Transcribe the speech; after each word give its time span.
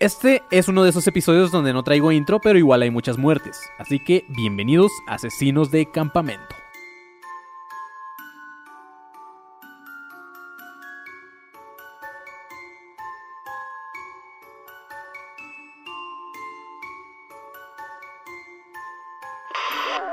Este 0.00 0.44
es 0.52 0.68
uno 0.68 0.84
de 0.84 0.90
esos 0.90 1.08
episodios 1.08 1.50
donde 1.50 1.72
no 1.72 1.82
traigo 1.82 2.12
intro, 2.12 2.40
pero 2.40 2.56
igual 2.56 2.82
hay 2.82 2.90
muchas 2.90 3.18
muertes. 3.18 3.68
Así 3.78 3.98
que 3.98 4.24
bienvenidos 4.28 4.92
Asesinos 5.08 5.72
de 5.72 5.90
Campamento. 5.90 6.54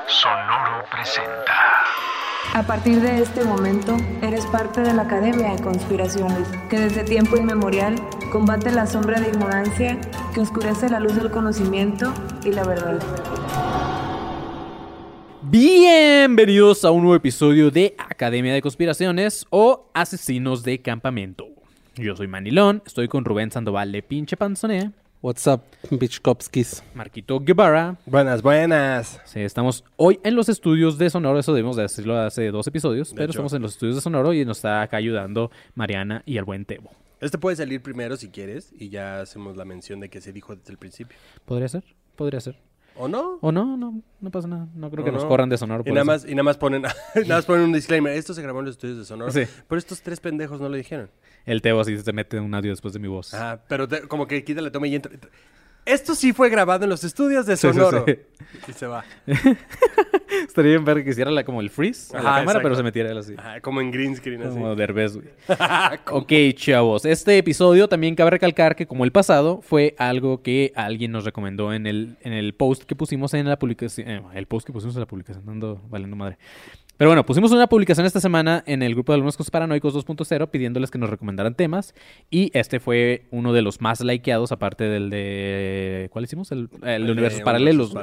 Sonoro 0.08 0.84
presenta. 0.90 1.54
A 2.54 2.64
partir 2.64 3.02
de 3.02 3.22
este 3.22 3.44
momento, 3.44 3.98
eres 4.22 4.46
parte 4.46 4.82
de 4.82 4.94
la 4.94 5.04
Academia 5.04 5.54
de 5.54 5.62
Conspiraciones, 5.62 6.48
que 6.70 6.80
desde 6.80 7.04
tiempo 7.04 7.36
inmemorial 7.36 7.96
combate 8.32 8.72
la 8.72 8.88
sombra 8.88 9.20
de 9.20 9.30
ignorancia 9.30 10.00
que 10.34 10.42
oscurece 10.42 10.90
la 10.90 11.00
luz 11.00 11.16
del 11.16 11.32
conocimiento 11.32 12.14
y 12.46 12.52
la 12.52 12.64
verdad. 12.64 13.00
Bienvenidos 15.44 16.86
a 16.86 16.92
un 16.92 17.02
nuevo 17.02 17.16
episodio 17.16 17.72
de 17.72 17.96
Academia 17.98 18.54
de 18.54 18.62
Conspiraciones 18.62 19.46
o 19.50 19.90
Asesinos 19.94 20.64
de 20.64 20.82
Campamento. 20.82 21.48
Yo 21.96 22.16
soy 22.16 22.28
Manilón, 22.28 22.82
estoy 22.86 23.08
con 23.08 23.26
Rubén 23.26 23.52
Sandoval 23.52 23.92
de 23.92 24.02
Pinche 24.02 24.38
Panzonea, 24.38 24.92
What's 25.26 25.48
up, 25.48 25.64
Bichkovskis? 25.90 26.84
Marquito 26.94 27.40
Guevara. 27.40 27.98
Buenas, 28.06 28.44
buenas. 28.44 29.20
Sí, 29.26 29.40
estamos 29.40 29.84
hoy 29.96 30.20
en 30.24 30.36
los 30.36 30.50
estudios 30.50 31.00
de 31.00 31.10
Sonoro, 31.10 31.40
eso 31.40 31.52
debemos 31.52 31.76
de 31.76 31.82
decirlo 31.82 32.16
hace 32.16 32.52
dos 32.52 32.68
episodios, 32.68 33.12
pero 33.16 33.32
estamos 33.32 33.52
en 33.54 33.64
los 33.64 33.72
estudios 33.72 33.96
de 33.96 34.02
Sonoro 34.02 34.34
y 34.34 34.46
nos 34.46 34.60
está 34.60 34.84
acá 34.84 34.98
ayudando 34.98 35.50
Mariana 35.74 36.22
y 36.28 36.38
el 36.38 36.44
buen 36.44 36.64
Tebo. 36.66 36.92
Este 37.22 37.40
puede 37.40 37.56
salir 37.56 37.82
primero 37.82 38.18
si 38.18 38.30
quieres 38.30 38.72
y 38.78 38.90
ya 38.90 39.22
hacemos 39.22 39.58
la 39.58 39.66
mención 39.66 40.00
de 40.00 40.10
que 40.10 40.22
se 40.22 40.32
dijo 40.32 40.56
desde 40.56 40.72
el 40.72 40.78
principio. 40.78 41.18
¿Podría 41.46 41.70
ser? 41.70 41.84
Podría 42.16 42.40
ser. 42.40 42.56
¿O 42.98 43.08
no? 43.08 43.40
O 43.42 43.52
no, 43.52 43.76
no, 43.78 44.02
no 44.22 44.32
pasa 44.32 44.48
nada. 44.48 44.68
No 44.74 44.90
creo 44.90 45.04
¿O 45.04 45.06
que 45.06 45.12
nos 45.12 45.24
no? 45.24 45.30
corran 45.30 45.50
de 45.50 45.58
Sonoro. 45.58 45.84
Y 45.86 45.92
nada, 45.92 46.06
más, 46.06 46.26
y 46.26 46.32
nada 46.32 46.44
más 46.44 46.58
ponen 46.58 46.82
nada 46.84 46.96
más 47.28 47.46
ponen 47.46 47.66
un 47.66 47.74
disclaimer. 47.74 48.14
Esto 48.14 48.34
se 48.34 48.42
grabó 48.42 48.60
en 48.60 48.66
los 48.66 48.76
estudios 48.76 48.98
de 48.98 49.06
Sonoro. 49.06 49.32
Sí. 49.32 49.44
Pero 49.68 49.80
estos 49.80 50.02
tres 50.02 50.20
pendejos 50.20 50.62
no 50.62 50.70
lo 50.70 50.76
dijeron. 50.78 51.10
El 51.46 51.62
Tebo 51.62 51.82
así 51.82 51.98
se 51.98 52.14
mete 52.14 52.40
un 52.40 52.54
audio 52.56 52.72
después 52.72 52.94
de 52.94 53.00
mi 53.00 53.08
voz. 53.08 53.34
Ah, 53.34 53.60
pero 53.68 53.88
te- 53.88 54.08
como 54.08 54.28
que 54.28 54.44
quita 54.44 54.62
la 54.62 54.72
toma 54.72 54.88
y 54.88 54.96
entra. 54.96 55.12
Esto 55.86 56.16
sí 56.16 56.34
fue 56.34 56.50
grabado 56.50 56.84
en 56.84 56.90
los 56.90 57.04
estudios 57.04 57.46
de 57.46 57.56
Sí, 57.58 57.68
sí, 57.68 57.74
Sonoro. 57.74 58.06
sí. 58.08 58.16
Y 58.68 58.74
se 58.74 58.88
va. 58.88 59.06
Estaría 60.48 60.72
bien 60.72 60.86
ver 60.86 61.04
que 61.04 61.12
hiciera 61.12 61.30
la- 61.32 61.44
como 61.44 61.62
el 61.62 61.70
freeze 61.70 62.16
a 62.16 62.22
la 62.22 62.30
Ajá, 62.30 62.40
cámara, 62.40 62.42
exacto. 62.44 62.64
pero 62.64 62.76
se 62.76 62.84
metiera 62.84 63.12
él 63.12 63.18
así. 63.18 63.34
Ajá, 63.38 63.62
como 63.62 63.82
en 63.82 63.92
green 63.92 64.16
screen 64.16 64.42
así. 64.42 64.54
Como 64.54 64.76
Derbez, 64.76 65.16
güey. 65.18 65.28
ok, 66.12 66.56
chavos. 66.56 67.06
Este 67.06 67.38
episodio 67.38 67.88
también 67.88 68.16
cabe 68.16 68.32
recalcar 68.32 68.76
que, 68.76 68.88
como 68.88 69.06
el 69.06 69.12
pasado, 69.12 69.62
fue 69.62 69.96
algo 69.98 70.42
que 70.42 70.74
alguien 70.76 71.12
nos 71.12 71.24
recomendó 71.26 71.74
en 71.74 71.86
el, 71.88 72.18
en 72.22 72.34
el 72.34 72.54
post 72.56 72.84
que 72.84 72.96
pusimos 72.96 73.34
en 73.34 73.48
la 73.48 73.60
publicación. 73.60 74.10
eh, 74.10 74.22
el 74.34 74.48
post 74.48 74.66
que 74.68 74.74
pusimos 74.74 74.96
en 74.96 75.02
la 75.02 75.08
publicación, 75.08 75.44
ando 75.48 75.82
valiendo 75.90 76.16
madre. 76.16 76.38
Pero 76.98 77.10
bueno, 77.10 77.26
pusimos 77.26 77.52
una 77.52 77.68
publicación 77.68 78.06
esta 78.06 78.22
semana 78.22 78.64
en 78.66 78.82
el 78.82 78.94
grupo 78.94 79.12
de 79.12 79.16
alumnos 79.16 79.38
paranoicos 79.52 79.94
2.0 79.94 80.50
pidiéndoles 80.50 80.92
que 80.92 80.98
nos 80.98 81.10
recomendaran 81.10 81.56
temas. 81.56 81.94
Y 82.30 82.52
este 82.58 82.80
fue 82.80 83.26
uno 83.32 83.52
de 83.52 83.62
los 83.62 83.82
más 83.82 84.02
likeados, 84.02 84.52
aparte 84.52 84.86
del 84.86 85.10
de. 85.10 86.10
¿Cuál 86.12 86.26
hicimos? 86.26 86.52
El, 86.52 86.70
el 86.84 87.06
de 87.06 87.12
universos 87.12 87.42
paralelos. 87.42 87.94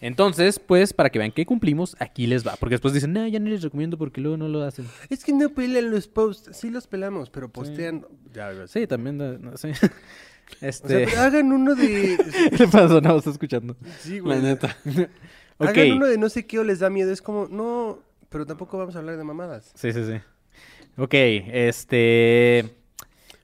Entonces, 0.00 0.58
pues, 0.58 0.92
para 0.92 1.10
que 1.10 1.18
vean 1.18 1.32
que 1.32 1.46
cumplimos, 1.46 1.96
aquí 1.98 2.26
les 2.26 2.46
va. 2.46 2.56
Porque 2.56 2.74
después 2.74 2.92
dicen, 2.92 3.14
no, 3.14 3.26
ya 3.26 3.40
no 3.40 3.48
les 3.48 3.62
recomiendo 3.62 3.96
porque 3.96 4.20
luego 4.20 4.36
no 4.36 4.46
lo 4.48 4.62
hacen. 4.62 4.86
Es 5.08 5.24
que 5.24 5.32
no 5.32 5.48
pelan 5.48 5.90
los 5.90 6.06
posts. 6.06 6.56
Sí 6.56 6.70
los 6.70 6.86
pelamos, 6.86 7.30
pero 7.30 7.48
postean. 7.48 8.04
Ya, 8.32 8.52
Sí, 8.66 8.86
también, 8.86 9.16
no, 9.16 9.38
no 9.38 9.56
sé. 9.56 9.72
O 10.62 10.72
sea, 10.72 10.86
pero 10.86 11.20
hagan 11.22 11.50
uno 11.50 11.74
de. 11.74 12.16
¿Qué 12.50 12.56
le 12.56 12.68
pasó? 12.68 13.00
No, 13.00 13.16
está 13.18 13.30
escuchando. 13.30 13.76
Sí, 13.98 14.20
güey. 14.20 14.36
La 14.36 14.42
neta. 14.50 14.76
Hagan 15.58 15.92
uno 15.92 16.06
de 16.06 16.18
no 16.18 16.28
sé 16.28 16.46
qué 16.46 16.58
o 16.58 16.64
les 16.64 16.78
da 16.80 16.90
miedo. 16.90 17.12
Es 17.12 17.22
como, 17.22 17.46
no, 17.48 17.98
pero 18.28 18.44
tampoco 18.46 18.76
vamos 18.78 18.94
a 18.96 18.98
hablar 18.98 19.16
de 19.16 19.24
mamadas. 19.24 19.72
Sí, 19.74 19.92
sí, 19.92 20.04
sí. 20.04 20.20
Ok, 20.98 21.14
este. 21.14 22.74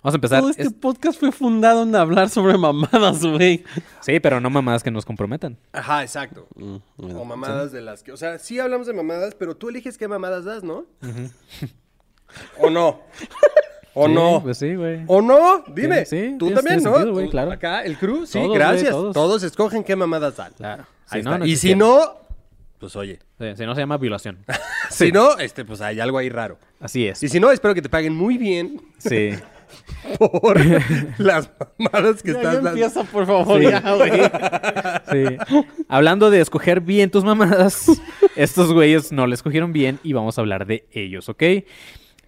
Vamos 0.02 0.14
a 0.14 0.16
empezar. 0.16 0.40
Todo 0.40 0.50
este 0.50 0.62
Es- 0.64 0.72
podcast 0.72 1.18
fue 1.20 1.30
fundado 1.30 1.84
en 1.84 1.94
hablar 1.94 2.28
sobre 2.28 2.58
mamadas, 2.58 3.24
güey. 3.24 3.62
Sí, 4.00 4.18
pero 4.20 4.40
no 4.40 4.50
mamadas 4.50 4.82
que 4.82 4.90
nos 4.90 5.04
comprometan. 5.04 5.56
Ajá, 5.72 6.02
exacto. 6.02 6.48
Mm, 6.56 6.76
bueno, 6.96 7.20
O 7.20 7.24
mamadas 7.24 7.70
de 7.72 7.82
las 7.82 8.02
que. 8.02 8.10
O 8.12 8.16
sea, 8.16 8.38
sí 8.40 8.58
hablamos 8.58 8.86
de 8.88 8.94
mamadas, 8.94 9.34
pero 9.36 9.56
tú 9.56 9.68
eliges 9.68 9.96
qué 9.98 10.08
mamadas 10.08 10.44
das, 10.44 10.64
¿no? 10.64 10.86
¿O 12.58 12.68
no? 12.70 13.00
¿O 13.94 14.06
Sí, 14.06 14.12
no? 14.14 14.40
Pues 14.42 14.58
sí, 14.58 14.74
güey. 14.74 15.00
¿O 15.06 15.20
no? 15.20 15.64
Dime. 15.74 16.04
Sí, 16.06 16.28
sí, 16.30 16.36
tú 16.38 16.50
también, 16.50 16.82
¿no? 16.82 16.92
sentido, 16.94 17.12
güey, 17.12 17.26
Tú- 17.26 17.30
claro. 17.32 17.52
Acá, 17.52 17.82
el 17.84 17.98
crew, 17.98 18.24
sí, 18.26 18.38
Todos, 18.38 18.54
gracias. 18.54 18.90
todos. 18.90 19.14
todos. 19.14 19.42
escogen 19.42 19.84
qué 19.84 19.96
mamadas 19.96 20.36
dan. 20.36 20.52
Claro. 20.56 20.84
Ahí 21.08 21.20
Si 21.20 21.24
no, 21.24 21.30
está. 21.30 21.38
no 21.38 21.46
y 21.46 21.56
si 21.56 21.74
no, 21.74 22.00
pues 22.78 22.96
oye. 22.96 23.18
Sí, 23.38 23.46
si 23.56 23.66
no, 23.66 23.74
se 23.74 23.80
llama 23.80 23.96
violación. 23.98 24.38
Si 24.90 25.10
no, 25.10 25.38
este, 25.38 25.64
pues 25.64 25.80
hay 25.80 26.00
algo 26.00 26.18
ahí 26.18 26.28
raro. 26.28 26.58
Así 26.78 27.06
es. 27.06 27.22
Y 27.22 27.28
si 27.30 27.40
no, 27.40 27.50
espero 27.50 27.74
que 27.74 27.80
te 27.80 27.88
paguen 27.88 28.14
muy 28.14 28.36
bien 28.36 28.78
Sí. 28.98 29.30
por 30.18 30.60
las 31.18 31.50
mamadas 31.78 32.22
que 32.22 32.32
Ya, 32.32 32.38
estás 32.38 32.54
dando. 32.56 32.68
empieza, 32.70 33.04
por 33.04 33.26
favor, 33.26 33.58
Sí. 33.58 33.68
ya, 33.70 33.80
güey. 33.94 34.10
Sí. 35.10 35.36
Hablando 35.88 36.30
de 36.30 36.40
escoger 36.42 36.80
bien 36.82 37.10
tus 37.10 37.24
mamadas, 37.24 37.86
estos 38.36 38.70
güeyes 38.72 39.12
no 39.12 39.26
le 39.26 39.34
escogieron 39.34 39.72
bien 39.72 39.98
y 40.02 40.12
vamos 40.12 40.36
a 40.36 40.42
hablar 40.42 40.66
de 40.66 40.86
ellos, 40.92 41.28
¿ok? 41.30 41.42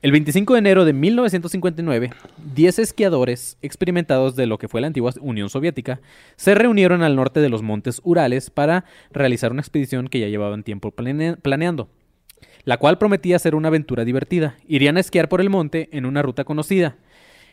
El 0.05 0.13
25 0.13 0.53
de 0.53 0.59
enero 0.59 0.85
de 0.85 0.93
1959, 0.93 2.11
10 2.55 2.79
esquiadores 2.79 3.57
experimentados 3.63 4.37
de 4.37 4.45
lo 4.45 4.59
que 4.59 4.69
fue 4.69 4.83
la 4.83 4.89
antigua 4.89 5.15
Unión 5.23 5.49
Soviética 5.49 6.03
se 6.37 6.55
reunieron 6.55 7.01
al 7.01 7.17
norte 7.17 7.41
de 7.41 7.49
los 7.49 7.63
montes 7.63 8.03
Urales 8.05 8.51
para 8.51 8.85
realizar 9.13 9.51
una 9.51 9.63
expedición 9.63 10.09
que 10.09 10.21
ya 10.21 10.29
llevaban 10.29 10.63
tiempo 10.63 10.91
plane- 10.91 11.39
planeando, 11.39 11.89
la 12.67 12.77
cual 12.77 12.99
prometía 12.99 13.39
ser 13.39 13.55
una 13.55 13.69
aventura 13.69 14.05
divertida. 14.05 14.57
Irían 14.69 14.99
a 14.99 15.01
esquiar 15.01 15.31
por 15.31 15.41
el 15.41 15.49
monte 15.49 15.89
en 15.91 16.05
una 16.05 16.21
ruta 16.21 16.45
conocida. 16.45 16.99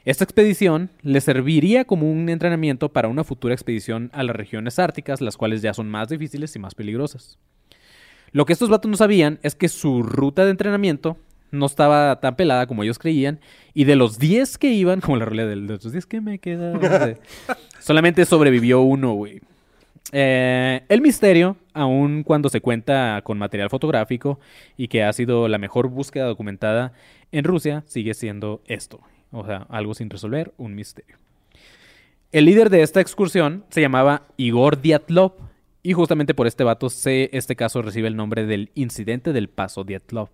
Esta 0.04 0.26
expedición 0.26 0.90
les 1.04 1.24
serviría 1.24 1.86
como 1.86 2.12
un 2.12 2.28
entrenamiento 2.28 2.90
para 2.92 3.08
una 3.08 3.24
futura 3.24 3.54
expedición 3.54 4.10
a 4.12 4.24
las 4.24 4.36
regiones 4.36 4.78
árticas, 4.78 5.22
las 5.22 5.38
cuales 5.38 5.62
ya 5.62 5.74
son 5.74 5.90
más 5.90 6.10
difíciles 6.10 6.54
y 6.58 6.60
más 6.60 6.76
peligrosas. 6.76 7.40
Lo 8.34 8.46
que 8.46 8.52
estos 8.52 8.68
vatos 8.68 8.92
no 8.92 8.98
sabían 8.98 9.40
es 9.42 9.56
que 9.56 9.70
su 9.70 10.04
ruta 10.04 10.44
de 10.44 10.52
entrenamiento 10.52 11.16
no 11.52 11.66
estaba 11.66 12.20
tan 12.20 12.36
pelada 12.36 12.68
como 12.68 12.84
ellos 12.84 13.00
creían, 13.00 13.40
y 13.74 13.84
de 13.84 13.96
los 13.96 14.20
10 14.20 14.58
que 14.58 14.72
iban, 14.72 15.02
como 15.02 15.18
la 15.18 15.26
realidad 15.26 15.50
de 15.50 15.56
los 15.56 15.92
10 15.92 16.06
que 16.06 16.22
me 16.22 16.40
quedan, 16.40 16.80
solamente 17.80 18.26
sobrevivió 18.26 18.82
uno, 18.82 19.14
güey. 19.14 19.42
Eh, 20.14 20.82
el 20.90 21.02
misterio, 21.02 21.56
aun 21.74 22.24
cuando 22.24 22.50
se 22.50 22.60
cuenta 22.60 23.22
con 23.24 23.38
material 23.38 23.70
fotográfico 23.70 24.40
y 24.76 24.88
que 24.88 25.04
ha 25.04 25.14
sido 25.14 25.48
la 25.48 25.58
mejor 25.58 25.88
búsqueda 25.88 26.26
documentada 26.26 26.92
en 27.32 27.46
Rusia, 27.46 27.84
sigue 27.88 28.14
siendo 28.14 28.62
esto. 28.66 29.00
O 29.32 29.46
sea, 29.46 29.68
algo 29.70 29.94
sin 29.94 30.10
resolver, 30.10 30.54
un 30.58 30.76
misterio. 30.76 31.18
El 32.32 32.46
líder 32.46 32.70
de 32.70 32.82
esta 32.82 33.02
excursión 33.02 33.66
se 33.70 33.82
llamaba 33.82 34.24
Igor 34.38 34.82
Dyatlov 34.82 35.34
y 35.84 35.94
justamente 35.94 36.34
por 36.34 36.48
este 36.48 36.64
vato 36.64 36.90
se, 36.90 37.30
este 37.34 37.56
caso 37.56 37.82
recibe 37.82 38.08
el 38.08 38.16
nombre 38.16 38.46
del 38.46 38.72
incidente 38.76 39.34
del 39.34 39.50
paso 39.50 39.84
Dyatlov. 39.84 40.30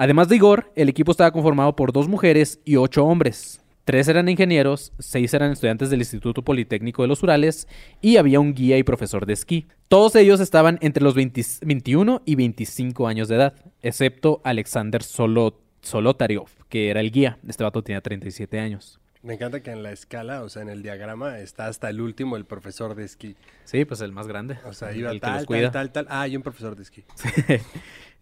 Además 0.00 0.28
de 0.28 0.36
Igor, 0.36 0.70
el 0.76 0.88
equipo 0.88 1.10
estaba 1.10 1.32
conformado 1.32 1.74
por 1.74 1.92
dos 1.92 2.06
mujeres 2.06 2.60
y 2.64 2.76
ocho 2.76 3.04
hombres. 3.04 3.60
Tres 3.84 4.06
eran 4.06 4.28
ingenieros, 4.28 4.92
seis 5.00 5.34
eran 5.34 5.50
estudiantes 5.50 5.90
del 5.90 5.98
Instituto 5.98 6.42
Politécnico 6.42 7.02
de 7.02 7.08
los 7.08 7.20
Urales 7.24 7.66
y 8.00 8.16
había 8.16 8.38
un 8.38 8.54
guía 8.54 8.78
y 8.78 8.84
profesor 8.84 9.26
de 9.26 9.32
esquí. 9.32 9.66
Todos 9.88 10.14
ellos 10.14 10.38
estaban 10.38 10.78
entre 10.82 11.02
los 11.02 11.16
20 11.16 11.42
21 11.62 12.22
y 12.24 12.36
25 12.36 13.08
años 13.08 13.26
de 13.26 13.34
edad, 13.34 13.54
excepto 13.82 14.40
Alexander 14.44 15.02
Solo, 15.02 15.58
Solotaryov, 15.82 16.48
que 16.68 16.90
era 16.90 17.00
el 17.00 17.10
guía. 17.10 17.40
Este 17.48 17.64
vato 17.64 17.82
tenía 17.82 18.00
37 18.00 18.60
años. 18.60 19.00
Me 19.28 19.34
encanta 19.34 19.60
que 19.60 19.70
en 19.70 19.82
la 19.82 19.92
escala, 19.92 20.42
o 20.42 20.48
sea, 20.48 20.62
en 20.62 20.70
el 20.70 20.82
diagrama, 20.82 21.38
está 21.38 21.66
hasta 21.66 21.90
el 21.90 22.00
último 22.00 22.38
el 22.38 22.46
profesor 22.46 22.94
de 22.94 23.04
esquí. 23.04 23.36
Sí, 23.64 23.84
pues 23.84 24.00
el 24.00 24.10
más 24.10 24.26
grande. 24.26 24.56
O 24.64 24.72
sea, 24.72 24.88
el 24.88 25.00
iba 25.00 25.10
que 25.10 25.16
los 25.16 25.20
tal, 25.20 25.44
cuida. 25.44 25.70
tal, 25.70 25.92
tal, 25.92 26.06
tal. 26.06 26.18
Ah, 26.18 26.26
y 26.26 26.34
un 26.34 26.42
profesor 26.42 26.74
de 26.74 26.82
esquí. 26.82 27.04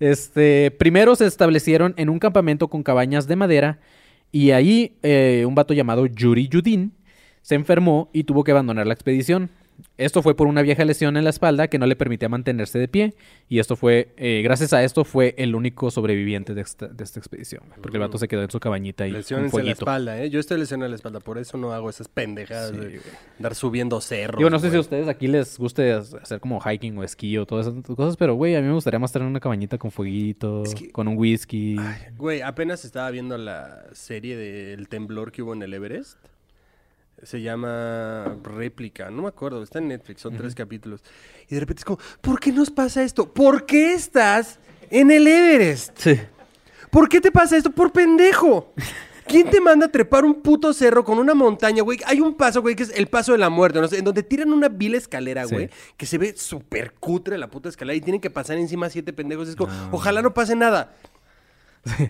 Este, 0.00 0.73
primero 0.73 1.14
se 1.14 1.25
establecieron 1.25 1.94
en 1.97 2.11
un 2.11 2.19
campamento 2.19 2.69
con 2.69 2.82
cabañas 2.82 3.29
de 3.29 3.37
madera 3.37 3.79
y 4.31 4.50
ahí 4.50 4.99
eh, 5.03 5.44
un 5.47 5.55
vato 5.55 5.73
llamado 5.73 6.05
Yuri 6.05 6.49
Yudin 6.49 6.93
se 7.41 7.55
enfermó 7.55 8.11
y 8.12 8.25
tuvo 8.25 8.43
que 8.43 8.50
abandonar 8.50 8.87
la 8.87 8.93
expedición. 8.93 9.49
Esto 9.99 10.23
fue 10.23 10.34
por 10.37 10.46
una 10.46 10.62
vieja 10.62 10.84
lesión 10.84 11.17
en 11.17 11.25
la 11.25 11.31
espalda 11.31 11.69
que 11.69 11.78
no 11.78 11.87
le 11.87 11.96
permitía 11.96 12.28
mantenerse 12.28 12.78
de 12.78 12.88
pie 12.88 13.14
y 13.49 13.58
esto 13.58 13.76
fue, 13.76 14.12
eh, 14.17 14.43
gracias 14.43 14.73
a 14.73 14.82
esto 14.84 15.05
fue 15.05 15.34
el 15.38 15.55
único 15.55 15.90
sobreviviente 15.90 16.55
de 16.55 16.61
esta, 16.62 16.87
de 16.88 17.05
esta 17.05 17.19
expedición, 17.20 17.62
porque 17.81 17.96
el 17.96 18.00
vato 18.02 18.19
se 18.19 18.28
quedó 18.28 18.43
en 18.43 18.50
su 18.50 18.61
cabañita 18.61 19.06
y 19.06 19.12
Lesiones 19.12 19.52
en 19.55 19.64
la 19.67 19.73
espalda, 19.73 20.23
¿eh? 20.23 20.31
Yo 20.31 20.40
estoy 20.40 20.58
lesionado 20.58 20.87
en 20.87 20.90
la 20.93 20.96
espalda, 20.96 21.20
por 21.20 21.38
eso 21.38 21.56
no 21.58 21.73
hago 21.73 21.88
esas 21.90 22.08
pendejadas 22.08 22.70
Sí, 22.70 22.76
de 22.76 23.00
andar 23.38 23.55
subiendo 23.55 24.00
cerros. 24.00 24.38
Digo, 24.38 24.50
no 24.50 24.58
sé 24.58 24.70
si 24.70 24.76
a 24.76 24.81
ustedes 24.81 25.08
aquí 25.08 25.28
les 25.28 25.58
guste 25.58 25.93
hacer 25.93 26.40
como 26.40 26.61
hiking 26.61 26.96
o 26.99 27.05
esquí 27.05 27.37
o 27.38 27.46
todas 27.46 27.67
esas 27.67 27.82
cosas, 27.96 28.17
pero 28.17 28.34
güey, 28.34 28.55
a 28.56 28.61
mí 28.61 28.67
me 28.69 28.75
gustaría 28.75 28.99
más 28.99 29.12
tener 29.12 29.29
una 29.29 29.40
cabañita 29.40 29.79
con 29.79 29.90
fueguito, 29.90 30.62
Es 30.64 30.75
que- 30.75 30.90
con 30.90 31.08
un 31.08 31.17
whisky. 31.17 31.76
Güey, 32.17 32.43
apenas 32.43 32.84
estaba 32.84 33.11
viendo 33.11 33.37
la 33.38 33.84
serie 33.93 34.37
del 34.37 34.88
temblor 34.88 35.32
que 35.32 35.43
hubo 35.43 35.52
en 35.55 35.62
el 35.62 35.72
Everest. 35.75 36.19
Se 37.22 37.40
llama 37.40 38.36
Réplica, 38.44 39.10
no 39.10 39.22
me 39.22 39.28
acuerdo, 39.28 39.62
está 39.62 39.78
en 39.78 39.88
Netflix, 39.88 40.20
son 40.20 40.36
tres 40.36 40.54
capítulos. 40.54 41.02
Y 41.48 41.54
de 41.54 41.60
repente 41.60 41.80
es 41.80 41.84
como, 41.84 41.98
¿por 42.20 42.38
qué 42.38 42.52
nos 42.52 42.70
pasa 42.70 43.02
esto? 43.02 43.32
¿Por 43.32 43.64
qué 43.64 43.94
estás 43.94 44.58
en 44.90 45.10
el 45.10 45.26
Everest? 45.26 45.96
Sí. 45.98 46.20
¿Por 46.90 47.08
qué 47.08 47.20
te 47.20 47.32
pasa 47.32 47.56
esto? 47.56 47.70
Por 47.70 47.90
pendejo. 47.92 48.74
¿Quién 49.26 49.50
te 49.50 49.60
manda 49.60 49.86
a 49.86 49.88
trepar 49.90 50.24
un 50.24 50.40
puto 50.40 50.72
cerro 50.72 51.02
con 51.04 51.18
una 51.18 51.34
montaña, 51.34 51.82
güey? 51.82 51.98
Hay 52.06 52.20
un 52.20 52.36
paso, 52.36 52.62
güey, 52.62 52.76
que 52.76 52.84
es 52.84 52.90
el 52.94 53.08
paso 53.08 53.32
de 53.32 53.38
la 53.38 53.50
muerte, 53.50 53.80
¿no? 53.80 53.88
En 53.90 54.04
donde 54.04 54.22
tiran 54.22 54.52
una 54.52 54.69
vil 54.69 54.94
escalera, 54.94 55.46
Sí. 55.46 55.54
güey, 55.54 55.70
que 55.96 56.06
se 56.06 56.16
ve 56.19 56.34
súper 56.36 56.92
cutre 56.92 57.36
la 57.38 57.48
puta 57.50 57.69
escalera 57.69 57.96
y 57.96 58.00
tienen 58.02 58.20
que 58.20 58.30
pasar 58.30 58.56
encima 58.58 58.88
siete 58.88 59.12
pendejos. 59.12 59.48
Es 59.48 59.56
como, 59.56 59.72
ojalá 59.90 60.22
no 60.22 60.32
pase 60.32 60.54
nada. 60.54 60.92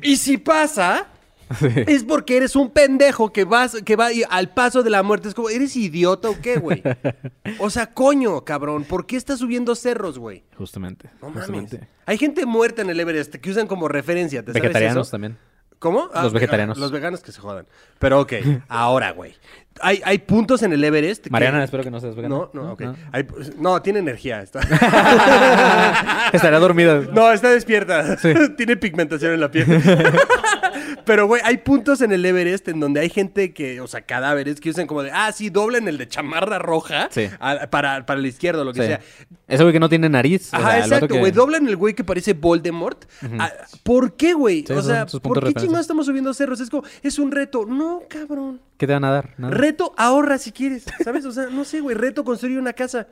Y 0.02 0.16
si 0.16 0.36
pasa, 0.36 1.06
es 1.86 2.04
porque 2.04 2.36
eres 2.36 2.56
un 2.56 2.70
pendejo 2.70 3.32
que 3.32 3.44
vas, 3.44 3.76
que 3.84 3.96
va 3.96 4.08
al 4.30 4.50
paso 4.50 4.82
de 4.82 4.90
la 4.90 5.02
muerte. 5.02 5.28
Es 5.28 5.34
como, 5.34 5.48
¿eres 5.48 5.76
idiota 5.76 6.28
o 6.30 6.36
qué, 6.40 6.56
güey? 6.58 6.82
O 7.58 7.70
sea, 7.70 7.92
coño, 7.94 8.44
cabrón, 8.44 8.84
¿por 8.84 9.06
qué 9.06 9.16
estás 9.16 9.38
subiendo 9.38 9.74
cerros, 9.74 10.18
güey? 10.18 10.44
Justamente. 10.56 11.08
No 11.22 11.30
mames. 11.30 11.76
Hay 12.04 12.18
gente 12.18 12.44
muerta 12.46 12.82
en 12.82 12.90
el 12.90 12.98
Everest 13.00 13.34
que 13.36 13.50
usan 13.50 13.66
como 13.66 13.88
referencia. 13.88 14.42
¿te 14.42 14.52
sabes 14.52 14.62
Vegetarianos 14.62 15.06
eso? 15.06 15.10
también. 15.12 15.38
¿Cómo? 15.78 16.08
Los 16.14 16.32
vegetarianos. 16.32 16.78
Los 16.78 16.90
veganos 16.90 17.20
que 17.20 17.32
se 17.32 17.40
jodan. 17.40 17.66
Pero 17.98 18.20
ok, 18.20 18.32
ahora, 18.68 19.12
güey. 19.12 19.34
Hay, 19.82 20.00
hay 20.06 20.18
puntos 20.18 20.62
en 20.62 20.72
el 20.72 20.82
Everest. 20.82 21.24
que- 21.24 21.30
Mariana, 21.30 21.62
espero 21.62 21.82
que 21.82 21.90
no 21.90 22.00
seas 22.00 22.16
vegana. 22.16 22.34
No, 22.34 22.50
no, 22.54 22.72
ok. 22.72 22.82
Hay- 23.12 23.26
no, 23.58 23.82
tiene 23.82 23.98
energía. 23.98 24.40
Está... 24.42 24.60
Estaría 26.32 26.58
dormida. 26.58 27.02
No, 27.12 27.30
está 27.30 27.50
despierta. 27.50 28.16
Tiene 28.56 28.76
pigmentación 28.78 29.34
en 29.34 29.40
la 29.40 29.50
piel. 29.50 29.66
Pero, 31.06 31.26
güey, 31.28 31.40
hay 31.44 31.58
puntos 31.58 32.00
en 32.00 32.10
el 32.12 32.24
Everest 32.24 32.66
en 32.68 32.80
donde 32.80 33.00
hay 33.00 33.08
gente 33.08 33.54
que, 33.54 33.80
o 33.80 33.86
sea, 33.86 34.02
cadáveres 34.02 34.60
que 34.60 34.70
usan 34.70 34.86
como 34.88 35.02
de, 35.04 35.12
ah, 35.12 35.30
sí, 35.32 35.50
doblen 35.50 35.86
el 35.88 35.98
de 35.98 36.08
chamarra 36.08 36.58
roja 36.58 37.08
Sí. 37.12 37.28
a- 37.38 37.68
para, 37.70 38.04
para 38.04 38.18
el 38.20 38.26
izquierdo, 38.26 38.64
lo 38.64 38.72
que 38.72 38.80
Sí. 38.82 38.86
sea. 38.88 39.00
Ese 39.46 39.62
güey 39.62 39.72
que 39.72 39.78
no 39.80 39.88
tiene 39.88 40.08
nariz. 40.08 40.52
o 40.52 40.56
Ajá, 40.56 40.70
sea, 40.72 40.78
exacto, 40.80 41.08
que- 41.08 41.18
güey. 41.20 41.30
Doblan 41.32 41.68
el 41.68 41.76
güey 41.76 41.94
que 41.94 42.02
parece 42.04 42.32
Voldemort. 42.34 43.04
Ah, 43.38 43.52
¿Por 43.84 44.16
qué, 44.16 44.34
güey? 44.34 44.64
Sí, 44.66 44.72
o 44.72 44.82
sea, 44.82 45.06
¿por 45.06 45.42
qué 45.44 45.54
chingados 45.54 45.82
estamos 45.82 46.06
subiendo 46.06 46.34
cerros? 46.34 46.60
Es 46.60 46.68
como, 46.70 46.82
es 47.02 47.18
un 47.18 47.30
reto. 47.30 47.64
No, 47.64 48.02
cabrón. 48.08 48.60
¿Qué 48.76 48.86
te 48.88 48.92
van 48.92 49.04
a 49.04 49.10
dar? 49.12 49.30
Nada. 49.38 49.54
Reto, 49.54 49.94
ahorra 49.96 50.38
si 50.38 50.50
quieres. 50.52 50.84
¿Sabes? 51.04 51.24
O 51.24 51.30
sea, 51.32 51.46
no 51.46 51.64
sé, 51.64 51.80
güey. 51.80 51.96
Reto, 51.96 52.24
construir 52.24 52.58
una 52.58 52.72
casa. 52.72 53.06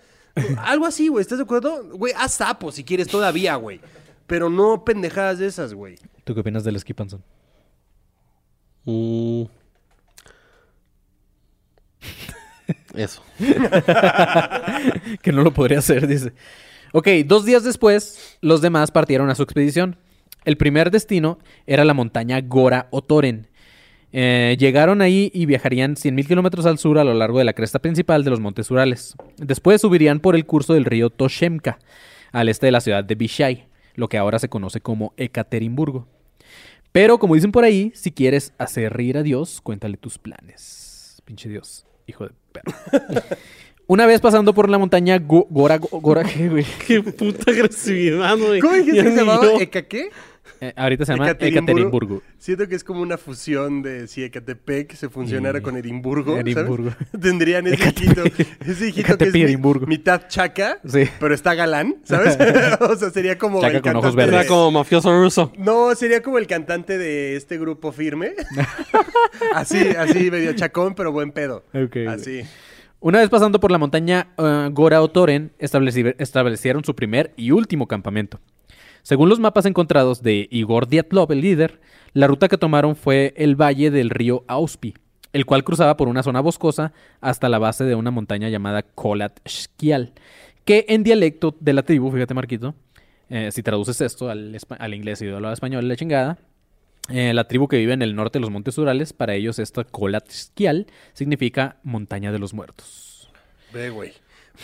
Algo 0.59 0.85
así, 0.87 1.07
güey. 1.07 1.23
¿Estás 1.23 1.39
de 1.39 1.45
acuerdo? 1.45 1.85
Güey, 1.93 2.13
haz 2.17 2.35
sapo 2.35 2.73
si 2.73 2.83
quieres 2.83 3.07
todavía, 3.07 3.55
güey. 3.55 3.81
Pero 4.27 4.51
no 4.51 4.85
pendejadas 4.85 5.39
de 5.39 5.47
esas, 5.47 5.73
güey. 5.75 5.97
¿Tú 6.25 6.35
qué 6.35 6.41
opinas 6.41 6.65
del 6.65 6.79
ski 6.81 6.93
panzón? 6.93 7.23
Mm. 8.85 9.45
Eso. 12.95 13.23
que 15.23 15.33
no 15.33 15.43
lo 15.43 15.53
podría 15.53 15.79
hacer, 15.79 16.07
dice. 16.07 16.33
Ok, 16.93 17.09
dos 17.27 17.45
días 17.45 17.65
después, 17.65 18.39
los 18.41 18.61
demás 18.61 18.91
partieron 18.91 19.29
a 19.31 19.35
su 19.35 19.43
expedición. 19.43 19.97
El 20.45 20.57
primer 20.57 20.91
destino 20.91 21.39
era 21.67 21.85
la 21.85 21.95
montaña 21.95 22.41
Gora 22.41 22.89
Otoren. 22.91 23.49
Eh, 24.13 24.57
llegaron 24.61 25.03
ahí 25.03 25.29
y 25.35 25.47
viajarían 25.47 25.97
100.000 25.97 26.27
kilómetros 26.29 26.67
al 26.67 26.79
sur 26.79 26.99
a 26.99 27.05
lo 27.05 27.15
largo 27.15 27.39
de 27.39 27.45
la 27.45 27.53
cresta 27.53 27.81
principal 27.81 28.23
de 28.23 28.31
los 28.31 28.39
Montes 28.39 28.71
Urales. 28.71 29.17
Después 29.39 29.81
subirían 29.81 30.21
por 30.21 30.37
el 30.37 30.47
curso 30.47 30.75
del 30.75 30.85
río 30.85 31.11
Toshemka, 31.11 31.81
al 32.31 32.49
este 32.49 32.67
de 32.67 32.73
la 32.73 32.81
ciudad 32.81 33.03
de 33.03 33.17
Vishay, 33.17 33.67
lo 33.97 34.09
que 34.09 34.19
ahora 34.19 34.39
se 34.39 34.49
conoce 34.49 34.81
como 34.81 35.15
Ekaterimburgo. 35.17 36.07
Pero 36.95 37.19
como 37.19 37.35
dicen 37.35 37.51
por 37.51 37.65
ahí, 37.65 37.91
si 37.97 38.13
quieres 38.13 38.53
hacer 38.57 38.93
reír 38.93 39.19
a 39.19 39.25
Dios, 39.25 39.61
cuéntale 39.61 39.97
tus 39.97 40.17
planes. 40.17 41.21
Pinche 41.25 41.49
Dios, 41.49 41.85
hijo 42.07 42.23
de 42.29 42.31
perro. 42.53 42.73
Una 43.89 44.07
vez 44.07 44.21
pasando 44.21 44.55
por 44.55 44.71
la 44.71 44.79
montaña 44.79 45.19
Go- 45.19 45.49
Gora, 45.51 45.79
Go- 45.79 46.01
Gora, 46.01 46.23
¿qué, 46.23 46.49
güey? 46.49 46.65
Qué 46.87 47.03
puta 47.03 47.51
agresividad, 47.51 48.39
güey. 48.39 48.61
¿Cómo 48.61 48.75
dijiste 48.75 49.03
que 49.03 49.11
se 49.11 49.17
llamaba? 49.17 49.47
¿Eka 49.61 49.83
qué? 49.89 50.11
Eh, 50.61 50.73
ahorita 50.77 51.05
se 51.05 51.13
llama 51.13 51.31
Ekaterimburgo. 51.31 52.23
Siento 52.39 52.67
que 52.69 52.75
es 52.75 52.85
como 52.85 53.01
una 53.03 53.19
fusión 53.19 53.83
de 53.83 54.07
si 54.09 54.23
Ecatepec 54.25 54.95
se 54.95 55.09
funcionara 55.09 55.59
Y- 55.59 55.63
con 55.63 55.77
Edimburgo. 55.77 56.37
¿sabes? 56.37 56.57
Edimburgo. 56.57 56.91
Tendrían 57.21 57.67
ese 57.67 57.89
hijito, 57.89 58.23
ese 58.67 58.89
hijito 58.89 59.19
que 59.19 59.25
es 59.45 59.61
mitad 59.87 60.23
chaca, 60.29 60.79
Sí. 60.87 61.05
pero 61.21 61.35
está 61.35 61.55
galán, 61.55 61.97
¿sabes? 62.05 62.39
o 62.81 62.97
sea, 62.97 63.11
sería 63.11 63.37
como 63.39 63.61
Chaca 63.61 63.77
el 63.77 63.83
con 63.83 63.97
ojos 63.97 64.15
verdes. 64.15 64.33
de- 64.33 64.39
Era 64.41 64.49
como 64.49 64.71
mafioso 64.71 65.13
ruso. 65.21 65.53
No, 65.59 65.95
sería 65.95 66.23
como 66.23 66.39
el 66.39 66.47
cantante 66.47 66.99
de 66.99 67.37
este 67.37 67.59
grupo 67.59 67.93
firme. 67.93 68.33
así, 69.55 69.79
así, 69.99 70.31
medio 70.31 70.53
chacón, 70.55 70.95
pero 70.95 71.13
buen 71.13 71.33
pedo. 71.33 71.65
Ok, 71.75 71.97
Así. 72.09 72.43
Una 73.01 73.19
vez 73.19 73.29
pasando 73.29 73.61
por 73.61 73.71
la 73.71 73.77
montaña 73.77 74.29
eh, 74.39 74.69
Gora 74.73 75.03
Otoren, 75.03 75.53
estableci- 75.59 76.15
establecieron 76.19 76.85
su 76.85 76.95
primer 76.95 77.35
y 77.37 77.51
último 77.51 77.87
campamento. 77.87 78.41
Según 79.05 79.29
los 79.29 79.39
mapas 79.39 79.67
encontrados 79.67 80.23
de 80.23 80.49
Igor 80.51 80.89
Dyatlov, 80.89 81.31
el 81.31 81.43
líder, 81.43 81.79
la 82.15 82.27
ruta 82.27 82.49
que 82.49 82.57
tomaron 82.57 82.97
fue 82.97 83.35
el 83.37 83.55
valle 83.55 83.91
del 83.91 84.09
río 84.09 84.45
Auspi, 84.47 84.95
el 85.35 85.45
cual 85.45 85.63
cruzaba 85.63 85.99
por 85.99 86.09
una 86.09 86.23
zona 86.23 86.41
boscosa 86.41 86.95
hasta 87.21 87.51
la 87.51 87.59
base 87.59 87.85
de 87.85 87.97
una 87.97 88.11
montaña 88.11 88.49
llamada 88.49 88.83
Kolat 88.83 89.47
Shkial, 89.47 90.15
que 90.65 90.87
en 90.89 91.03
dialecto 91.03 91.55
de 91.61 91.75
la 91.75 91.83
tribu, 91.83 92.11
fíjate 92.11 92.33
Marquito, 92.33 92.75
eh, 93.29 93.51
si 93.53 93.63
traduces 93.63 94.01
esto 94.01 94.31
al, 94.31 94.57
al 94.79 94.95
inglés 94.95 95.21
y 95.21 95.29
al 95.29 95.45
español, 95.53 95.87
la 95.87 95.97
chingada, 95.97 96.39
eh, 97.11 97.35
la 97.35 97.47
tribu 97.47 97.69
que 97.69 97.77
vive 97.77 97.93
en 97.93 98.01
el 98.01 98.17
norte 98.17 98.39
de 98.39 98.41
los 98.41 98.51
Montes 98.51 98.79
Urales, 98.79 99.13
para 99.13 99.35
ellos 99.35 99.59
esta 99.59 99.85
Kolat 99.85 100.31
Shkial 100.31 100.87
significa 101.13 101.77
montaña 101.83 102.33
de 102.33 102.39
los 102.39 102.55
muertos. 102.55 103.29
Ve. 103.71 104.15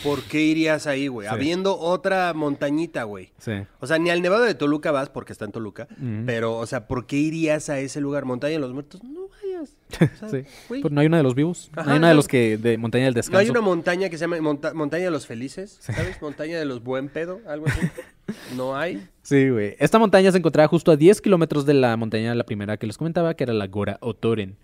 ¿Por 0.03 0.23
qué 0.23 0.39
irías 0.41 0.87
ahí, 0.87 1.07
güey? 1.07 1.27
Sí. 1.27 1.33
Habiendo 1.33 1.77
otra 1.77 2.33
montañita, 2.33 3.03
güey. 3.03 3.31
Sí. 3.37 3.51
O 3.81 3.87
sea, 3.87 3.97
ni 3.99 4.09
al 4.09 4.21
Nevado 4.21 4.43
de 4.43 4.55
Toluca 4.55 4.91
vas 4.91 5.09
porque 5.09 5.33
está 5.33 5.45
en 5.45 5.51
Toluca. 5.51 5.87
Pero, 6.25 6.57
o 6.57 6.65
sea, 6.65 6.87
¿por 6.87 7.05
qué 7.05 7.17
irías 7.17 7.69
a 7.69 7.79
ese 7.79 7.99
lugar? 8.01 8.23
Montaña 8.25 8.53
de 8.53 8.59
los 8.59 8.73
Muertos. 8.73 9.03
No 9.03 9.27
vayas. 9.27 9.75
O 10.23 10.29
sea, 10.29 10.29
Sí. 10.29 10.43
Pues 10.69 10.91
no 10.91 11.01
hay 11.01 11.07
una 11.07 11.17
de 11.17 11.23
los 11.23 11.35
vivos. 11.35 11.69
no 11.75 11.81
Ajá, 11.81 11.91
hay 11.91 11.97
una 11.97 12.07
de 12.07 12.13
no. 12.13 12.17
los 12.17 12.27
que. 12.27 12.57
de 12.57 12.77
Montaña 12.77 13.05
del 13.05 13.13
Descanso. 13.13 13.33
No 13.37 13.39
hay 13.39 13.49
una 13.49 13.61
montaña 13.61 14.09
que 14.09 14.17
se 14.17 14.21
llama 14.23 14.37
Monta- 14.39 14.73
Montaña 14.73 15.03
de 15.05 15.11
los 15.11 15.27
Felices, 15.27 15.77
¿sabes? 15.81 16.21
Montaña 16.21 16.57
de 16.57 16.65
los 16.65 16.81
Buen 16.83 17.09
Pedo, 17.09 17.41
algo 17.47 17.67
así. 17.67 17.81
No 18.55 18.77
hay. 18.77 19.05
Sí, 19.23 19.49
güey. 19.49 19.75
Esta 19.77 19.99
montaña 19.99 20.31
se 20.31 20.37
encontraba 20.37 20.65
justo 20.69 20.91
a 20.91 20.95
10 20.95 21.19
kilómetros 21.19 21.65
de 21.65 21.73
la 21.73 21.97
montaña, 21.97 22.33
la 22.33 22.45
primera 22.45 22.77
que 22.77 22.87
les 22.87 22.97
comentaba, 22.97 23.33
que 23.33 23.43
era 23.43 23.51
la 23.51 23.67
Gora 23.67 23.97
Otoren. 23.99 24.55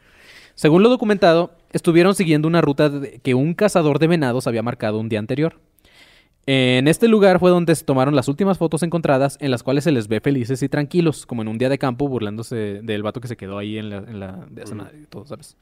Según 0.57 0.81
lo 0.81 0.89
documentado, 0.89 1.51
estuvieron 1.71 2.15
siguiendo 2.15 2.47
una 2.47 2.61
ruta 2.61 2.91
que 3.21 3.35
un 3.35 3.53
cazador 3.53 3.99
de 3.99 4.07
venados 4.07 4.47
había 4.47 4.63
marcado 4.63 4.97
un 4.97 5.07
día 5.07 5.19
anterior. 5.19 5.59
En 6.47 6.87
este 6.87 7.07
lugar 7.07 7.39
fue 7.39 7.51
donde 7.51 7.75
se 7.75 7.85
tomaron 7.85 8.15
las 8.15 8.27
últimas 8.27 8.57
fotos 8.57 8.81
encontradas 8.81 9.37
en 9.39 9.51
las 9.51 9.61
cuales 9.61 9.83
se 9.83 9.91
les 9.91 10.07
ve 10.07 10.19
felices 10.19 10.63
y 10.63 10.67
tranquilos, 10.67 11.27
como 11.27 11.43
en 11.43 11.47
un 11.47 11.59
día 11.59 11.69
de 11.69 11.77
campo 11.77 12.07
burlándose 12.07 12.81
del 12.81 13.03
vato 13.03 13.21
que 13.21 13.27
se 13.27 13.37
quedó 13.37 13.59
ahí 13.59 13.77
en 13.77 13.91
la, 13.91 13.97
en 13.97 14.19
la 14.19 14.47
de 14.47 15.05
todo, 15.07 15.27
¿sabes? 15.27 15.55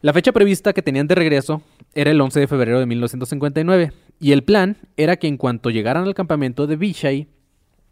La 0.00 0.14
fecha 0.14 0.32
prevista 0.32 0.72
que 0.72 0.80
tenían 0.80 1.06
de 1.06 1.14
regreso 1.14 1.60
era 1.94 2.10
el 2.10 2.18
11 2.18 2.40
de 2.40 2.46
febrero 2.46 2.80
de 2.80 2.86
1959 2.86 3.92
y 4.18 4.32
el 4.32 4.44
plan 4.44 4.78
era 4.96 5.16
que 5.16 5.28
en 5.28 5.36
cuanto 5.36 5.68
llegaran 5.68 6.04
al 6.04 6.14
campamento 6.14 6.66
de 6.66 6.76
Vishay 6.76 7.28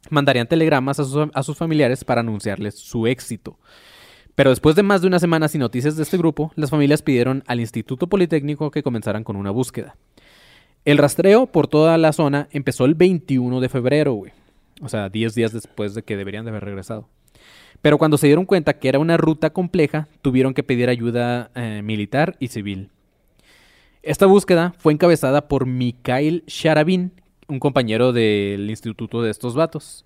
mandarían 0.09 0.47
telegramas 0.47 1.01
a 1.01 1.05
sus, 1.05 1.29
a 1.35 1.43
sus 1.43 1.59
familiares 1.59 2.03
para 2.03 2.23
anunciarles 2.23 2.79
su 2.79 3.07
éxito. 3.07 3.59
Pero 4.35 4.51
después 4.51 4.77
de 4.77 4.83
más 4.83 5.03
de 5.03 5.09
una 5.09 5.19
semana 5.19 5.49
sin 5.49 5.61
noticias 5.61 5.97
de 5.97 6.03
este 6.03 6.17
grupo, 6.17 6.53
las 6.57 6.71
familias 6.71 7.03
pidieron 7.03 7.45
al 7.47 7.61
Instituto 7.61 8.07
Politécnico 8.07 8.71
que 8.71 8.83
comenzaran 8.83 9.25
con 9.25 9.37
una 9.37 9.51
búsqueda. 9.51 9.97
El 10.85 10.99
rastreo 10.99 11.47
por 11.47 11.69
toda 11.69 11.97
la 11.99 12.12
zona 12.12 12.49
empezó 12.51 12.85
el 12.87 12.95
21 12.95 13.61
de 13.61 13.69
febrero, 13.69 14.15
güey. 14.15 14.33
O 14.81 14.89
sea, 14.89 15.09
10 15.09 15.35
días 15.35 15.53
después 15.53 15.95
de 15.95 16.03
que 16.03 16.17
deberían 16.17 16.45
de 16.45 16.51
haber 16.51 16.65
regresado. 16.65 17.09
Pero 17.83 17.99
cuando 17.99 18.17
se 18.17 18.27
dieron 18.27 18.47
cuenta 18.47 18.79
que 18.79 18.89
era 18.89 18.99
una 18.99 19.17
ruta 19.17 19.51
compleja, 19.51 20.09
tuvieron 20.23 20.55
que 20.55 20.62
pedir 20.62 20.89
ayuda 20.89 21.51
eh, 21.55 21.83
militar 21.85 22.37
y 22.41 22.49
civil. 22.49 22.91
Esta 24.03 24.27
búsqueda 24.27 24.75
fue 24.79 24.93
encabezada 24.93 25.47
por 25.47 25.67
Mikhail 25.67 26.43
Sharabin, 26.47 27.12
un 27.49 27.61
compañero 27.61 28.12
del 28.12 28.69
instituto 28.71 29.23
de 29.23 29.31
estos 29.31 29.55
vatos. 29.55 30.05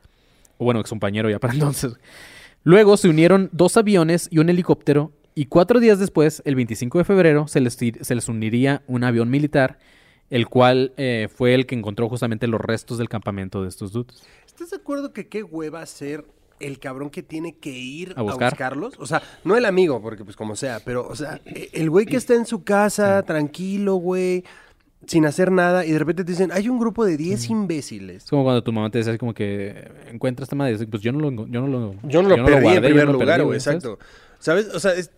Bueno, 0.58 0.80
ex 0.80 0.90
compañero 0.90 1.30
ya 1.30 1.38
para 1.38 1.52
entonces. 1.54 1.96
Luego 2.66 2.96
se 2.96 3.08
unieron 3.08 3.48
dos 3.52 3.76
aviones 3.76 4.26
y 4.28 4.38
un 4.40 4.48
helicóptero. 4.48 5.12
Y 5.36 5.46
cuatro 5.46 5.78
días 5.78 6.00
después, 6.00 6.42
el 6.44 6.56
25 6.56 6.98
de 6.98 7.04
febrero, 7.04 7.46
se 7.46 7.60
les, 7.60 7.74
se 7.74 8.14
les 8.16 8.28
uniría 8.28 8.82
un 8.88 9.04
avión 9.04 9.30
militar, 9.30 9.78
el 10.30 10.48
cual 10.48 10.92
eh, 10.96 11.28
fue 11.32 11.54
el 11.54 11.66
que 11.66 11.76
encontró 11.76 12.08
justamente 12.08 12.48
los 12.48 12.60
restos 12.60 12.98
del 12.98 13.08
campamento 13.08 13.62
de 13.62 13.68
estos 13.68 13.92
dudes. 13.92 14.24
¿Estás 14.48 14.70
de 14.70 14.78
acuerdo 14.78 15.12
que 15.12 15.28
qué 15.28 15.44
hueva 15.44 15.86
ser 15.86 16.24
el 16.58 16.80
cabrón 16.80 17.10
que 17.10 17.22
tiene 17.22 17.54
que 17.56 17.70
ir 17.70 18.14
A 18.16 18.20
a, 18.20 18.22
buscar. 18.24 18.50
buscarlos? 18.50 18.94
O 18.98 19.06
sea, 19.06 19.22
no 19.44 19.56
el 19.56 19.64
amigo, 19.64 20.02
porque 20.02 20.24
pues 20.24 20.34
como 20.34 20.56
sea, 20.56 20.80
pero, 20.84 21.06
o 21.06 21.14
sea, 21.14 21.40
e- 21.44 21.70
el 21.72 21.88
güey 21.88 22.04
que 22.04 22.16
está 22.16 22.34
en 22.34 22.46
su 22.46 22.64
casa, 22.64 23.22
tranquilo, 23.22 23.94
güey, 23.94 24.42
sin 25.06 25.26
hacer 25.26 25.52
nada, 25.52 25.84
y 25.84 25.92
de 25.92 25.98
repente 25.98 26.24
te 26.24 26.32
dicen, 26.32 26.50
hay 26.52 26.68
un 26.68 26.78
grupo 26.78 27.04
de 27.04 27.16
10 27.16 27.50
imbéciles. 27.50 28.24
Es 28.24 28.30
como 28.30 28.44
cuando 28.44 28.62
tu 28.62 28.72
mamá 28.72 28.90
te 28.90 28.98
así 29.00 29.18
como 29.18 29.34
que 29.34 29.88
encuentra 30.10 30.44
esta 30.44 30.56
madre. 30.56 30.84
Pues 30.86 31.02
yo 31.02 31.12
no 31.12 31.18
lo, 31.30 31.46
yo 31.46 31.60
no 31.60 31.66
lo, 31.68 31.94
Yo 32.04 32.22
no 32.22 32.28
lo 32.30 32.44
perdí 32.44 32.62
guardé, 32.62 32.68
en 32.68 32.74
yo 32.74 32.80
primer 32.88 33.06
no 33.06 33.12
lo 33.12 33.18
lugar, 33.18 33.28
perdí, 33.36 33.44
güey, 33.44 33.56
exacto. 33.58 33.98
¿Sabes? 34.38 34.68
O 34.74 34.80
sea, 34.80 34.92
es- 34.94 35.10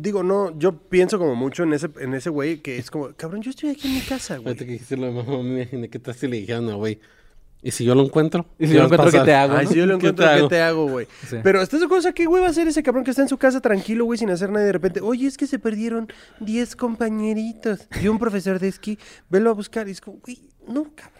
digo, 0.00 0.22
no, 0.22 0.58
yo 0.58 0.72
pienso 0.76 1.18
como 1.18 1.34
mucho 1.34 1.62
en 1.62 1.72
ese, 1.74 1.88
en 2.00 2.14
ese 2.14 2.30
güey 2.30 2.58
que 2.58 2.78
es 2.78 2.90
como, 2.90 3.12
cabrón, 3.14 3.42
yo 3.42 3.50
estoy 3.50 3.70
aquí 3.70 3.88
en 3.88 3.94
mi 3.94 4.00
casa, 4.00 4.36
güey. 4.36 4.48
Ahorita 4.48 4.64
que 4.64 4.72
dijiste 4.72 4.96
lo 4.96 5.06
de 5.06 5.12
mamá, 5.12 5.42
me 5.42 5.60
imaginé 5.62 5.88
que 5.88 6.00
si 6.14 6.26
le 6.28 6.38
dijeron 6.38 6.74
güey. 6.76 6.98
¿Y 7.62 7.70
si 7.70 7.84
yo 7.84 7.94
lo 7.94 8.02
encuentro? 8.02 8.44
¿Y 8.58 8.66
si 8.66 8.72
¿Qué 8.72 8.74
yo 8.74 8.80
lo 8.80 8.84
encuentro, 8.86 9.10
qué 9.20 9.24
te 9.24 9.34
hago? 9.34 9.54
Ay, 9.54 9.66
si 9.68 9.74
yo 9.74 9.86
lo 9.86 9.98
¿Qué 9.98 10.08
encuentro, 10.08 10.42
¿qué 10.42 10.48
te 10.48 10.60
hago, 10.60 10.88
güey? 10.88 11.06
Sí. 11.28 11.36
Pero 11.42 11.62
¿estás 11.62 11.78
de 11.78 11.86
acuerdo? 11.86 12.12
¿qué 12.12 12.26
güey 12.26 12.42
va 12.42 12.48
a 12.48 12.50
hacer 12.50 12.66
ese 12.66 12.82
cabrón 12.82 13.04
que 13.04 13.10
está 13.10 13.22
en 13.22 13.28
su 13.28 13.38
casa 13.38 13.60
tranquilo, 13.60 14.04
güey, 14.04 14.18
sin 14.18 14.30
hacer 14.30 14.50
nada 14.50 14.64
y 14.64 14.66
de 14.66 14.72
repente, 14.72 15.00
oye, 15.00 15.28
es 15.28 15.36
que 15.36 15.46
se 15.46 15.60
perdieron 15.60 16.08
10 16.40 16.74
compañeritos 16.74 17.86
y 18.02 18.08
un 18.08 18.18
profesor 18.18 18.58
de 18.58 18.68
esquí, 18.68 18.98
velo 19.30 19.50
a 19.50 19.52
buscar 19.54 19.86
y 19.86 19.92
es 19.92 20.00
como, 20.00 20.18
güey, 20.18 20.51
no, 20.68 20.84
cabrón. 20.94 21.12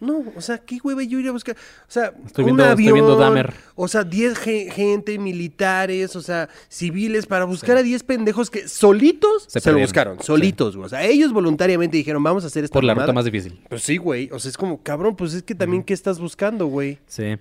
No, 0.00 0.22
o 0.36 0.40
sea, 0.40 0.58
¿qué 0.58 0.78
voy 0.82 1.08
yo 1.08 1.18
ir 1.18 1.26
a 1.28 1.32
buscar? 1.32 1.56
O 1.56 1.90
sea, 1.90 2.12
Estoy 2.26 2.44
un 2.44 2.46
viendo- 2.56 2.62
estoy 2.62 2.72
avión, 2.72 2.94
viendo 2.94 3.16
Dahmer. 3.16 3.52
o 3.74 3.88
sea, 3.88 4.04
10 4.04 4.38
ge- 4.38 4.70
gente, 4.70 5.18
militares, 5.18 6.14
o 6.14 6.22
sea, 6.22 6.48
civiles, 6.68 7.26
para 7.26 7.46
buscar 7.46 7.76
a 7.76 7.82
10 7.82 8.02
pendejos 8.04 8.50
que 8.50 8.68
solitos 8.68 9.44
Se 9.48 9.58
se, 9.60 9.72
lo 9.72 9.78
buscaron, 9.78 10.22
solitos, 10.22 10.76
güey. 10.76 10.86
O 10.86 10.88
sea, 10.88 11.04
ellos 11.04 11.32
voluntariamente 11.32 11.96
dijeron, 11.96 12.22
vamos 12.22 12.44
a 12.44 12.48
hacer 12.48 12.64
esta 12.64 12.74
Por 12.74 12.84
la 12.84 12.94
mamada". 12.94 13.06
ruta 13.06 13.14
más 13.14 13.24
difícil. 13.24 13.60
Pues 13.68 13.82
sí, 13.82 13.96
güey. 13.96 14.28
O 14.32 14.38
sea, 14.38 14.50
es 14.50 14.56
como, 14.56 14.82
cabrón, 14.82 15.16
pues 15.16 15.34
es 15.34 15.42
que 15.42 15.54
también, 15.54 15.82
¿qué 15.82 15.94
estás 15.94 16.20
buscando, 16.20 16.66
güey? 16.66 16.98
Sí. 17.06 17.36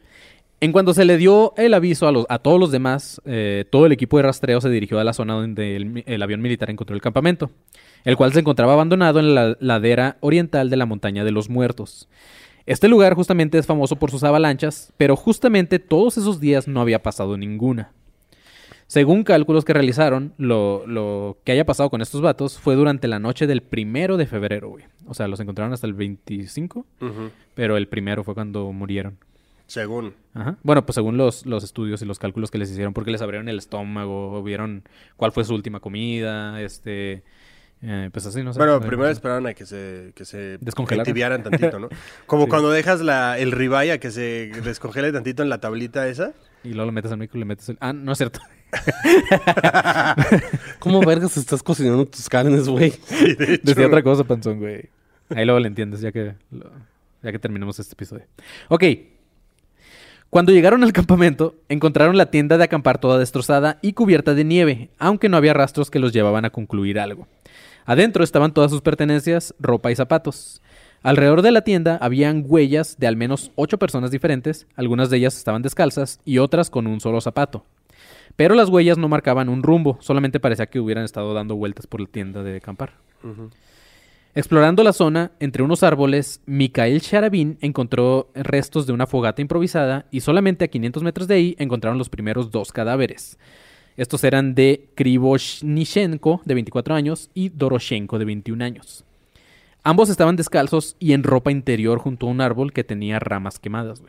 En 0.62 0.74
cuanto 0.74 0.94
se 0.94 1.06
le 1.06 1.18
dio 1.18 1.54
el 1.56 1.74
aviso 1.74 2.08
a, 2.08 2.12
los, 2.12 2.26
a 2.28 2.40
todos 2.40 2.60
los 2.60 2.70
demás, 2.70 3.22
eh, 3.24 3.64
todo 3.70 3.86
el 3.86 3.94
equipo 3.94 4.18
de 4.18 4.24
rastreo 4.24 4.60
se 4.60 4.70
dirigió 4.70 5.00
a 5.00 5.06
la 5.06 5.14
zona 5.14 5.36
donde 5.36 5.78
el, 6.06 6.22
avión 6.22 6.42
militar 6.42 6.70
encontró 6.70 6.96
el 6.96 7.02
campamento, 7.02 7.50
el 8.04 8.18
cual 8.18 8.34
se 8.34 8.42
encontraba 8.42 8.74
abandonado 8.74 9.22
en 9.22 9.36
la 9.36 9.56
ladera 9.62 10.18
oriental 10.20 10.70
de 10.70 10.76
la 10.76 10.86
montaña 10.86 11.24
de 11.24 11.32
los 11.32 11.50
muertos. 11.50 12.10
Este 12.66 12.90
lugar 12.90 13.14
justamente 13.14 13.58
es 13.58 13.66
famoso 13.66 13.96
por 13.96 14.12
sus 14.12 14.24
avalanchas, 14.24 14.92
pero 14.98 15.16
justamente 15.16 15.80
todos 15.80 16.18
esos 16.18 16.42
días 16.42 16.68
no 16.68 16.82
había 16.82 17.02
pasado 17.02 17.38
ninguna. 17.38 17.94
Según 18.86 19.24
cálculos 19.24 19.64
que 19.64 19.74
realizaron, 19.74 20.34
lo, 20.38 20.86
lo 20.88 21.38
que 21.46 21.54
haya 21.54 21.66
pasado 21.66 21.90
con 21.90 22.02
estos 22.02 22.22
vatos 22.22 22.60
fue 22.60 22.76
durante 22.76 23.08
la 23.08 23.20
noche 23.20 23.48
del 23.48 23.62
primero 23.62 24.18
de 24.18 24.26
febrero, 24.26 24.70
güey. 24.70 24.84
O 25.06 25.14
sea, 25.14 25.28
los 25.30 25.40
encontraron 25.40 25.72
hasta 25.74 25.88
el 25.88 25.94
25, 25.94 26.86
pero 27.54 27.78
el 27.78 27.88
primero 27.88 28.24
fue 28.24 28.34
cuando 28.34 28.74
murieron. 28.74 29.18
Según. 29.70 30.16
Ajá. 30.34 30.58
Bueno, 30.64 30.84
pues 30.86 30.96
según 30.96 31.16
los, 31.18 31.46
los 31.46 31.64
estudios 31.64 32.02
y 32.02 32.06
los 32.06 32.18
cálculos 32.20 32.50
que 32.52 32.58
les 32.58 32.70
hicieron, 32.72 32.94
porque 32.94 33.12
les 33.12 33.22
abrieron 33.22 33.48
el 33.50 33.58
estómago, 33.60 34.42
vieron 34.44 34.84
cuál 35.16 35.32
fue 35.32 35.44
su 35.46 35.54
última 35.54 35.80
comida, 35.80 36.60
este... 36.62 37.24
eh, 37.84 38.10
pues 38.12 38.26
así, 38.26 38.42
no 38.44 38.52
sé. 38.52 38.58
Bueno, 38.60 38.80
primero 38.80 39.04
pues, 39.04 39.12
esperaron 39.18 39.46
a 39.48 39.54
que 39.54 39.66
se, 39.68 40.12
que 40.16 40.26
se 40.26 40.58
Descongelaran. 40.60 41.44
tantito, 41.44 41.78
¿no? 41.80 41.90
Como 42.26 42.46
Sí. 42.46 42.50
cuando 42.50 42.72
dejas 42.72 43.02
la, 43.02 43.38
el 43.38 43.52
ribeye 43.52 43.92
a 43.92 44.00
que 44.00 44.10
se 44.12 44.52
descongele 44.64 45.12
tantito 45.12 45.44
en 45.44 45.50
la 45.50 45.60
tablita 45.60 46.08
esa. 46.08 46.34
Y 46.64 46.70
luego 46.74 46.88
lo 46.88 46.92
metes 46.92 47.12
al 47.12 47.20
micro 47.20 47.38
y 47.38 47.42
le 47.42 47.46
metes 47.46 47.70
el... 47.70 47.78
Ah, 47.80 47.94
no 47.94 48.12
es 48.12 48.18
cierto. 48.18 48.40
¿Cómo 50.80 51.02
vergas 51.02 51.36
estás 51.38 51.64
cocinando 51.64 52.06
tus 52.06 52.30
carnes, 52.30 52.68
güey? 52.68 52.94
Decía 53.64 53.88
otra 53.88 54.04
cosa, 54.04 54.24
panzón, 54.24 54.60
güey. 54.60 54.90
Ahí 55.30 55.46
luego 55.46 55.60
le 55.60 55.68
entiendes, 55.68 56.02
ya 56.02 56.12
que, 56.12 56.36
lo- 56.52 56.72
ya 57.22 57.32
que 57.32 57.40
terminemos 57.40 57.80
este 57.80 57.94
episodio. 57.94 58.26
Ok. 58.70 58.84
Cuando 60.30 60.52
llegaron 60.52 60.84
al 60.84 60.94
campamento, 60.94 61.56
encontraron 61.70 62.16
la 62.16 62.30
tienda 62.30 62.60
de 62.60 62.64
acampar 62.64 63.00
toda 63.00 63.18
destrozada 63.18 63.80
y 63.82 63.94
cubierta 63.94 64.36
de 64.36 64.44
nieve, 64.44 64.92
aunque 65.00 65.28
no 65.28 65.38
había 65.38 65.56
rastros 65.56 65.90
que 65.90 65.98
los 65.98 66.14
llevaban 66.14 66.46
a 66.46 66.52
concluir 66.52 67.00
algo. 67.00 67.28
Adentro 67.86 68.24
estaban 68.24 68.54
todas 68.54 68.70
sus 68.70 68.82
pertenencias, 68.82 69.56
ropa 69.60 69.90
y 69.90 69.96
zapatos. 69.96 70.62
Alrededor 71.02 71.42
de 71.42 71.52
la 71.52 71.64
tienda 71.64 71.98
habían 72.00 72.44
huellas 72.46 72.98
de 73.00 73.08
al 73.08 73.16
menos 73.16 73.52
ocho 73.56 73.80
personas 73.80 74.12
diferentes, 74.12 74.68
algunas 74.76 75.10
de 75.10 75.18
ellas 75.18 75.36
estaban 75.36 75.64
descalzas 75.64 76.20
y 76.26 76.38
otras 76.38 76.70
con 76.70 76.86
un 76.86 77.00
solo 77.00 77.22
zapato. 77.22 77.66
Pero 78.36 78.54
las 78.54 78.70
huellas 78.70 79.00
no 79.00 79.10
marcaban 79.10 79.50
un 79.50 79.64
rumbo, 79.64 79.98
solamente 80.00 80.40
parecía 80.40 80.68
que 80.68 80.80
hubieran 80.80 81.06
estado 81.06 81.34
dando 81.34 81.56
vueltas 81.56 81.88
por 81.88 82.02
la 82.02 82.08
tienda 82.08 82.44
de 82.44 82.58
acampar. 82.58 82.94
Explorando 84.40 84.86
la 84.86 84.94
zona, 84.94 85.34
entre 85.42 85.64
unos 85.64 85.84
árboles, 85.84 86.42
Mikhail 86.46 87.02
Sharabin 87.02 87.58
encontró 87.60 88.32
restos 88.34 88.88
de 88.88 88.94
una 88.94 89.06
fogata 89.06 89.42
improvisada 89.42 90.06
y 90.12 90.22
solamente 90.22 90.64
a 90.64 90.70
500 90.70 91.04
metros 91.04 91.28
de 91.28 91.36
ahí 91.36 91.56
encontraron 91.60 91.98
los 91.98 92.08
primeros 92.08 92.50
dos 92.50 92.72
cadáveres. 92.72 93.38
Estos 93.98 94.24
eran 94.24 94.56
de 94.56 94.92
Krivoshnyshenko, 94.96 96.42
de 96.46 96.54
24 96.54 96.96
años, 96.96 97.30
y 97.34 97.50
Doroshenko, 97.50 98.18
de 98.18 98.24
21 98.24 98.64
años. 98.64 99.04
Ambos 99.84 100.10
estaban 100.10 100.38
descalzos 100.38 100.96
y 101.00 101.12
en 101.12 101.24
ropa 101.24 101.52
interior 101.52 102.00
junto 102.00 102.26
a 102.26 102.30
un 102.30 102.40
árbol 102.40 102.72
que 102.72 102.86
tenía 102.86 103.20
ramas 103.20 103.60
quemadas. 103.60 104.02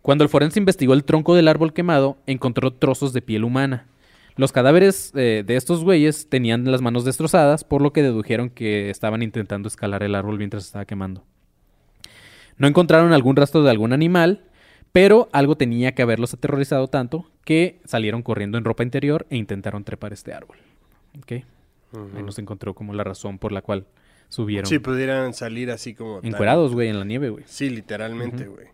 Cuando 0.00 0.24
el 0.24 0.30
forense 0.30 0.58
investigó 0.58 0.94
el 0.94 1.04
tronco 1.04 1.34
del 1.34 1.48
árbol 1.48 1.74
quemado, 1.74 2.16
encontró 2.26 2.72
trozos 2.72 3.12
de 3.12 3.20
piel 3.20 3.44
humana. 3.44 3.88
Los 4.36 4.52
cadáveres 4.52 5.12
eh, 5.14 5.44
de 5.46 5.56
estos 5.56 5.82
güeyes 5.82 6.28
tenían 6.28 6.70
las 6.70 6.82
manos 6.82 7.04
destrozadas, 7.04 7.64
por 7.64 7.80
lo 7.80 7.92
que 7.92 8.02
dedujeron 8.02 8.50
que 8.50 8.90
estaban 8.90 9.22
intentando 9.22 9.66
escalar 9.66 10.02
el 10.02 10.14
árbol 10.14 10.36
mientras 10.36 10.66
estaba 10.66 10.84
quemando. 10.84 11.24
No 12.58 12.66
encontraron 12.66 13.12
algún 13.12 13.36
rastro 13.36 13.62
de 13.62 13.70
algún 13.70 13.92
animal, 13.92 14.44
pero 14.92 15.28
algo 15.32 15.56
tenía 15.56 15.94
que 15.94 16.02
haberlos 16.02 16.34
aterrorizado 16.34 16.88
tanto 16.88 17.30
que 17.44 17.80
salieron 17.84 18.22
corriendo 18.22 18.58
en 18.58 18.64
ropa 18.64 18.82
interior 18.82 19.26
e 19.30 19.36
intentaron 19.36 19.84
trepar 19.84 20.12
este 20.12 20.34
árbol. 20.34 20.58
¿Ok? 21.18 21.32
Ahí 21.32 22.22
nos 22.22 22.38
encontró 22.38 22.74
como 22.74 22.92
la 22.92 23.04
razón 23.04 23.38
por 23.38 23.52
la 23.52 23.62
cual 23.62 23.86
subieron 24.28 24.66
Si 24.66 24.78
pudieran 24.78 25.32
salir 25.32 25.70
así 25.70 25.94
como... 25.94 26.20
encuerados, 26.22 26.74
güey, 26.74 26.88
en 26.88 26.98
la 26.98 27.04
nieve, 27.04 27.30
güey. 27.30 27.44
Sí, 27.46 27.70
literalmente, 27.70 28.46
güey. 28.46 28.66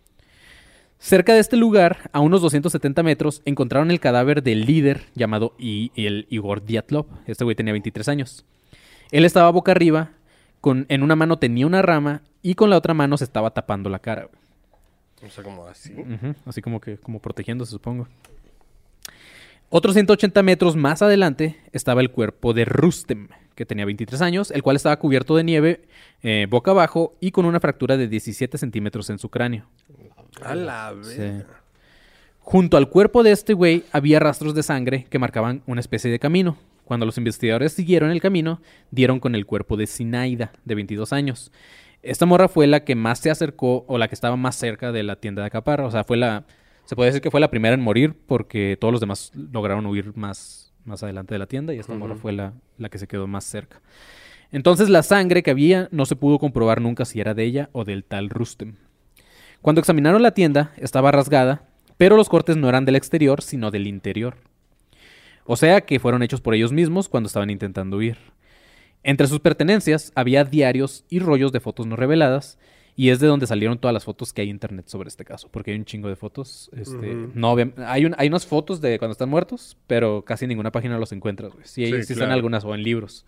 Cerca 1.04 1.34
de 1.34 1.40
este 1.40 1.56
lugar, 1.56 2.08
a 2.12 2.20
unos 2.20 2.40
270 2.42 3.02
metros, 3.02 3.42
encontraron 3.44 3.90
el 3.90 3.98
cadáver 3.98 4.40
del 4.44 4.64
líder 4.66 5.06
llamado 5.16 5.52
I- 5.58 5.90
el 5.96 6.26
Igor 6.30 6.64
Dyatlov. 6.64 7.06
Este 7.26 7.42
güey 7.42 7.56
tenía 7.56 7.72
23 7.72 8.08
años. 8.08 8.44
Él 9.10 9.24
estaba 9.24 9.50
boca 9.50 9.72
arriba, 9.72 10.10
con, 10.60 10.86
en 10.88 11.02
una 11.02 11.16
mano 11.16 11.40
tenía 11.40 11.66
una 11.66 11.82
rama 11.82 12.22
y 12.40 12.54
con 12.54 12.70
la 12.70 12.76
otra 12.78 12.94
mano 12.94 13.16
se 13.18 13.24
estaba 13.24 13.50
tapando 13.50 13.90
la 13.90 13.98
cara. 13.98 14.26
güey. 14.30 15.28
O 15.28 15.30
sea, 15.34 15.42
como 15.42 15.66
así. 15.66 15.92
Así 16.46 16.62
como 16.62 16.80
que 16.80 16.96
como 16.98 17.18
protegiéndose, 17.20 17.72
supongo. 17.72 18.06
Otros 19.70 19.94
180 19.94 20.40
metros 20.44 20.76
más 20.76 21.02
adelante 21.02 21.56
estaba 21.72 22.00
el 22.00 22.10
cuerpo 22.10 22.52
de 22.54 22.64
Rustem, 22.64 23.26
que 23.54 23.66
tenía 23.66 23.84
23 23.84 24.20
años, 24.22 24.50
el 24.50 24.62
cual 24.62 24.76
estaba 24.76 24.98
cubierto 24.98 25.36
de 25.36 25.44
nieve 25.44 25.82
eh, 26.22 26.46
boca 26.48 26.70
abajo 26.70 27.14
y 27.20 27.30
con 27.30 27.44
una 27.44 27.60
fractura 27.60 27.96
de 27.96 28.08
17 28.08 28.58
centímetros 28.58 29.10
en 29.10 29.18
su 29.18 29.28
cráneo. 29.28 29.66
A 30.42 30.54
la 30.54 30.94
Sí. 31.02 31.42
Junto 32.40 32.76
al 32.76 32.88
cuerpo 32.88 33.22
de 33.22 33.30
este 33.30 33.54
güey 33.54 33.84
había 33.92 34.18
rastros 34.18 34.54
de 34.54 34.64
sangre 34.64 35.06
que 35.08 35.18
marcaban 35.18 35.62
una 35.66 35.80
especie 35.80 36.10
de 36.10 36.18
camino. 36.18 36.56
Cuando 36.84 37.06
los 37.06 37.16
investigadores 37.16 37.72
siguieron 37.72 38.10
el 38.10 38.20
camino, 38.20 38.60
dieron 38.90 39.20
con 39.20 39.34
el 39.34 39.46
cuerpo 39.46 39.76
de 39.76 39.86
Sinaida, 39.86 40.52
de 40.64 40.74
22 40.74 41.12
años. 41.12 41.52
Esta 42.02 42.26
morra 42.26 42.48
fue 42.48 42.66
la 42.66 42.84
que 42.84 42.96
más 42.96 43.20
se 43.20 43.30
acercó 43.30 43.84
o 43.86 43.96
la 43.96 44.08
que 44.08 44.16
estaba 44.16 44.36
más 44.36 44.56
cerca 44.56 44.90
de 44.90 45.04
la 45.04 45.16
tienda 45.16 45.42
de 45.42 45.46
Acaparra. 45.46 45.86
O 45.86 45.90
sea, 45.90 46.02
fue 46.02 46.16
la. 46.16 46.44
Se 46.84 46.96
puede 46.96 47.10
decir 47.10 47.22
que 47.22 47.30
fue 47.30 47.40
la 47.40 47.48
primera 47.48 47.74
en 47.74 47.80
morir 47.80 48.16
porque 48.26 48.76
todos 48.78 48.90
los 48.90 49.00
demás 49.00 49.30
lograron 49.34 49.86
huir 49.86 50.12
más, 50.16 50.71
más 50.84 51.02
adelante 51.02 51.34
de 51.34 51.38
la 51.38 51.46
tienda 51.46 51.74
y 51.74 51.78
esta 51.78 51.94
morra 51.94 52.16
fue 52.16 52.32
la, 52.32 52.52
la 52.78 52.88
que 52.88 52.98
se 52.98 53.06
quedó 53.06 53.26
más 53.26 53.44
cerca. 53.44 53.80
Entonces 54.50 54.88
la 54.88 55.02
sangre 55.02 55.42
que 55.42 55.50
había 55.50 55.88
no 55.90 56.04
se 56.04 56.16
pudo 56.16 56.38
comprobar 56.38 56.80
nunca 56.80 57.04
si 57.04 57.20
era 57.20 57.34
de 57.34 57.44
ella 57.44 57.70
o 57.72 57.84
del 57.84 58.04
tal 58.04 58.28
Rustem. 58.28 58.74
Cuando 59.62 59.80
examinaron 59.80 60.22
la 60.22 60.34
tienda, 60.34 60.72
estaba 60.76 61.12
rasgada, 61.12 61.62
pero 61.96 62.16
los 62.16 62.28
cortes 62.28 62.56
no 62.56 62.68
eran 62.68 62.84
del 62.84 62.96
exterior, 62.96 63.42
sino 63.42 63.70
del 63.70 63.86
interior. 63.86 64.36
O 65.44 65.56
sea 65.56 65.80
que 65.82 66.00
fueron 66.00 66.22
hechos 66.22 66.40
por 66.40 66.54
ellos 66.54 66.72
mismos 66.72 67.08
cuando 67.08 67.28
estaban 67.28 67.50
intentando 67.50 67.96
huir. 67.96 68.18
Entre 69.04 69.26
sus 69.26 69.40
pertenencias 69.40 70.12
había 70.14 70.44
diarios 70.44 71.04
y 71.08 71.18
rollos 71.18 71.52
de 71.52 71.60
fotos 71.60 71.86
no 71.86 71.96
reveladas, 71.96 72.58
y 72.94 73.08
es 73.10 73.20
de 73.20 73.26
donde 73.26 73.46
salieron 73.46 73.78
todas 73.78 73.94
las 73.94 74.04
fotos 74.04 74.32
que 74.32 74.42
hay 74.42 74.48
en 74.50 74.56
internet 74.56 74.86
sobre 74.88 75.08
este 75.08 75.24
caso, 75.24 75.48
porque 75.50 75.70
hay 75.72 75.78
un 75.78 75.84
chingo 75.84 76.08
de 76.08 76.16
fotos. 76.16 76.70
Este, 76.76 77.14
no, 77.34 77.56
hay, 77.86 78.04
un- 78.04 78.14
hay 78.18 78.28
unas 78.28 78.46
fotos 78.46 78.80
de 78.80 78.98
cuando 78.98 79.12
están 79.12 79.28
muertos, 79.30 79.76
pero 79.86 80.22
casi 80.24 80.46
ninguna 80.46 80.70
página 80.72 80.98
los 80.98 81.12
encuentras, 81.12 81.52
güey. 81.52 81.64
Sí, 81.66 81.86
Sí, 81.86 81.92
sí 81.92 81.98
están 82.00 82.16
claro. 82.16 82.32
algunas 82.34 82.64
o 82.64 82.74
en 82.74 82.82
libros. 82.82 83.24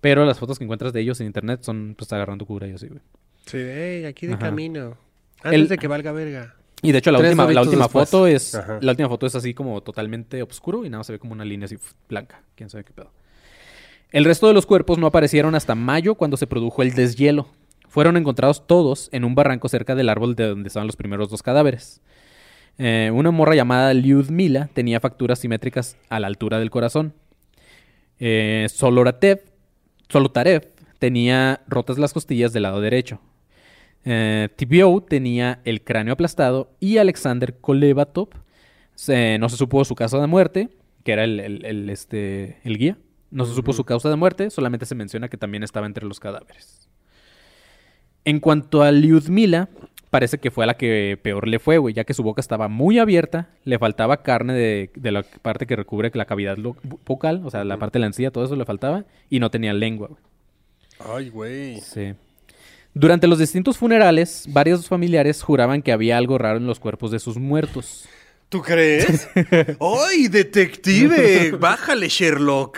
Pero 0.00 0.24
las 0.24 0.38
fotos 0.38 0.58
que 0.58 0.64
encuentras 0.64 0.92
de 0.92 1.00
ellos 1.00 1.20
en 1.20 1.26
internet 1.26 1.60
son 1.62 1.94
pues 1.96 2.12
agarrando 2.12 2.44
cura 2.46 2.66
y 2.68 2.72
así, 2.72 2.86
güey. 2.88 3.00
Sí, 3.46 3.58
hey, 3.58 4.04
aquí 4.04 4.26
de 4.26 4.34
Ajá. 4.34 4.46
camino. 4.46 4.96
Antes 5.42 5.60
El- 5.60 5.68
de 5.68 5.78
que 5.78 5.86
valga 5.88 6.12
verga. 6.12 6.54
Y 6.82 6.92
de 6.92 6.98
hecho 6.98 7.10
la 7.10 7.18
Tres 7.18 7.30
última, 7.32 7.52
la 7.52 7.62
última 7.62 7.84
después. 7.84 8.08
foto 8.08 8.26
es 8.28 8.54
Ajá. 8.54 8.78
la 8.80 8.92
última 8.92 9.08
foto 9.08 9.26
es 9.26 9.34
así 9.34 9.54
como 9.54 9.80
totalmente 9.82 10.42
oscuro 10.42 10.84
y 10.84 10.88
nada 10.90 10.98
más 11.00 11.06
se 11.08 11.12
ve 11.14 11.18
como 11.18 11.32
una 11.32 11.44
línea 11.44 11.64
así 11.66 11.76
blanca, 12.08 12.42
quién 12.54 12.70
sabe 12.70 12.84
qué 12.84 12.92
pedo. 12.92 13.10
El 14.12 14.24
resto 14.24 14.46
de 14.48 14.54
los 14.54 14.64
cuerpos 14.64 14.96
no 14.98 15.06
aparecieron 15.08 15.54
hasta 15.56 15.74
mayo 15.74 16.14
cuando 16.14 16.36
se 16.36 16.46
produjo 16.46 16.82
el 16.82 16.94
deshielo. 16.94 17.48
Fueron 17.88 18.16
encontrados 18.16 18.66
todos 18.66 19.08
en 19.12 19.24
un 19.24 19.34
barranco 19.34 19.68
cerca 19.68 19.94
del 19.94 20.08
árbol 20.08 20.34
de 20.36 20.46
donde 20.48 20.68
estaban 20.68 20.86
los 20.86 20.96
primeros 20.96 21.30
dos 21.30 21.42
cadáveres. 21.42 22.00
Eh, 22.76 23.10
una 23.12 23.30
morra 23.30 23.54
llamada 23.54 23.92
Lyudmila 23.94 24.68
tenía 24.72 25.00
facturas 25.00 25.38
simétricas 25.40 25.96
a 26.10 26.20
la 26.20 26.26
altura 26.28 26.58
del 26.58 26.70
corazón. 26.70 27.14
Eh, 28.20 28.66
Soloratev, 28.68 29.42
Solotarev 30.08 30.72
tenía 30.98 31.62
rotas 31.66 31.98
las 31.98 32.12
costillas 32.12 32.52
del 32.52 32.64
lado 32.64 32.80
derecho. 32.80 33.20
Eh, 34.04 34.48
Tibiou 34.56 35.00
tenía 35.00 35.60
el 35.64 35.82
cráneo 35.82 36.14
aplastado 36.14 36.70
y 36.80 36.98
Alexander 36.98 37.58
Kolevatov 37.58 38.28
se- 38.94 39.38
no 39.38 39.48
se 39.48 39.56
supo 39.56 39.84
su 39.84 39.94
causa 39.94 40.20
de 40.20 40.26
muerte, 40.26 40.68
que 41.04 41.12
era 41.12 41.24
el, 41.24 41.40
el- 41.40 41.64
el, 41.64 41.90
este, 41.90 42.58
el 42.64 42.78
guía. 42.78 42.96
No 43.30 43.44
se 43.44 43.54
supo 43.54 43.72
su 43.72 43.84
causa 43.84 44.08
de 44.08 44.16
muerte, 44.16 44.50
solamente 44.50 44.86
se 44.86 44.94
menciona 44.94 45.28
que 45.28 45.36
también 45.36 45.62
estaba 45.62 45.86
entre 45.86 46.06
los 46.06 46.20
cadáveres. 46.20 46.88
En 48.28 48.40
cuanto 48.40 48.82
a 48.82 48.92
Lyudmila, 48.92 49.70
parece 50.10 50.36
que 50.36 50.50
fue 50.50 50.64
a 50.64 50.66
la 50.66 50.76
que 50.76 51.18
peor 51.22 51.48
le 51.48 51.58
fue, 51.58 51.78
güey, 51.78 51.94
ya 51.94 52.04
que 52.04 52.12
su 52.12 52.22
boca 52.22 52.42
estaba 52.42 52.68
muy 52.68 52.98
abierta, 52.98 53.48
le 53.64 53.78
faltaba 53.78 54.22
carne 54.22 54.52
de, 54.52 54.90
de 54.94 55.12
la 55.12 55.22
parte 55.22 55.66
que 55.66 55.76
recubre 55.76 56.10
la 56.12 56.26
cavidad 56.26 56.58
vocal, 57.06 57.40
o 57.46 57.50
sea, 57.50 57.64
la 57.64 57.78
parte 57.78 57.96
de 57.96 58.00
la 58.00 58.08
encía, 58.08 58.30
todo 58.30 58.44
eso 58.44 58.54
le 58.54 58.66
faltaba, 58.66 59.06
y 59.30 59.40
no 59.40 59.50
tenía 59.50 59.72
lengua, 59.72 60.08
güey. 60.08 60.20
Ay, 61.16 61.30
güey. 61.30 61.80
Sí. 61.80 62.12
Durante 62.92 63.26
los 63.26 63.38
distintos 63.38 63.78
funerales, 63.78 64.44
varios 64.50 64.86
familiares 64.86 65.42
juraban 65.42 65.80
que 65.80 65.92
había 65.92 66.18
algo 66.18 66.36
raro 66.36 66.58
en 66.58 66.66
los 66.66 66.80
cuerpos 66.80 67.10
de 67.10 67.20
sus 67.20 67.38
muertos. 67.38 68.10
¿Tú 68.50 68.60
crees? 68.60 69.26
¡Ay, 69.80 70.28
detective! 70.28 71.52
Bájale, 71.52 72.10
Sherlock. 72.10 72.76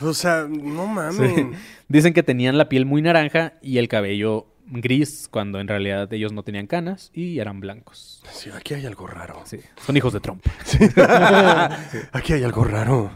O 0.00 0.14
sea, 0.14 0.46
no 0.48 0.86
mames. 0.86 1.46
Dicen 1.88 2.14
que 2.14 2.22
tenían 2.22 2.56
la 2.56 2.68
piel 2.68 2.86
muy 2.86 3.02
naranja 3.02 3.54
y 3.60 3.78
el 3.78 3.88
cabello 3.88 4.46
gris, 4.70 5.28
cuando 5.30 5.60
en 5.60 5.68
realidad 5.68 6.12
ellos 6.12 6.32
no 6.32 6.42
tenían 6.42 6.66
canas 6.66 7.10
y 7.14 7.38
eran 7.38 7.60
blancos. 7.60 8.22
Sí, 8.32 8.50
aquí 8.54 8.74
hay 8.74 8.86
algo 8.86 9.06
raro. 9.06 9.42
Sí, 9.44 9.58
son 9.84 9.96
hijos 9.96 10.12
de 10.12 10.20
Trump. 10.20 10.44
Aquí 12.12 12.32
hay 12.32 12.44
algo 12.44 12.64
raro. 12.64 13.10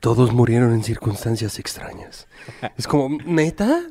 Todos 0.00 0.32
murieron 0.32 0.72
en 0.72 0.82
circunstancias 0.84 1.58
extrañas. 1.58 2.26
Es 2.76 2.86
como, 2.86 3.18
¿neta? 3.24 3.82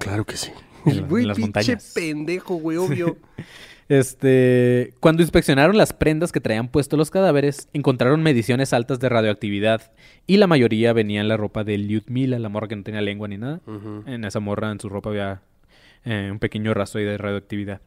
Claro 0.00 0.24
que 0.24 0.36
sí. 0.36 0.50
En 0.86 1.02
la- 1.02 1.06
Güey, 1.06 1.26
pinche 1.34 1.76
pendejo, 1.94 2.54
güey, 2.56 2.76
obvio. 2.78 3.16
Este, 3.88 4.92
cuando 5.00 5.22
inspeccionaron 5.22 5.76
las 5.78 5.92
prendas 5.94 6.30
que 6.30 6.40
traían 6.40 6.68
puestos 6.68 6.98
los 6.98 7.10
cadáveres, 7.10 7.68
encontraron 7.72 8.22
mediciones 8.22 8.72
altas 8.74 9.00
de 9.00 9.08
radioactividad 9.08 9.92
y 10.26 10.36
la 10.36 10.46
mayoría 10.46 10.92
venía 10.92 11.22
en 11.22 11.28
la 11.28 11.38
ropa 11.38 11.64
de 11.64 11.78
Lyudmila, 11.78 12.38
la 12.38 12.50
morra 12.50 12.68
que 12.68 12.76
no 12.76 12.82
tenía 12.82 13.00
lengua 13.00 13.28
ni 13.28 13.38
nada. 13.38 13.60
En 14.06 14.24
esa 14.24 14.40
morra, 14.40 14.70
en 14.70 14.78
su 14.80 14.88
ropa 14.90 15.08
había 15.10 15.40
eh, 16.08 16.28
un 16.32 16.38
pequeño 16.38 16.74
rastro 16.74 16.98
ahí 17.00 17.06
de 17.06 17.18
radioactividad. 17.18 17.80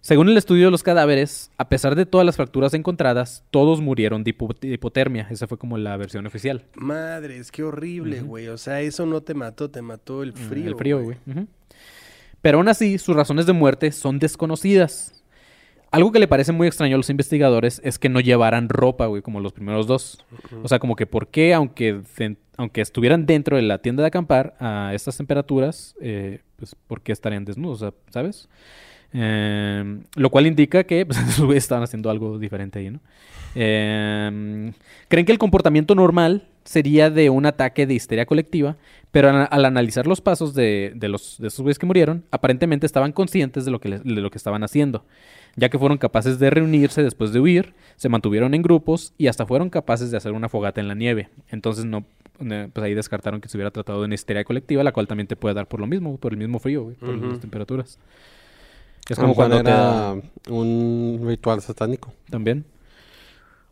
Según 0.00 0.28
el 0.28 0.36
estudio 0.36 0.66
de 0.66 0.70
los 0.70 0.82
cadáveres, 0.84 1.50
a 1.58 1.68
pesar 1.68 1.96
de 1.96 2.06
todas 2.06 2.24
las 2.24 2.36
fracturas 2.36 2.72
encontradas, 2.72 3.42
todos 3.50 3.80
murieron 3.80 4.22
de, 4.22 4.32
hipo- 4.36 4.56
de 4.58 4.68
hipotermia. 4.74 5.26
Esa 5.28 5.46
fue 5.48 5.58
como 5.58 5.76
la 5.76 5.96
versión 5.96 6.24
oficial. 6.26 6.64
Madres, 6.76 7.50
qué 7.50 7.64
horrible, 7.64 8.20
güey. 8.20 8.46
O 8.48 8.56
sea, 8.58 8.80
eso 8.80 9.06
no 9.06 9.22
te 9.22 9.34
mató, 9.34 9.70
te 9.70 9.82
mató 9.82 10.22
el 10.22 10.32
frío. 10.34 10.64
Mm, 10.66 10.68
el 10.68 10.76
frío, 10.76 11.02
güey. 11.02 11.16
Pero 12.40 12.58
aún 12.58 12.68
así, 12.68 12.98
sus 12.98 13.16
razones 13.16 13.46
de 13.46 13.52
muerte 13.52 13.90
son 13.90 14.20
desconocidas. 14.20 15.17
Algo 15.90 16.12
que 16.12 16.18
le 16.18 16.28
parece 16.28 16.52
muy 16.52 16.66
extraño 16.66 16.94
a 16.94 16.98
los 16.98 17.08
investigadores 17.08 17.80
es 17.82 17.98
que 17.98 18.08
no 18.08 18.20
llevaran 18.20 18.68
ropa, 18.68 19.06
güey, 19.06 19.22
como 19.22 19.40
los 19.40 19.52
primeros 19.52 19.86
dos. 19.86 20.24
O 20.62 20.68
sea, 20.68 20.78
como 20.78 20.96
que 20.96 21.06
por 21.06 21.28
qué, 21.28 21.54
aunque, 21.54 22.02
aunque 22.56 22.80
estuvieran 22.82 23.24
dentro 23.24 23.56
de 23.56 23.62
la 23.62 23.78
tienda 23.78 24.02
de 24.02 24.08
acampar 24.08 24.54
a 24.60 24.92
estas 24.94 25.16
temperaturas, 25.16 25.94
eh, 26.00 26.40
pues, 26.56 26.74
¿por 26.74 27.00
qué 27.00 27.12
estarían 27.12 27.44
desnudos? 27.44 27.84
¿Sabes? 28.10 28.48
Eh, 29.12 30.00
lo 30.16 30.30
cual 30.30 30.46
indica 30.46 30.84
que 30.84 31.06
pues, 31.06 31.18
esos 31.28 31.44
güeyes 31.46 31.64
estaban 31.64 31.84
haciendo 31.84 32.10
algo 32.10 32.38
diferente 32.38 32.78
ahí, 32.78 32.90
¿no? 32.90 33.00
Eh, 33.54 34.72
Creen 35.08 35.26
que 35.26 35.32
el 35.32 35.38
comportamiento 35.38 35.94
normal 35.94 36.46
sería 36.64 37.08
de 37.10 37.30
un 37.30 37.46
ataque 37.46 37.86
de 37.86 37.94
histeria 37.94 38.26
colectiva, 38.26 38.76
pero 39.10 39.30
al, 39.30 39.48
al 39.50 39.64
analizar 39.64 40.06
los 40.06 40.20
pasos 40.20 40.54
de, 40.54 40.92
de 40.94 41.08
los, 41.08 41.36
de 41.38 41.48
esos 41.48 41.60
güeyes 41.62 41.78
que 41.78 41.86
murieron, 41.86 42.24
aparentemente 42.30 42.84
estaban 42.84 43.12
conscientes 43.12 43.64
de 43.64 43.70
lo, 43.70 43.80
que 43.80 43.88
les- 43.88 44.04
de 44.04 44.20
lo 44.20 44.30
que 44.30 44.36
estaban 44.36 44.62
haciendo, 44.62 45.04
ya 45.56 45.70
que 45.70 45.78
fueron 45.78 45.96
capaces 45.96 46.38
de 46.38 46.50
reunirse 46.50 47.02
después 47.02 47.32
de 47.32 47.40
huir, 47.40 47.72
se 47.96 48.10
mantuvieron 48.10 48.52
en 48.52 48.60
grupos 48.62 49.14
y 49.16 49.28
hasta 49.28 49.46
fueron 49.46 49.70
capaces 49.70 50.10
de 50.10 50.18
hacer 50.18 50.32
una 50.32 50.50
fogata 50.50 50.82
en 50.82 50.88
la 50.88 50.94
nieve. 50.94 51.30
Entonces, 51.48 51.86
no, 51.86 52.04
pues 52.38 52.84
ahí 52.84 52.92
descartaron 52.92 53.40
que 53.40 53.48
se 53.48 53.56
hubiera 53.56 53.70
tratado 53.70 54.00
de 54.00 54.04
una 54.04 54.14
histeria 54.14 54.44
colectiva, 54.44 54.84
la 54.84 54.92
cual 54.92 55.06
también 55.08 55.26
te 55.26 55.36
puede 55.36 55.54
dar 55.54 55.66
por 55.68 55.80
lo 55.80 55.86
mismo, 55.86 56.18
por 56.18 56.32
el 56.34 56.38
mismo 56.38 56.58
frío, 56.58 56.82
güey, 56.84 56.96
por 56.96 57.16
las 57.30 57.40
temperaturas. 57.40 57.98
Es 59.08 59.18
como 59.18 59.34
cuando 59.34 59.56
te 59.62 59.70
era 59.70 59.76
da- 59.76 60.16
un 60.50 61.20
ritual 61.24 61.60
satánico. 61.62 62.12
también. 62.30 62.64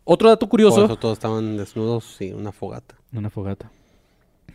Otro 0.03 0.29
dato 0.29 0.47
Por 0.47 0.59
eso 0.61 0.69
curioso. 0.71 0.95
todos 0.97 1.13
estaban 1.17 1.57
desnudos 1.57 2.19
y 2.21 2.31
una 2.31 2.51
fogata. 2.51 2.95
Una 3.13 3.29
fogata. 3.29 3.69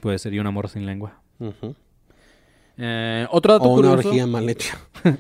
Puede 0.01 0.19
ser 0.19 0.33
y 0.35 0.39
un 0.39 0.47
amor 0.47 0.69
sin 0.69 0.87
lengua. 0.87 1.21
Eh, 2.79 3.27
otro 3.31 3.53
dato 3.53 3.65
O 3.67 3.75
una 3.75 3.89
curioso. 3.91 4.09
orgía 4.09 4.27
mal 4.27 4.49
hecha. 4.49 4.79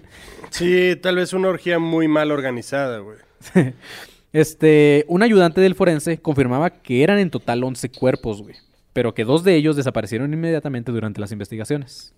Sí, 0.50 0.96
tal 1.00 1.16
vez 1.16 1.32
una 1.32 1.48
orgía 1.48 1.78
muy 1.78 2.08
mal 2.08 2.30
organizada, 2.30 2.98
güey. 2.98 3.16
Este, 4.34 5.04
un 5.08 5.22
ayudante 5.22 5.60
del 5.60 5.74
forense 5.74 6.16
confirmaba 6.18 6.70
que 6.70 7.02
eran 7.02 7.18
en 7.18 7.28
total 7.30 7.62
11 7.64 7.90
cuerpos, 7.90 8.40
güey. 8.42 8.56
Pero 8.94 9.12
que 9.14 9.24
dos 9.24 9.44
de 9.44 9.54
ellos 9.56 9.76
desaparecieron 9.76 10.32
inmediatamente 10.32 10.90
durante 10.92 11.20
las 11.20 11.32
investigaciones. 11.32 12.14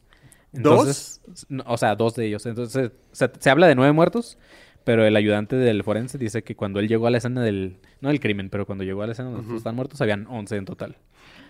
Entonces, 0.54 1.20
no, 1.48 1.64
o 1.66 1.76
sea, 1.76 1.94
dos 1.96 2.14
de 2.14 2.26
ellos. 2.26 2.46
Entonces, 2.46 2.92
se, 3.12 3.30
se 3.38 3.50
habla 3.50 3.66
de 3.66 3.74
nueve 3.74 3.92
muertos, 3.92 4.38
pero 4.84 5.04
el 5.04 5.16
ayudante 5.16 5.56
del 5.56 5.82
forense 5.82 6.18
dice 6.18 6.42
que 6.42 6.54
cuando 6.54 6.78
él 6.80 6.88
llegó 6.88 7.06
a 7.06 7.10
la 7.10 7.18
escena 7.18 7.42
del... 7.42 7.76
No 8.00 8.08
del 8.10 8.20
crimen, 8.20 8.50
pero 8.50 8.66
cuando 8.66 8.84
llegó 8.84 9.02
a 9.02 9.06
la 9.06 9.12
escena 9.12 9.30
donde 9.30 9.56
están 9.56 9.74
muertos, 9.74 10.00
habían 10.00 10.26
11 10.28 10.56
en 10.56 10.64
total. 10.66 10.96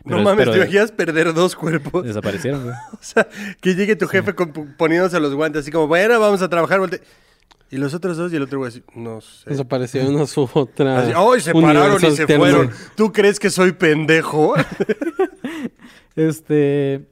Pero 0.05 0.17
no 0.17 0.23
es- 0.23 0.25
mames, 0.25 0.39
pero 0.45 0.53
¿te 0.53 0.59
imaginas 0.59 0.93
perder 0.93 1.35
dos 1.35 1.57
cuerpos? 1.57 2.05
Desaparecieron, 2.05 2.63
güey. 2.65 2.75
O 2.93 2.99
sea, 3.01 3.27
que 3.61 3.75
llegue 3.75 3.97
tu 3.97 4.07
jefe 4.07 4.35
con- 4.35 4.53
poniéndose 4.77 5.19
los 5.21 5.35
guantes 5.35 5.63
así 5.63 5.71
como, 5.73 5.87
bueno, 5.89 6.21
vamos 6.21 6.43
a 6.43 6.49
trabajar. 6.49 6.79
volte- 6.81 7.01
Y 7.71 7.79
los 7.79 7.93
otros 7.95 8.17
dos 8.17 8.33
y 8.33 8.37
el 8.37 8.43
otro 8.43 8.59
güey 8.59 8.69
así, 8.69 8.83
no 8.95 9.21
sé. 9.21 9.51
Desaparecieron 9.51 10.17
a 10.21 10.27
su 10.27 10.49
otra. 10.53 11.01
Así, 11.01 11.13
¡Ay, 11.17 11.41
se 11.41 11.53
pararon 11.53 11.97
y 11.97 12.01
se 12.01 12.23
alterno". 12.23 12.37
fueron! 12.45 12.71
¿Tú 12.95 13.13
crees 13.13 13.41
que 13.41 13.51
soy 13.51 13.73
pendejo? 13.73 14.55
Este. 16.17 17.05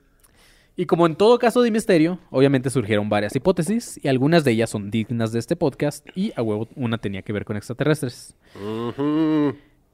Y 0.83 0.87
como 0.87 1.07
en 1.07 1.15
todo 1.15 1.39
caso 1.39 1.63
de 1.63 1.71
misterio, 1.71 2.19
obviamente 2.31 2.69
surgieron 2.69 3.09
varias 3.09 3.37
hipótesis 3.37 4.01
y 4.03 4.09
algunas 4.09 4.43
de 4.43 4.51
ellas 4.51 4.69
son 4.69 4.91
dignas 4.91 5.31
de 5.31 5.39
este 5.39 5.55
podcast 5.55 6.05
y 6.17 6.33
a 6.35 6.43
huevo 6.43 6.67
una 6.75 6.99
tenía 6.99 7.23
que 7.23 7.33
ver 7.33 7.45
con 7.45 7.57
extraterrestres. 7.57 8.35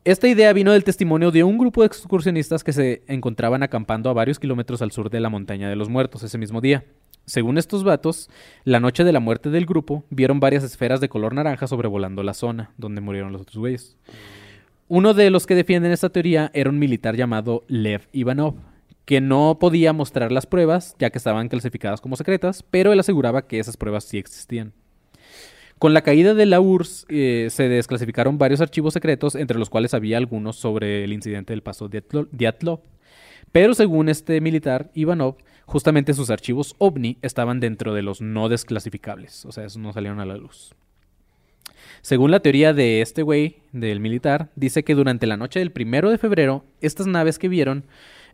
Esta 0.05 0.29
idea 0.29 0.51
vino 0.55 0.73
del 0.73 0.85
testimonio 0.85 1.31
de 1.31 1.45
un 1.45 1.59
grupo 1.59 1.83
de 1.83 1.89
excursionistas 1.89 2.65
que 2.65 2.73
se 2.73 3.03
encontraban 3.07 3.63
acampando 3.63 4.09
a 4.09 4.15
varios 4.15 4.39
kilómetros 4.39 4.81
al 4.81 4.91
sur 4.91 5.11
de 5.11 5.21
la 5.21 5.29
montaña 5.29 5.69
de 5.69 5.77
los 5.77 5.91
muertos 5.91 6.23
ese 6.23 6.39
mismo 6.39 6.63
día. 6.63 6.87
Según 7.27 7.59
estos 7.59 7.85
vatos, 7.85 8.31
la 8.65 8.81
noche 8.81 9.05
de 9.05 9.13
la 9.13 9.21
muerte 9.21 9.51
del 9.51 9.67
grupo 9.67 10.07
vieron 10.09 10.41
varias 10.41 10.65
esferas 10.65 11.03
de 11.03 11.11
color 11.11 11.35
naranja 11.35 11.67
sobrevolando 11.67 12.23
la 12.23 12.33
zona 12.33 12.73
donde 12.79 13.03
murieron 13.03 13.31
los 13.31 13.43
otros 13.43 13.59
güeyes. 13.59 13.99
Uno 14.89 15.13
de 15.13 15.29
los 15.29 15.47
que 15.47 15.55
defienden 15.55 15.93
esta 15.93 16.09
teoría 16.09 16.51
era 16.55 16.71
un 16.71 16.79
militar 16.79 17.15
llamado 17.15 17.67
Lev 17.69 18.09
Ivanov, 18.13 18.55
que 19.09 19.23
no 19.23 19.57
podía 19.59 19.95
mostrar 19.95 20.31
las 20.33 20.45
pruebas 20.45 20.95
ya 20.99 21.09
que 21.09 21.17
estaban 21.17 21.49
clasificadas 21.49 22.03
como 22.03 22.15
secretas, 22.15 22.63
pero 22.63 22.93
él 22.93 23.01
aseguraba 23.01 23.47
que 23.47 23.59
esas 23.59 23.79
pruebas 23.79 24.05
sí 24.05 24.19
existían. 24.19 24.75
Con 25.79 25.95
la 25.95 26.03
caída 26.03 26.35
de 26.35 26.45
la 26.45 26.61
URSS 26.61 27.07
eh, 27.09 27.47
se 27.49 27.71
desclasificaron 27.71 28.37
varios 28.37 28.61
archivos 28.61 28.93
secretos, 28.93 29.35
entre 29.35 29.59
los 29.59 29.71
cuales 29.71 29.95
había 29.95 30.19
algunos 30.19 30.57
sobre 30.57 31.05
el 31.05 31.15
incidente 31.15 31.55
del 31.55 31.63
paso 31.63 31.89
Diatlo- 31.89 32.29
Diatlov. 32.33 32.81
Pero 33.51 33.73
según 33.73 34.11
este 34.11 34.43
militar, 34.43 34.91
Ivanov, 34.93 35.37
justamente 35.65 36.13
sus 36.13 36.29
archivos 36.29 36.75
OVNI 36.77 37.17
estaban 37.23 37.61
dentro 37.61 37.95
de 37.95 38.03
los 38.03 38.21
no 38.21 38.51
desclasificables, 38.51 39.47
o 39.47 39.53
sea, 39.53 39.65
esos 39.65 39.81
no 39.81 39.95
salieron 39.95 40.21
a 40.21 40.27
la 40.27 40.37
luz. 40.37 40.75
Según 42.03 42.31
la 42.31 42.41
teoría 42.41 42.75
de 42.75 43.01
este 43.01 43.23
güey, 43.23 43.57
del 43.73 44.01
militar, 44.01 44.51
dice 44.55 44.85
que 44.85 44.95
durante 44.95 45.27
la 45.27 45.39
noche 45.39 45.61
del 45.61 45.73
primero 45.73 46.11
de 46.11 46.19
febrero, 46.19 46.67
estas 46.83 47.07
naves 47.07 47.39
que 47.39 47.49
vieron, 47.49 47.85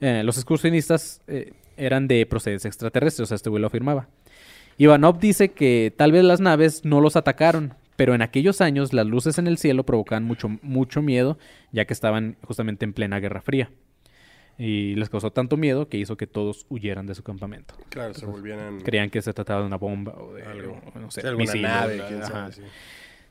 eh, 0.00 0.22
los 0.24 0.36
excursionistas 0.36 1.20
eh, 1.26 1.52
eran 1.76 2.08
de 2.08 2.26
procedencia 2.26 2.68
extraterrestre, 2.68 3.24
o 3.24 3.26
sea, 3.26 3.34
este 3.36 3.50
güey 3.50 3.60
lo 3.60 3.66
afirmaba. 3.66 4.08
Ivanov 4.76 5.18
dice 5.18 5.50
que 5.50 5.92
tal 5.96 6.12
vez 6.12 6.24
las 6.24 6.40
naves 6.40 6.84
no 6.84 7.00
los 7.00 7.16
atacaron, 7.16 7.74
pero 7.96 8.14
en 8.14 8.22
aquellos 8.22 8.60
años 8.60 8.92
las 8.92 9.06
luces 9.06 9.38
en 9.38 9.46
el 9.46 9.58
cielo 9.58 9.84
provocaban 9.84 10.24
mucho, 10.24 10.48
mucho 10.62 11.00
miedo, 11.00 11.38
ya 11.72 11.84
que 11.84 11.92
estaban 11.92 12.36
justamente 12.42 12.84
en 12.84 12.92
plena 12.92 13.20
Guerra 13.20 13.40
Fría. 13.40 13.70
Y 14.56 14.94
les 14.94 15.10
causó 15.10 15.32
tanto 15.32 15.56
miedo 15.56 15.88
que 15.88 15.96
hizo 15.96 16.16
que 16.16 16.28
todos 16.28 16.66
huyeran 16.68 17.06
de 17.06 17.14
su 17.16 17.24
campamento. 17.24 17.74
Claro, 17.88 18.14
se 18.14 18.24
volvieran 18.24 18.80
Creían 18.82 19.10
que 19.10 19.20
se 19.20 19.32
trataba 19.32 19.60
de 19.60 19.66
una 19.66 19.78
bomba 19.78 20.14
o 20.16 20.32
de 20.34 20.44
algo. 20.44 20.80
o 20.94 20.98
no 20.98 21.10
sé, 21.10 21.22
Sí, 21.22 21.26
alguna 21.26 21.44
misiles, 21.44 21.70
nave. 21.70 22.50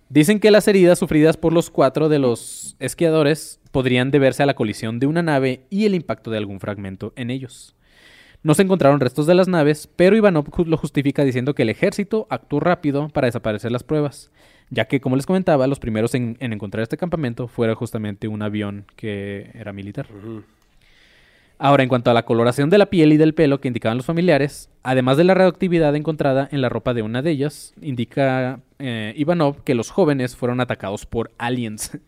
Dicen 0.09 0.39
que 0.39 0.51
las 0.51 0.67
heridas 0.67 0.99
sufridas 0.99 1.37
por 1.37 1.53
los 1.53 1.69
cuatro 1.69 2.09
de 2.09 2.19
los 2.19 2.75
esquiadores 2.79 3.61
podrían 3.73 4.11
deberse 4.11 4.43
a 4.43 4.45
la 4.45 4.53
colisión 4.53 4.99
de 4.99 5.07
una 5.07 5.23
nave 5.23 5.65
y 5.69 5.85
el 5.85 5.95
impacto 5.95 6.31
de 6.31 6.37
algún 6.37 6.61
fragmento 6.61 7.11
en 7.17 7.31
ellos. 7.31 7.75
No 8.43 8.53
se 8.53 8.61
encontraron 8.61 8.99
restos 8.99 9.25
de 9.25 9.33
las 9.33 9.47
naves, 9.47 9.89
pero 9.95 10.15
Ivanov 10.15 10.45
lo 10.65 10.77
justifica 10.77 11.25
diciendo 11.25 11.55
que 11.55 11.63
el 11.63 11.69
ejército 11.69 12.27
actuó 12.29 12.59
rápido 12.59 13.09
para 13.09 13.25
desaparecer 13.27 13.71
las 13.71 13.83
pruebas, 13.83 14.31
ya 14.69 14.85
que, 14.85 15.01
como 15.01 15.15
les 15.15 15.25
comentaba, 15.25 15.65
los 15.65 15.79
primeros 15.79 16.13
en, 16.13 16.37
en 16.39 16.53
encontrar 16.53 16.83
este 16.83 16.97
campamento 16.97 17.47
fuera 17.47 17.73
justamente 17.73 18.27
un 18.27 18.41
avión 18.41 18.85
que 18.95 19.49
era 19.53 19.73
militar. 19.73 20.07
Ahora, 21.57 21.83
en 21.83 21.89
cuanto 21.89 22.11
a 22.11 22.13
la 22.13 22.25
coloración 22.25 22.69
de 22.69 22.77
la 22.77 22.87
piel 22.87 23.13
y 23.13 23.17
del 23.17 23.33
pelo 23.33 23.59
que 23.59 23.69
indicaban 23.69 23.97
los 23.97 24.05
familiares, 24.05 24.69
además 24.83 25.17
de 25.17 25.23
la 25.23 25.33
radioactividad 25.33 25.95
encontrada 25.95 26.47
en 26.51 26.61
la 26.61 26.69
ropa 26.69 26.93
de 26.93 27.01
una 27.01 27.21
de 27.21 27.31
ellas, 27.31 27.73
indica 27.81 28.59
eh, 28.77 29.13
Ivanov 29.15 29.63
que 29.63 29.73
los 29.73 29.89
jóvenes 29.89 30.35
fueron 30.35 30.59
atacados 30.59 31.05
por 31.05 31.31
aliens. 31.39 31.97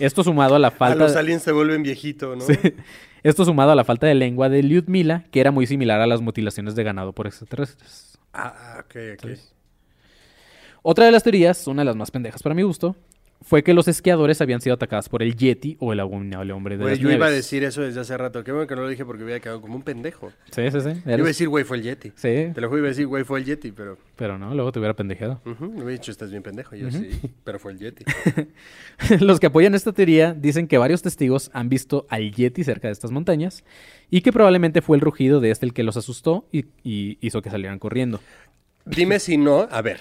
Esto 0.00 0.24
sumado 0.24 0.54
a 0.54 0.58
la 0.58 0.68
A 0.68 0.70
falta 0.72 1.04
los 1.04 1.16
aliens 1.16 1.42
se 1.42 1.52
vuelven 1.52 1.82
viejito, 1.82 2.34
¿no? 2.34 2.44
esto 3.22 3.44
sumado 3.44 3.70
a 3.70 3.74
la 3.74 3.84
falta 3.84 4.06
de 4.06 4.14
lengua 4.14 4.48
de 4.48 4.62
Lyudmila, 4.62 5.24
que 5.30 5.40
era 5.40 5.50
muy 5.50 5.66
similar 5.66 6.00
a 6.00 6.06
las 6.06 6.20
mutilaciones 6.20 6.74
de 6.74 6.82
ganado 6.82 7.12
por 7.12 7.26
extraterrestres. 7.26 8.18
Ah, 8.32 8.54
ah, 8.56 8.84
ok, 8.84 8.96
ok. 9.14 9.30
Otra 10.82 11.04
de 11.04 11.12
las 11.12 11.22
teorías, 11.22 11.66
una 11.66 11.82
de 11.82 11.86
las 11.86 11.96
más 11.96 12.10
pendejas 12.10 12.42
para 12.42 12.54
mi 12.54 12.62
gusto, 12.62 12.96
fue 13.42 13.62
que 13.62 13.72
los 13.72 13.88
esquiadores 13.88 14.40
habían 14.42 14.60
sido 14.60 14.74
atacados 14.74 15.08
por 15.08 15.22
el 15.22 15.34
Yeti 15.34 15.76
o 15.80 15.92
el 15.94 16.00
abominable 16.00 16.52
hombre 16.52 16.76
de 16.76 16.82
Güey, 16.82 16.94
las 16.96 17.02
yo 17.02 17.10
iba 17.10 17.26
a 17.26 17.30
decir 17.30 17.64
eso 17.64 17.80
desde 17.80 18.00
hace 18.00 18.16
rato. 18.16 18.44
Qué 18.44 18.52
bueno 18.52 18.66
que 18.66 18.76
no 18.76 18.82
lo 18.82 18.88
dije 18.88 19.04
porque 19.06 19.24
hubiera 19.24 19.40
quedado 19.40 19.62
como 19.62 19.76
un 19.76 19.82
pendejo. 19.82 20.30
Sí, 20.50 20.70
sí, 20.70 20.80
sí. 20.80 21.02
Yo 21.06 21.12
iba 21.14 21.24
a 21.24 21.28
decir, 21.28 21.48
güey, 21.48 21.64
fue 21.64 21.78
el 21.78 21.82
Yeti. 21.84 22.10
Sí, 22.16 22.50
Te 22.54 22.60
lo 22.60 22.68
juro, 22.68 22.80
iba 22.80 22.88
a 22.88 22.90
decir, 22.90 23.06
güey, 23.06 23.24
fue 23.24 23.38
el 23.38 23.46
Yeti, 23.46 23.72
pero... 23.72 23.96
pero 24.16 24.38
no, 24.38 24.54
luego 24.54 24.72
te 24.72 24.78
hubiera 24.78 24.94
pendejeado. 24.94 25.40
me 25.44 25.52
hubiera 25.66 25.90
dicho, 25.92 26.10
estás 26.10 26.30
bien 26.30 26.42
pendejo. 26.42 26.76
Yo 26.76 26.90
sí, 26.90 27.18
pero 27.44 27.58
fue 27.58 27.72
el 27.72 27.78
Yeti. 27.78 28.04
Los 29.20 29.40
que 29.40 29.46
apoyan 29.46 29.74
esta 29.74 29.92
teoría 29.92 30.34
dicen 30.34 30.68
que 30.68 30.76
varios 30.76 31.00
testigos 31.00 31.50
han 31.54 31.70
visto 31.70 32.06
al 32.10 32.32
Yeti 32.32 32.62
cerca 32.62 32.88
de 32.88 32.92
estas 32.92 33.10
montañas 33.10 33.64
y 34.10 34.20
que 34.20 34.32
probablemente 34.32 34.82
fue 34.82 34.98
el 34.98 35.00
rugido 35.00 35.40
de 35.40 35.50
este 35.50 35.64
el 35.64 35.72
que 35.72 35.82
los 35.82 35.96
asustó 35.96 36.46
y, 36.52 36.66
y 36.84 37.16
hizo 37.22 37.40
que 37.40 37.48
salieran 37.48 37.78
corriendo. 37.78 38.20
Dime 38.84 39.18
si 39.18 39.38
no... 39.38 39.66
A 39.70 39.80
ver, 39.80 40.00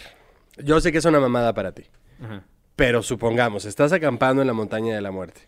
yo 0.61 0.81
sé 0.81 0.91
que 0.91 0.97
es 0.97 1.05
una 1.05 1.19
mamada 1.21 1.53
para 1.53 1.71
ti. 1.71 1.83
Ajá. 2.21 2.43
Pero 2.79 3.03
supongamos, 3.03 3.65
estás 3.65 3.91
acampando 3.91 4.41
en 4.41 4.47
la 4.47 4.53
montaña 4.53 4.95
de 4.95 5.01
la 5.01 5.11
muerte. 5.11 5.41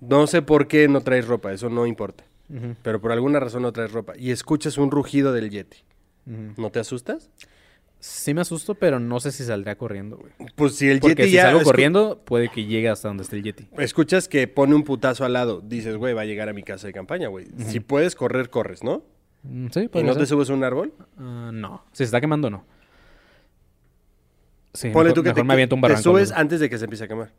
No 0.00 0.28
sé 0.28 0.40
por 0.40 0.68
qué 0.68 0.86
no 0.86 1.00
traes 1.00 1.26
ropa, 1.26 1.52
eso 1.52 1.68
no 1.68 1.84
importa. 1.84 2.22
Pero 2.82 3.00
por 3.00 3.10
alguna 3.10 3.40
razón 3.40 3.62
no 3.62 3.72
traes 3.72 3.90
ropa. 3.90 4.12
Y 4.16 4.30
escuchas 4.30 4.78
un 4.78 4.92
rugido 4.92 5.32
del 5.32 5.50
Yeti. 5.50 5.78
¿No 6.56 6.70
te 6.70 6.78
asustas? 6.78 7.28
Sí 7.98 8.34
me 8.34 8.40
asusto, 8.40 8.76
pero 8.76 9.00
no 9.00 9.18
sé 9.18 9.32
si 9.32 9.42
saldría 9.44 9.76
corriendo, 9.76 10.16
güey. 10.16 10.32
Pues 10.54 10.76
si 10.76 10.88
el 10.88 11.00
Porque 11.00 11.16
Yeti 11.24 11.30
si 11.30 11.34
ya... 11.34 11.42
salgo 11.46 11.64
corriendo, 11.64 12.22
puede 12.24 12.48
que 12.48 12.64
llegue 12.64 12.88
hasta 12.88 13.08
donde 13.08 13.24
esté 13.24 13.36
el 13.36 13.42
Yeti. 13.42 13.68
Escuchas 13.76 14.28
que 14.28 14.46
pone 14.46 14.76
un 14.76 14.84
putazo 14.84 15.24
al 15.24 15.32
lado. 15.32 15.60
Dices, 15.60 15.96
güey, 15.96 16.14
va 16.14 16.22
a 16.22 16.24
llegar 16.24 16.48
a 16.48 16.52
mi 16.52 16.62
casa 16.62 16.86
de 16.86 16.92
campaña, 16.92 17.26
güey. 17.26 17.48
Si 17.66 17.80
puedes 17.80 18.14
correr, 18.14 18.48
corres, 18.48 18.84
¿no? 18.84 19.02
Mm, 19.42 19.66
Sí, 19.72 19.90
¿Y 19.92 20.02
no 20.04 20.16
te 20.16 20.24
subes 20.24 20.48
a 20.50 20.54
un 20.54 20.62
árbol? 20.62 20.94
Ah, 21.18 21.50
no. 21.52 21.84
Si 21.90 21.98
se 21.98 22.04
está 22.04 22.20
quemando, 22.20 22.48
no. 22.48 22.64
Sí, 24.74 24.90
Ponle 24.90 25.10
mejor, 25.10 25.14
tú 25.14 25.22
que 25.22 25.28
mejor 25.30 25.42
te, 25.42 25.44
me 25.46 25.52
aviento 25.54 25.74
un 25.74 25.80
te 25.80 25.88
barranco. 25.88 26.02
subes 26.02 26.28
luego. 26.28 26.40
antes 26.40 26.60
de 26.60 26.70
que 26.70 26.78
se 26.78 26.84
empiece 26.84 27.04
a 27.04 27.08
quemar. 27.08 27.32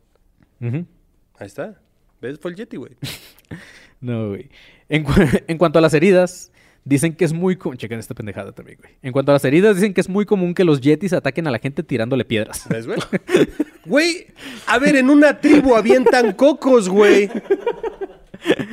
Ahí 0.60 1.46
está. 1.46 1.80
¿Ves? 2.20 2.38
Fue 2.38 2.50
el 2.50 2.56
Yeti, 2.56 2.76
güey. 2.76 2.92
No, 4.00 4.30
güey. 4.30 4.48
En, 4.88 5.04
cu- 5.04 5.12
en 5.46 5.58
cuanto 5.58 5.78
a 5.78 5.82
las 5.82 5.94
heridas, 5.94 6.50
dicen 6.84 7.14
que 7.14 7.24
es 7.24 7.32
muy... 7.32 7.54
co- 7.54 7.74
Chequen 7.76 8.00
esta 8.00 8.14
pendejada 8.14 8.50
también, 8.50 8.78
güey. 8.82 8.94
En 9.00 9.12
cuanto 9.12 9.30
a 9.30 9.34
las 9.34 9.44
heridas, 9.44 9.76
dicen 9.76 9.94
que 9.94 10.00
es 10.00 10.08
muy 10.08 10.26
común 10.26 10.54
que 10.54 10.64
los 10.64 10.80
yetis 10.80 11.12
ataquen 11.12 11.46
a 11.46 11.52
la 11.52 11.60
gente 11.60 11.84
tirándole 11.84 12.24
piedras. 12.24 12.66
¿Ves, 12.68 12.86
güey? 12.86 12.98
Güey, 13.84 14.28
a 14.68 14.78
ver, 14.78 14.94
en 14.94 15.10
una 15.10 15.40
tribu 15.40 15.74
avientan 15.74 16.32
cocos, 16.34 16.88
güey. 16.88 17.28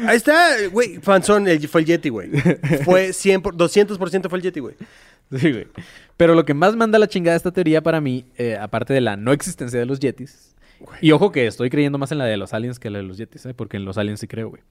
Ahí 0.06 0.18
está, 0.18 0.56
güey. 0.72 0.98
Fanzón, 1.00 1.48
el- 1.48 1.68
fue 1.68 1.82
el 1.82 1.88
Yeti, 1.88 2.10
güey. 2.10 2.30
Fue 2.84 3.14
100 3.14 3.42
por- 3.42 3.56
200% 3.56 4.30
fue 4.30 4.38
el 4.40 4.44
Yeti, 4.44 4.60
güey. 4.60 4.76
Sí, 5.38 5.52
güey. 5.52 5.68
Pero 6.18 6.34
lo 6.36 6.44
que 6.46 6.54
más 6.54 6.76
manda 6.76 6.98
la 7.00 7.08
chingada 7.08 7.38
esta 7.38 7.52
teoría 7.52 7.82
para 7.82 8.02
mí, 8.02 8.26
eh, 8.38 8.58
aparte 8.60 8.94
de 8.94 9.02
la 9.02 9.16
no 9.16 9.32
existencia 9.32 9.80
de 9.80 9.86
los 9.86 10.00
yetis, 10.00 10.56
y 11.02 11.12
ojo 11.12 11.32
que 11.32 11.46
estoy 11.48 11.70
creyendo 11.70 11.98
más 11.98 12.12
en 12.12 12.18
la 12.18 12.26
de 12.26 12.36
los 12.38 12.54
aliens 12.54 12.80
que 12.80 12.88
en 12.88 12.94
la 12.94 13.00
de 13.00 13.06
los 13.06 13.18
yetis, 13.18 13.46
¿eh? 13.46 13.54
porque 13.54 13.78
en 13.78 13.86
los 13.86 13.98
aliens 13.98 14.20
sí 14.20 14.28
creo, 14.28 14.50
güey. 14.50 14.62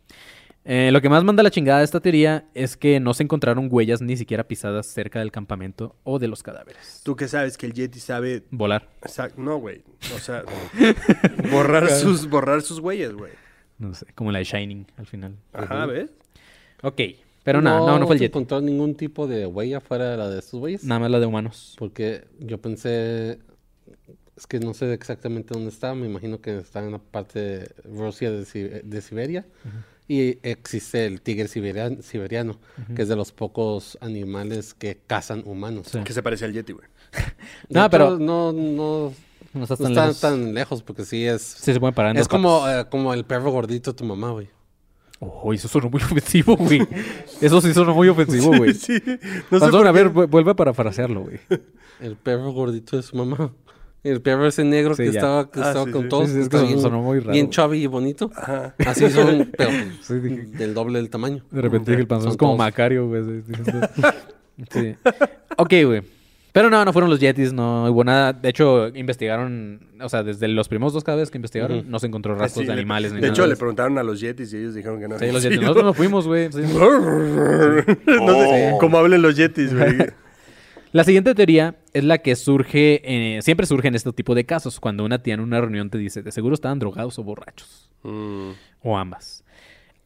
Eh, 0.64 0.90
lo 0.92 1.00
que 1.00 1.08
más 1.08 1.22
manda 1.24 1.42
la 1.42 1.50
chingada 1.50 1.78
de 1.78 1.84
esta 1.84 2.00
teoría 2.00 2.44
es 2.52 2.76
que 2.76 2.98
no 3.00 3.14
se 3.14 3.22
encontraron 3.22 3.68
huellas 3.70 4.02
ni 4.02 4.16
siquiera 4.18 4.44
pisadas 4.48 4.86
cerca 4.86 5.20
del 5.20 5.30
campamento 5.30 5.94
o 6.04 6.18
de 6.18 6.28
los 6.28 6.42
cadáveres. 6.42 7.00
Tú 7.04 7.14
que 7.16 7.28
sabes 7.28 7.56
que 7.56 7.64
el 7.66 7.72
Yeti 7.72 8.00
sabe... 8.00 8.42
Volar. 8.50 8.88
Exact- 9.02 9.36
No, 9.36 9.56
güey. 9.58 9.82
O 10.14 10.18
sea, 10.18 10.42
borrar 11.50 11.88
sus, 11.90 12.28
borrar 12.28 12.62
sus 12.62 12.80
huellas, 12.80 13.12
güey. 13.14 13.32
No 13.78 13.94
sé, 13.94 14.06
como 14.14 14.32
la 14.32 14.38
de 14.40 14.44
Shining 14.44 14.86
al 14.96 15.06
final. 15.06 15.36
Ajá, 15.52 15.86
¿ves? 15.86 16.10
Ok, 16.82 17.00
pero 17.44 17.62
nada, 17.62 17.78
no, 17.80 17.98
no 17.98 18.06
fue 18.06 18.16
el 18.16 18.20
Yeti. 18.20 18.30
encontró 18.30 18.60
ningún 18.60 18.94
tipo 18.94 19.26
de 19.26 19.46
huella 19.46 19.80
fuera 19.80 20.10
de 20.10 20.16
la 20.16 20.28
de 20.28 20.38
estos 20.40 20.58
güeyes? 20.60 20.84
Nada 20.84 21.00
más 21.00 21.10
la 21.10 21.20
de 21.20 21.26
humanos. 21.26 21.74
Porque 21.78 22.24
yo 22.40 22.58
pensé... 22.60 23.38
Es 24.36 24.46
que 24.46 24.60
no 24.60 24.72
sé 24.74 24.92
exactamente 24.92 25.52
dónde 25.54 25.70
está. 25.70 25.94
Me 25.94 26.06
imagino 26.06 26.40
que 26.40 26.58
está 26.58 26.78
en 26.80 26.92
la 26.92 26.98
parte 26.98 27.40
de 27.40 27.72
Rusia 27.84 28.30
de, 28.30 28.44
de 28.84 29.00
Siberia. 29.02 29.44
Y 30.06 30.38
existe 30.42 31.04
el 31.06 31.20
tigre 31.20 31.48
siberian- 31.48 32.00
siberiano, 32.02 32.58
que 32.94 33.02
es 33.02 33.08
de 33.08 33.16
los 33.16 33.32
pocos 33.32 33.98
animales 34.00 34.74
que 34.74 34.96
cazan 35.06 35.42
humanos. 35.44 35.88
Sí. 35.90 35.98
Que 36.04 36.12
se 36.12 36.22
parece 36.22 36.44
al 36.44 36.52
Yeti, 36.52 36.72
güey. 36.72 36.86
No, 37.68 37.80
hecho, 37.80 37.90
pero- 37.90 38.18
no, 38.18 38.52
no, 38.52 39.12
No 39.58 39.64
estás 39.64 39.80
no 39.80 39.84
tan 39.86 39.92
está 39.92 40.06
lejos. 40.06 40.20
tan 40.20 40.54
lejos 40.54 40.82
porque 40.82 41.04
sí 41.04 41.26
es... 41.26 41.42
Sí 41.42 41.72
se 41.72 41.80
pueden 41.80 41.94
parar 41.94 42.12
en 42.12 42.16
es 42.18 42.28
como, 42.28 42.66
eh, 42.68 42.86
como 42.90 43.12
el 43.12 43.24
perro 43.24 43.50
gordito 43.50 43.92
de 43.92 43.96
tu 43.96 44.04
mamá, 44.04 44.30
güey. 44.30 44.48
Oh, 45.20 45.52
eso 45.52 45.66
sonó 45.68 45.90
muy 45.90 46.00
ofensivo, 46.10 46.56
güey. 46.56 46.86
Eso 47.40 47.60
sí 47.60 47.74
sonó 47.74 47.92
muy 47.94 48.08
ofensivo, 48.08 48.56
güey. 48.56 48.72
Sí. 48.74 49.02
No 49.04 49.58
sé 49.58 49.64
Panzón, 49.64 49.70
por 49.80 49.86
a 49.88 49.92
ver, 49.92 50.10
vu- 50.12 50.28
vuelve 50.28 50.52
a 50.52 50.54
parafrasearlo, 50.54 51.22
güey. 51.22 51.40
El 52.00 52.16
perro 52.16 52.52
gordito 52.52 52.96
de 52.96 53.02
su 53.02 53.16
mamá. 53.16 53.52
El 54.04 54.22
perro 54.22 54.46
ese 54.46 54.62
negro 54.62 54.94
Sí, 54.94 55.02
que 55.02 55.12
ya. 55.12 55.18
estaba, 55.18 55.50
que 55.50 55.58
Ah, 55.60 55.68
estaba 55.68 55.84
sí, 55.86 55.90
con 55.90 56.02
sí. 56.04 56.08
todos. 56.08 56.28
Sí, 56.28 56.34
sí, 56.34 56.40
es 56.42 56.48
que 56.48 56.62
bien, 56.62 56.80
sonó 56.80 57.02
muy 57.02 57.18
raro, 57.18 57.32
Bien 57.32 57.50
chubby 57.50 57.82
y 57.82 57.86
bonito. 57.88 58.30
Ajá. 58.36 58.76
Así 58.86 59.10
son, 59.10 59.50
pero 59.58 59.70
Sí, 60.02 60.14
dije- 60.20 60.46
del 60.56 60.72
doble 60.72 61.00
del 61.00 61.10
tamaño. 61.10 61.44
De 61.50 61.60
repente 61.60 61.90
dije 61.90 62.02
el 62.02 62.06
panzón 62.06 62.30
es 62.30 62.36
como 62.36 62.52
todos. 62.52 62.58
Macario, 62.58 63.08
güey. 63.08 63.42
Sí. 64.70 64.94
Ok, 65.56 65.74
güey. 65.84 66.02
Pero 66.58 66.70
no, 66.70 66.84
no 66.84 66.92
fueron 66.92 67.08
los 67.08 67.20
Yetis, 67.20 67.52
no 67.52 67.84
hubo 67.88 68.02
nada. 68.02 68.32
De 68.32 68.48
hecho, 68.48 68.88
investigaron, 68.88 69.78
o 70.00 70.08
sea, 70.08 70.24
desde 70.24 70.48
los 70.48 70.66
primeros 70.68 70.92
dos 70.92 71.04
cadáveres 71.04 71.30
que 71.30 71.38
investigaron, 71.38 71.88
no 71.88 72.00
se 72.00 72.08
encontró 72.08 72.34
rastros 72.34 72.62
Sí, 72.64 72.66
de 72.68 72.74
le- 72.74 72.80
animales 72.80 73.12
ni 73.12 73.20
De 73.20 73.28
nada. 73.28 73.32
hecho, 73.32 73.46
le 73.46 73.54
preguntaron 73.54 73.96
a 73.96 74.02
los 74.02 74.18
Yetis 74.18 74.52
y 74.52 74.56
ellos 74.56 74.74
dijeron 74.74 74.98
que 74.98 75.06
no. 75.06 75.18
Sí, 75.20 75.30
los 75.30 75.40
Yetis. 75.44 75.60
Nosotros 75.60 75.84
nos 75.84 75.96
fuimos, 75.96 76.26
güey. 76.26 76.50
sí. 76.52 76.58
no 78.06 78.40
sé 78.42 78.72
cómo 78.80 78.98
hablan 78.98 79.22
los 79.22 79.36
Yetis, 79.36 79.72
güey. 79.72 79.96
La 80.92 81.04
siguiente 81.04 81.34
teoría 81.34 81.76
es 81.92 82.02
la 82.02 82.18
que 82.18 82.34
surge, 82.34 83.02
eh, 83.04 83.42
siempre 83.42 83.66
surge 83.66 83.88
en 83.88 83.94
este 83.94 84.10
tipo 84.12 84.34
de 84.34 84.44
casos, 84.46 84.80
cuando 84.80 85.04
una 85.04 85.22
tía 85.22 85.34
en 85.34 85.40
una 85.40 85.60
reunión 85.60 85.90
te 85.90 85.98
dice, 85.98 86.22
de 86.22 86.32
seguro 86.32 86.54
estaban 86.54 86.78
drogados 86.78 87.18
o 87.18 87.22
borrachos, 87.24 87.90
Mm. 88.02 88.50
o 88.82 88.96
ambas. 88.96 89.44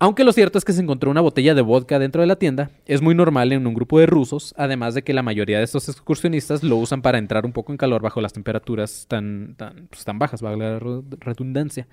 Aunque 0.02 0.24
lo 0.24 0.32
cierto 0.32 0.58
es 0.58 0.64
que 0.64 0.72
se 0.72 0.82
encontró 0.82 1.12
una 1.12 1.20
botella 1.20 1.54
de 1.54 1.62
vodka 1.62 2.00
dentro 2.00 2.22
de 2.22 2.26
la 2.26 2.34
tienda, 2.34 2.72
es 2.86 3.00
muy 3.00 3.14
normal 3.14 3.52
en 3.52 3.68
un 3.68 3.72
grupo 3.72 4.00
de 4.00 4.06
rusos, 4.06 4.52
además 4.58 4.94
de 4.94 5.02
que 5.02 5.12
la 5.12 5.22
mayoría 5.22 5.58
de 5.58 5.64
estos 5.64 5.88
excursionistas 5.88 6.64
lo 6.64 6.76
usan 6.76 7.02
para 7.02 7.18
entrar 7.18 7.46
un 7.46 7.52
poco 7.52 7.70
en 7.70 7.78
calor 7.78 8.02
bajo 8.02 8.20
las 8.20 8.32
temperaturas 8.32 9.06
tan, 9.06 9.54
tan, 9.56 9.86
pues, 9.88 10.04
tan 10.04 10.18
bajas, 10.18 10.42
valga 10.42 10.70
la 10.70 11.02
redundancia. 11.20 11.86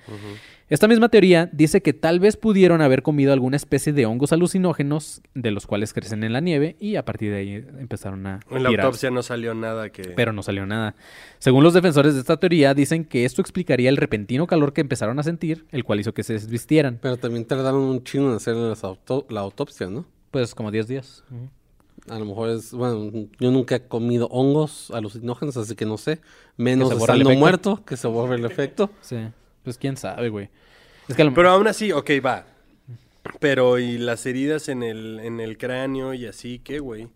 Esta 0.70 0.88
misma 0.88 1.10
teoría 1.10 1.52
dice 1.52 1.82
que 1.82 1.94
tal 1.94 2.20
vez 2.20 2.36
pudieron 2.36 2.82
haber 2.82 3.04
comido 3.04 3.32
alguna 3.32 3.58
especie 3.58 3.94
de 3.94 4.08
hongos 4.08 4.34
alucinógenos 4.34 5.22
de 5.36 5.52
los 5.52 5.68
cuales 5.68 5.94
crecen 5.94 6.24
en 6.24 6.34
la 6.34 6.40
nieve 6.40 6.78
y 6.80 6.96
a 6.96 7.06
partir 7.06 7.32
de 7.32 7.38
ahí 7.38 7.66
empezaron 7.80 8.26
a... 8.26 8.40
En 8.50 8.64
la 8.64 8.70
autopsia 8.70 9.12
no 9.12 9.22
salió 9.22 9.54
nada 9.54 9.92
que. 9.92 10.02
pero 10.16 10.34
no 10.34 10.42
salió 10.42 10.66
nada. 10.66 10.96
Según 11.38 11.64
los 11.64 11.76
defensores 11.76 12.16
de 12.16 12.22
esta 12.22 12.38
teoría, 12.38 12.74
dicen 12.74 13.06
que 13.06 13.26
esto 13.26 13.42
explicaría 13.42 13.90
el 13.90 13.98
repentino 13.98 14.48
calor 14.48 14.74
que 14.74 14.82
empezaron 14.82 15.20
a 15.20 15.24
sentir, 15.24 15.66
el 15.72 15.84
cual 15.84 16.00
hizo 16.00 16.14
que 16.14 16.24
se 16.24 16.34
desvistieran. 16.34 16.98
Pero 17.02 17.18
también 17.18 17.46
tardaron 17.46 17.82
un 17.82 17.99
chino 18.04 18.30
en 18.30 18.36
hacer 18.36 18.56
las 18.56 18.84
auto- 18.84 19.26
la 19.30 19.42
autopsia, 19.42 19.88
¿no? 19.88 20.06
Pues 20.32 20.54
como 20.56 20.72
10 20.72 20.88
días. 20.88 21.24
A 22.10 22.18
lo 22.18 22.26
mejor 22.26 22.50
es, 22.50 22.72
bueno, 22.72 23.28
yo 23.40 23.52
nunca 23.52 23.76
he 23.76 23.88
comido 23.88 24.28
hongos 24.28 24.90
alucinógenos, 24.92 25.58
así 25.58 25.76
que 25.76 25.86
no 25.86 25.98
sé. 25.98 26.22
Menos 26.58 26.92
estando 26.92 27.30
muerto, 27.32 27.84
que 27.86 27.98
se 27.98 28.08
borre 28.08 28.36
el 28.36 28.46
efecto. 28.46 28.90
Sí. 29.02 29.18
Pues 29.64 29.78
quién 29.78 29.98
sabe, 29.98 30.30
güey. 30.30 30.50
Es 31.08 31.16
que 31.16 31.22
a 31.22 31.26
lo- 31.26 31.34
Pero 31.34 31.50
aún 31.50 31.68
así, 31.68 31.92
ok, 31.92 32.10
va. 32.26 32.46
Pero, 33.40 33.78
¿y 33.80 33.98
las 33.98 34.26
heridas 34.26 34.70
en 34.70 34.82
el, 34.82 35.20
en 35.20 35.40
el 35.40 35.58
cráneo 35.58 36.14
y 36.14 36.26
así 36.26 36.60
qué, 36.60 36.80
güey? 36.80 37.10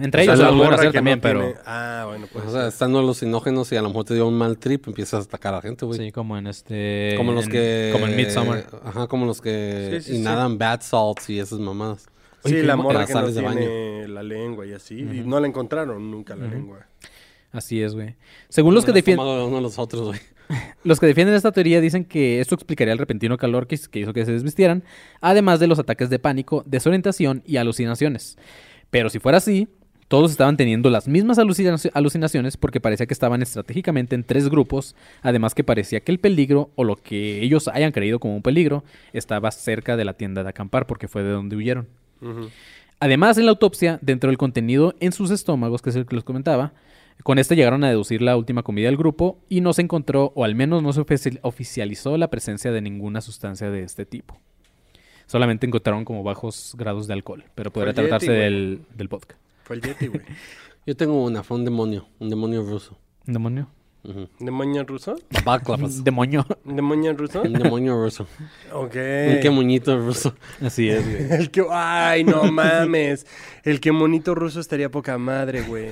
Entre 0.00 0.22
O 0.22 0.24
sea, 0.24 0.34
ellos 0.34 0.38
la 0.44 0.50
lo 0.50 0.56
pueden 0.56 0.64
morra 0.70 0.74
hacer 0.76 0.90
que 0.90 0.98
también, 0.98 1.18
no 1.18 1.22
pero... 1.22 1.40
tiene- 1.40 1.54
Ah, 1.66 2.04
bueno, 2.08 2.26
pues. 2.32 2.44
o 2.46 2.50
sea, 2.50 2.68
estando 2.68 2.98
alucinógenos 2.98 3.70
y 3.72 3.76
a 3.76 3.82
lo 3.82 3.88
mejor 3.88 4.04
te 4.04 4.14
dio 4.14 4.26
un 4.28 4.36
mal 4.36 4.58
trip, 4.58 4.86
empiezas 4.88 5.20
a 5.20 5.24
atacar 5.24 5.54
a 5.54 5.56
la 5.58 5.62
gente, 5.62 5.84
güey. 5.86 5.98
Sí, 5.98 6.12
como 6.12 6.36
en 6.36 6.46
este... 6.46 7.14
Como 7.16 7.32
los 7.32 7.46
en- 7.46 7.52
que... 7.52 7.90
Como 7.92 8.06
en 8.06 8.16
Midsommar. 8.16 8.66
Ajá, 8.84 9.06
como 9.06 9.26
los 9.26 9.40
que 9.40 9.98
Sí, 10.00 10.00
sí, 10.02 10.12
sí. 10.14 10.20
inhalan 10.20 10.58
bad 10.58 10.80
salts 10.82 11.30
y 11.30 11.38
esas 11.38 11.58
mamadas. 11.58 12.08
Sí, 12.44 12.62
la 12.62 12.72
¿cómo- 12.74 12.84
morra 12.84 13.06
que 13.06 13.12
no 13.14 13.26
de 13.26 13.32
tiene 13.42 14.08
la 14.08 14.22
lengua 14.22 14.66
y 14.66 14.72
así. 14.72 14.98
Y 15.00 15.22
no 15.26 15.38
la 15.40 15.46
encontraron 15.46 16.10
nunca 16.10 16.34
la 16.36 16.46
lengua. 16.46 16.86
Así 17.52 17.82
es, 17.82 17.94
güey. 17.94 18.14
Según 18.48 18.74
los 18.74 18.84
que, 18.84 18.92
defienden, 18.92 19.26
uno 19.26 19.56
de 19.56 19.62
los 19.62 19.78
otros, 19.78 20.02
güey. 20.06 20.20
los 20.84 20.98
que 21.00 21.06
defienden 21.06 21.34
esta 21.34 21.52
teoría 21.52 21.80
dicen 21.80 22.04
que 22.04 22.40
esto 22.40 22.54
explicaría 22.54 22.92
el 22.92 22.98
repentino 22.98 23.36
calor 23.36 23.66
que, 23.66 23.78
que 23.90 23.98
hizo 24.00 24.12
que 24.12 24.24
se 24.24 24.32
desvistieran, 24.32 24.84
además 25.20 25.60
de 25.60 25.66
los 25.66 25.78
ataques 25.78 26.10
de 26.10 26.18
pánico, 26.18 26.62
desorientación 26.66 27.42
y 27.44 27.56
alucinaciones. 27.58 28.38
Pero 28.90 29.08
si 29.10 29.18
fuera 29.18 29.38
así, 29.38 29.68
todos 30.08 30.32
estaban 30.32 30.56
teniendo 30.56 30.90
las 30.90 31.06
mismas 31.06 31.38
alucina- 31.38 31.76
alucinaciones 31.94 32.56
porque 32.56 32.80
parecía 32.80 33.06
que 33.06 33.14
estaban 33.14 33.42
estratégicamente 33.42 34.16
en 34.16 34.24
tres 34.24 34.48
grupos, 34.48 34.96
además 35.22 35.54
que 35.54 35.62
parecía 35.62 36.00
que 36.00 36.10
el 36.10 36.18
peligro, 36.18 36.70
o 36.74 36.82
lo 36.82 36.96
que 36.96 37.42
ellos 37.42 37.68
hayan 37.68 37.92
creído 37.92 38.18
como 38.18 38.34
un 38.34 38.42
peligro, 38.42 38.82
estaba 39.12 39.50
cerca 39.52 39.96
de 39.96 40.04
la 40.04 40.14
tienda 40.14 40.42
de 40.42 40.48
acampar 40.50 40.86
porque 40.86 41.06
fue 41.06 41.22
de 41.22 41.30
donde 41.30 41.54
huyeron. 41.56 41.86
Además, 42.98 43.38
en 43.38 43.46
la 43.46 43.52
autopsia, 43.52 43.98
dentro 44.02 44.28
del 44.28 44.36
contenido 44.36 44.94
en 45.00 45.12
sus 45.12 45.30
estómagos, 45.30 45.80
que 45.80 45.90
es 45.90 45.96
el 45.96 46.06
que 46.06 46.16
les 46.16 46.24
comentaba, 46.24 46.72
con 47.22 47.38
este 47.38 47.54
llegaron 47.54 47.84
a 47.84 47.88
deducir 47.88 48.20
la 48.20 48.36
última 48.36 48.62
comida 48.62 48.86
del 48.86 48.96
grupo 48.96 49.38
y 49.48 49.60
no 49.60 49.72
se 49.72 49.82
encontró, 49.82 50.32
o 50.34 50.44
al 50.44 50.54
menos 50.54 50.82
no 50.82 50.92
se 50.92 51.00
ofici- 51.02 51.38
oficializó 51.42 52.16
la 52.16 52.28
presencia 52.30 52.72
de 52.72 52.80
ninguna 52.80 53.20
sustancia 53.20 53.70
de 53.70 53.82
este 53.84 54.04
tipo. 54.06 54.38
Solamente 55.30 55.64
encontraron 55.64 56.04
como 56.04 56.24
bajos 56.24 56.74
grados 56.76 57.06
de 57.06 57.12
alcohol, 57.12 57.44
pero 57.54 57.70
podría 57.70 57.94
tratarse 57.94 58.26
Yeti, 58.26 58.36
del, 58.36 58.80
del 58.96 59.06
vodka. 59.06 59.36
Fue 59.62 59.76
el 59.76 59.82
Yeti, 59.82 60.08
güey. 60.08 60.22
Yo 60.86 60.96
tengo 60.96 61.22
una, 61.22 61.44
fue 61.44 61.56
un 61.56 61.64
demonio, 61.64 62.08
un 62.18 62.30
demonio 62.30 62.64
ruso. 62.64 62.98
¿Un 63.28 63.34
demonio? 63.34 63.68
Ujú. 64.02 64.28
¿Demonio 64.40 64.82
ruso? 64.82 65.14
Baclavas. 65.44 66.02
¿Demonio? 66.02 66.44
¿Un 66.64 66.74
demonio 66.74 67.12
ruso? 67.12 67.42
un 67.42 67.52
demonio 67.52 67.94
ruso. 68.02 68.26
Ok. 68.72 68.96
Un 68.96 69.40
quemonito 69.40 69.96
ruso. 69.96 70.34
Así 70.60 70.88
es, 70.88 71.08
güey. 71.08 71.30
El 71.40 71.52
que... 71.52 71.64
Ay, 71.70 72.24
no 72.24 72.50
mames. 72.50 73.24
El 73.62 73.78
que 73.78 73.92
monito 73.92 74.34
ruso 74.34 74.58
estaría 74.58 74.90
poca 74.90 75.16
madre, 75.16 75.62
güey. 75.62 75.90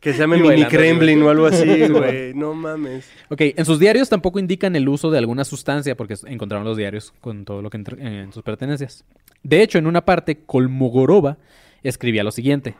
Que 0.00 0.12
se 0.12 0.18
llame 0.20 0.36
Mini 0.36 0.48
bailando, 0.48 0.70
Kremlin 0.76 1.22
o 1.22 1.30
algo 1.30 1.46
así, 1.46 1.64
güey. 1.88 2.32
No 2.34 2.54
mames. 2.54 3.08
Ok, 3.30 3.40
en 3.56 3.64
sus 3.64 3.78
diarios 3.80 4.08
tampoco 4.08 4.38
indican 4.38 4.76
el 4.76 4.88
uso 4.88 5.10
de 5.10 5.18
alguna 5.18 5.44
sustancia 5.44 5.96
porque 5.96 6.14
encontraron 6.26 6.64
los 6.64 6.76
diarios 6.76 7.12
con 7.20 7.44
todo 7.44 7.62
lo 7.62 7.70
que 7.70 7.78
entre- 7.78 8.00
eh, 8.00 8.22
en 8.22 8.32
sus 8.32 8.42
pertenencias. 8.44 9.04
De 9.42 9.62
hecho, 9.62 9.78
en 9.78 9.86
una 9.86 10.04
parte, 10.04 10.36
Kolmogorova 10.46 11.38
escribía 11.82 12.22
lo 12.22 12.30
siguiente. 12.30 12.74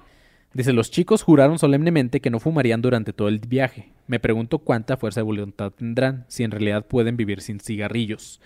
Dice, 0.54 0.72
los 0.72 0.90
chicos 0.90 1.22
juraron 1.22 1.58
solemnemente 1.58 2.20
que 2.20 2.30
no 2.30 2.40
fumarían 2.40 2.80
durante 2.82 3.12
todo 3.12 3.28
el 3.28 3.38
viaje. 3.40 3.90
Me 4.06 4.18
pregunto 4.20 4.58
cuánta 4.60 4.96
fuerza 4.96 5.20
de 5.20 5.24
voluntad 5.24 5.72
tendrán 5.72 6.24
si 6.28 6.42
en 6.44 6.50
realidad 6.52 6.86
pueden 6.86 7.16
vivir 7.16 7.42
sin 7.42 7.60
cigarrillos. 7.60 8.40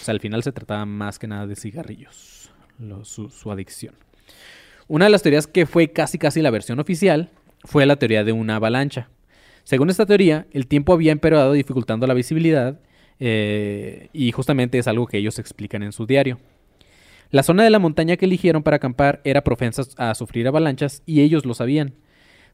O 0.00 0.04
sea, 0.04 0.12
al 0.12 0.20
final 0.20 0.42
se 0.42 0.52
trataba 0.52 0.84
más 0.86 1.18
que 1.18 1.26
nada 1.26 1.46
de 1.46 1.56
cigarrillos, 1.56 2.50
lo- 2.78 3.04
su, 3.04 3.28
su 3.30 3.50
adicción. 3.50 3.94
Una 4.86 5.06
de 5.06 5.10
las 5.10 5.22
teorías 5.22 5.46
que 5.46 5.66
fue 5.66 5.88
casi 5.92 6.16
casi 6.18 6.40
la 6.42 6.50
versión 6.50 6.78
oficial 6.78 7.30
fue 7.64 7.86
la 7.86 7.96
teoría 7.96 8.24
de 8.24 8.32
una 8.32 8.56
avalancha. 8.56 9.08
Según 9.64 9.90
esta 9.90 10.06
teoría, 10.06 10.46
el 10.52 10.66
tiempo 10.66 10.92
había 10.92 11.12
empeorado 11.12 11.52
dificultando 11.52 12.06
la 12.06 12.14
visibilidad 12.14 12.80
eh, 13.20 14.08
y 14.12 14.32
justamente 14.32 14.78
es 14.78 14.88
algo 14.88 15.06
que 15.06 15.18
ellos 15.18 15.38
explican 15.38 15.82
en 15.82 15.92
su 15.92 16.06
diario. 16.06 16.38
La 17.30 17.42
zona 17.42 17.64
de 17.64 17.70
la 17.70 17.78
montaña 17.78 18.16
que 18.16 18.24
eligieron 18.24 18.62
para 18.62 18.76
acampar 18.76 19.20
era 19.24 19.44
propensa 19.44 19.82
a 19.98 20.14
sufrir 20.14 20.48
avalanchas 20.48 21.02
y 21.04 21.20
ellos 21.20 21.44
lo 21.44 21.52
sabían. 21.52 21.94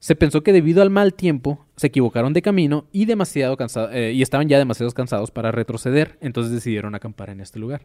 Se 0.00 0.16
pensó 0.16 0.42
que 0.42 0.52
debido 0.52 0.82
al 0.82 0.90
mal 0.90 1.14
tiempo 1.14 1.64
se 1.76 1.86
equivocaron 1.86 2.32
de 2.32 2.42
camino 2.42 2.86
y 2.90 3.04
demasiado 3.04 3.56
cansa- 3.56 3.90
eh, 3.92 4.12
y 4.12 4.22
estaban 4.22 4.48
ya 4.48 4.58
demasiado 4.58 4.90
cansados 4.90 5.30
para 5.30 5.52
retroceder, 5.52 6.18
entonces 6.20 6.52
decidieron 6.52 6.94
acampar 6.94 7.30
en 7.30 7.40
este 7.40 7.60
lugar. 7.60 7.82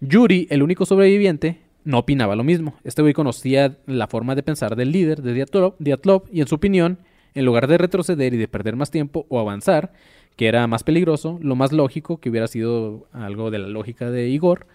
Yuri, 0.00 0.48
el 0.50 0.62
único 0.62 0.84
sobreviviente, 0.84 1.60
no 1.86 2.00
opinaba 2.00 2.36
lo 2.36 2.44
mismo. 2.44 2.74
Este 2.84 3.00
güey 3.00 3.14
conocía 3.14 3.78
la 3.86 4.08
forma 4.08 4.34
de 4.34 4.42
pensar 4.42 4.76
del 4.76 4.90
líder 4.92 5.22
de 5.22 5.32
Diatlov, 5.78 6.24
y 6.30 6.40
en 6.42 6.48
su 6.48 6.56
opinión, 6.56 6.98
en 7.34 7.44
lugar 7.44 7.68
de 7.68 7.78
retroceder 7.78 8.34
y 8.34 8.36
de 8.36 8.48
perder 8.48 8.76
más 8.76 8.90
tiempo 8.90 9.24
o 9.28 9.38
avanzar, 9.38 9.92
que 10.36 10.48
era 10.48 10.66
más 10.66 10.82
peligroso, 10.82 11.38
lo 11.40 11.54
más 11.54 11.72
lógico, 11.72 12.18
que 12.18 12.28
hubiera 12.28 12.48
sido 12.48 13.06
algo 13.12 13.50
de 13.50 13.60
la 13.60 13.68
lógica 13.68 14.10
de 14.10 14.28
Igor, 14.28 14.66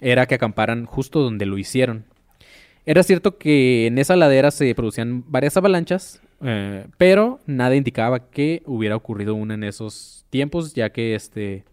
era 0.00 0.26
que 0.26 0.34
acamparan 0.34 0.84
justo 0.84 1.20
donde 1.20 1.46
lo 1.46 1.56
hicieron. 1.56 2.04
Era 2.84 3.02
cierto 3.02 3.38
que 3.38 3.86
en 3.86 3.98
esa 3.98 4.16
ladera 4.16 4.50
se 4.50 4.74
producían 4.74 5.24
varias 5.28 5.56
avalanchas, 5.56 6.20
eh, 6.42 6.86
pero 6.98 7.40
nada 7.46 7.76
indicaba 7.76 8.30
que 8.30 8.62
hubiera 8.66 8.96
ocurrido 8.96 9.34
una 9.34 9.54
en 9.54 9.64
esos 9.64 10.24
tiempos, 10.30 10.74
ya 10.74 10.90
que 10.90 11.14
este... 11.14 11.64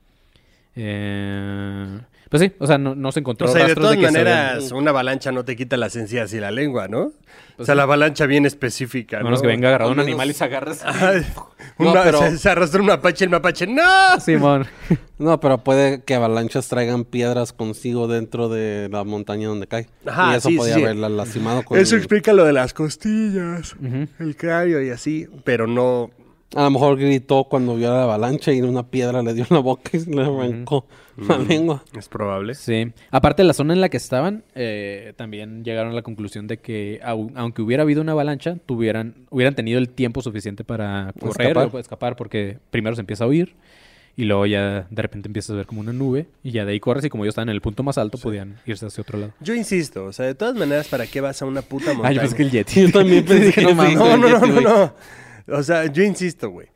eh, 0.76 2.00
pues 2.38 2.52
sí, 2.52 2.58
o 2.60 2.68
sea, 2.68 2.78
no, 2.78 2.96
no 2.96 3.12
se 3.12 3.20
encontró 3.20 3.48
O 3.48 3.52
sea, 3.52 3.66
de 3.68 3.76
todas 3.76 3.96
que 3.96 4.02
se 4.02 4.08
habían- 4.08 4.24
maneras, 4.26 4.72
una 4.72 4.92
avalancha 4.92 5.32
no 5.32 5.46
te 5.46 5.56
quita 5.56 5.78
las 5.78 5.96
encías 5.96 6.34
y 6.34 6.40
la 6.40 6.52
lengua, 6.52 6.88
¿no? 6.88 7.12
o 7.58 7.64
sea, 7.64 7.74
la 7.76 7.84
avalancha 7.84 8.26
bien 8.26 8.46
específica, 8.46 9.18
A 9.18 9.20
¿no? 9.22 9.26
menos 9.26 9.42
que 9.42 9.48
venga 9.48 9.70
agarrado 9.70 9.92
un 9.92 9.98
menos- 9.98 10.08
animal 10.10 10.30
y 10.30 10.34
se 10.34 10.44
agarra. 10.44 10.74
Ay, 10.84 11.26
No, 11.80 11.92
una- 11.92 12.04
pero- 12.04 12.20
se, 12.20 12.38
se 12.38 12.50
arrastró 12.50 12.82
un 12.82 12.88
mapache, 12.88 13.24
el 13.26 13.30
mapache, 13.32 13.68
¡no! 13.68 14.20
Simón. 14.20 14.66
No, 15.18 15.40
pero 15.40 15.64
puede 15.64 16.04
que 16.04 16.14
avalanchas 16.14 16.68
traigan 16.68 17.06
piedras 17.06 17.54
consigo 17.54 18.10
dentro 18.10 18.50
de 18.50 18.90
la 18.92 19.06
montaña 19.06 19.48
donde 19.48 19.66
cae. 19.66 19.88
Ajá, 20.06 20.34
y 20.34 20.36
eso 20.36 20.50
sí, 20.50 20.58
podría 20.58 20.76
sí. 20.76 20.84
haberla 20.84 21.08
lastimado 21.08 21.64
con... 21.64 21.80
Eso 21.80 21.96
explica 21.96 22.34
lo 22.34 22.44
de 22.44 22.52
las 22.52 22.74
costillas, 22.74 23.78
el 24.20 24.36
cráneo 24.36 24.82
y 24.82 24.90
así, 24.90 25.26
pero 25.46 25.68
no... 25.68 26.12
A 26.56 26.64
lo 26.64 26.70
mejor 26.70 26.98
gritó 26.98 27.46
cuando 27.46 27.76
vio 27.76 27.90
la 27.92 28.04
avalancha 28.04 28.54
y 28.54 28.62
una 28.62 28.84
piedra 28.88 29.22
le 29.24 29.34
dio 29.34 29.44
en 29.50 29.56
la 29.56 29.62
boca 29.62 29.90
y 29.94 30.06
le 30.06 30.22
arrancó 30.22 30.86
la 31.18 31.38
lengua. 31.40 31.84
Es 31.98 32.08
probable. 32.08 32.54
Sí. 32.56 32.92
Aparte, 33.12 33.44
la 33.44 33.54
zona 33.54 33.74
en 33.74 33.82
la 33.82 33.90
que 33.90 33.98
estaban, 33.98 34.44
eh, 34.54 35.14
también 35.18 35.64
llegaron 35.66 35.92
a 35.92 35.96
la 35.96 36.02
conclusión 36.04 36.48
de 36.48 36.58
que, 36.58 37.02
au- 37.04 37.32
aunque 37.36 37.62
hubiera 37.62 37.84
habido 37.84 38.02
una 38.02 38.12
avalancha, 38.14 38.58
tuvieran, 38.66 39.16
hubieran 39.32 39.56
tenido 39.56 39.80
el 39.80 39.90
tiempo 39.90 40.22
suficiente 40.22 40.64
para 40.64 41.14
correr 41.20 41.48
Escapar. 41.48 41.70
o 41.76 41.80
escapar, 41.80 42.16
porque 42.16 42.60
primero 42.70 42.96
se 42.96 43.02
empieza 43.02 43.24
a 43.26 43.28
oír 43.28 43.56
y 44.16 44.24
luego 44.24 44.46
ya 44.46 44.88
de 44.90 45.02
repente 45.02 45.28
empiezas 45.28 45.50
a 45.52 45.56
ver 45.56 45.66
como 45.66 45.82
una 45.82 45.92
nube 45.92 46.28
y 46.42 46.52
ya 46.52 46.64
de 46.64 46.72
ahí 46.72 46.80
corres 46.80 47.04
y 47.04 47.10
como 47.10 47.26
ellos 47.26 47.34
estaban 47.34 47.50
en 47.50 47.56
el 47.56 47.62
punto 47.62 47.84
más 47.84 47.98
alto, 47.98 48.18
podían 48.18 48.60
irse 48.66 48.86
hacia 48.86 49.02
otro 49.02 49.20
lado. 49.20 49.34
Yo 49.42 49.56
insisto, 49.56 50.06
o 50.06 50.14
sea, 50.14 50.26
de 50.26 50.36
todas 50.36 50.56
maneras, 50.56 50.88
¿para 50.88 51.06
qué 51.08 51.20
vas 51.20 51.42
a 51.42 51.46
una 51.46 51.64
puta 51.64 51.88
montaña? 51.94 52.10
Ah, 52.10 52.14
yo 52.14 52.22
pensé 52.22 52.36
que 52.38 52.44
el 52.44 52.52
Yeti. 52.52 52.82
Yo 52.84 52.92
también 52.92 53.26
pensé 53.28 53.52
que 53.52 53.62
no 53.62 53.70
sí. 53.86 53.96
No, 53.96 54.16
no, 54.18 54.40
no, 54.40 54.62
no. 54.62 54.94
O 55.48 55.62
sea, 55.64 55.86
yo 55.86 56.04
insisto, 56.04 56.50
güey. 56.50 56.68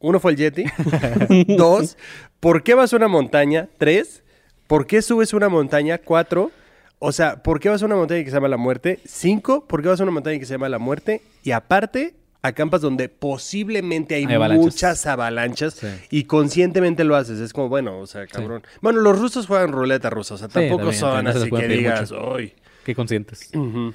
Uno 0.00 0.20
fue 0.20 0.32
el 0.32 0.36
Yeti. 0.36 0.64
Dos, 1.56 1.96
¿por 2.40 2.62
qué 2.62 2.74
vas 2.74 2.92
a 2.92 2.96
una 2.96 3.08
montaña? 3.08 3.68
Tres, 3.78 4.22
¿por 4.66 4.86
qué 4.86 5.02
subes 5.02 5.32
una 5.32 5.48
montaña? 5.48 5.98
Cuatro, 5.98 6.50
o 6.98 7.12
sea, 7.12 7.42
¿por 7.42 7.60
qué 7.60 7.68
vas 7.68 7.82
a 7.82 7.86
una 7.86 7.96
montaña 7.96 8.22
que 8.24 8.30
se 8.30 8.36
llama 8.36 8.48
La 8.48 8.56
Muerte? 8.56 9.00
Cinco, 9.06 9.66
¿por 9.66 9.82
qué 9.82 9.88
vas 9.88 10.00
a 10.00 10.02
una 10.02 10.12
montaña 10.12 10.38
que 10.38 10.46
se 10.46 10.52
llama 10.54 10.68
La 10.68 10.78
Muerte? 10.78 11.22
Y 11.42 11.52
aparte, 11.52 12.14
acampas 12.42 12.80
donde 12.82 13.08
posiblemente 13.08 14.14
hay, 14.14 14.24
Hay 14.26 14.34
avalanchas. 14.34 14.64
muchas 14.64 15.06
avalanchas 15.06 15.74
Sí. 15.74 15.86
y 16.10 16.24
conscientemente 16.24 17.04
lo 17.04 17.16
haces. 17.16 17.40
Es 17.40 17.52
como, 17.54 17.68
bueno, 17.70 17.98
o 17.98 18.06
sea, 18.06 18.26
cabrón. 18.26 18.62
Bueno, 18.82 19.00
los 19.00 19.18
rusos 19.18 19.46
juegan 19.46 19.72
ruleta 19.72 20.10
rusa, 20.10 20.34
o 20.34 20.38
sea, 20.38 20.48
Sí, 20.48 20.54
tampoco 20.54 20.78
también, 20.82 21.00
son 21.00 21.14
también 21.24 21.36
así 21.36 21.50
que 21.50 21.68
digas. 21.68 22.12
"Ay". 22.36 22.54
Qué 22.84 22.94
conscientes. 22.94 23.50
Ujú. 23.54 23.94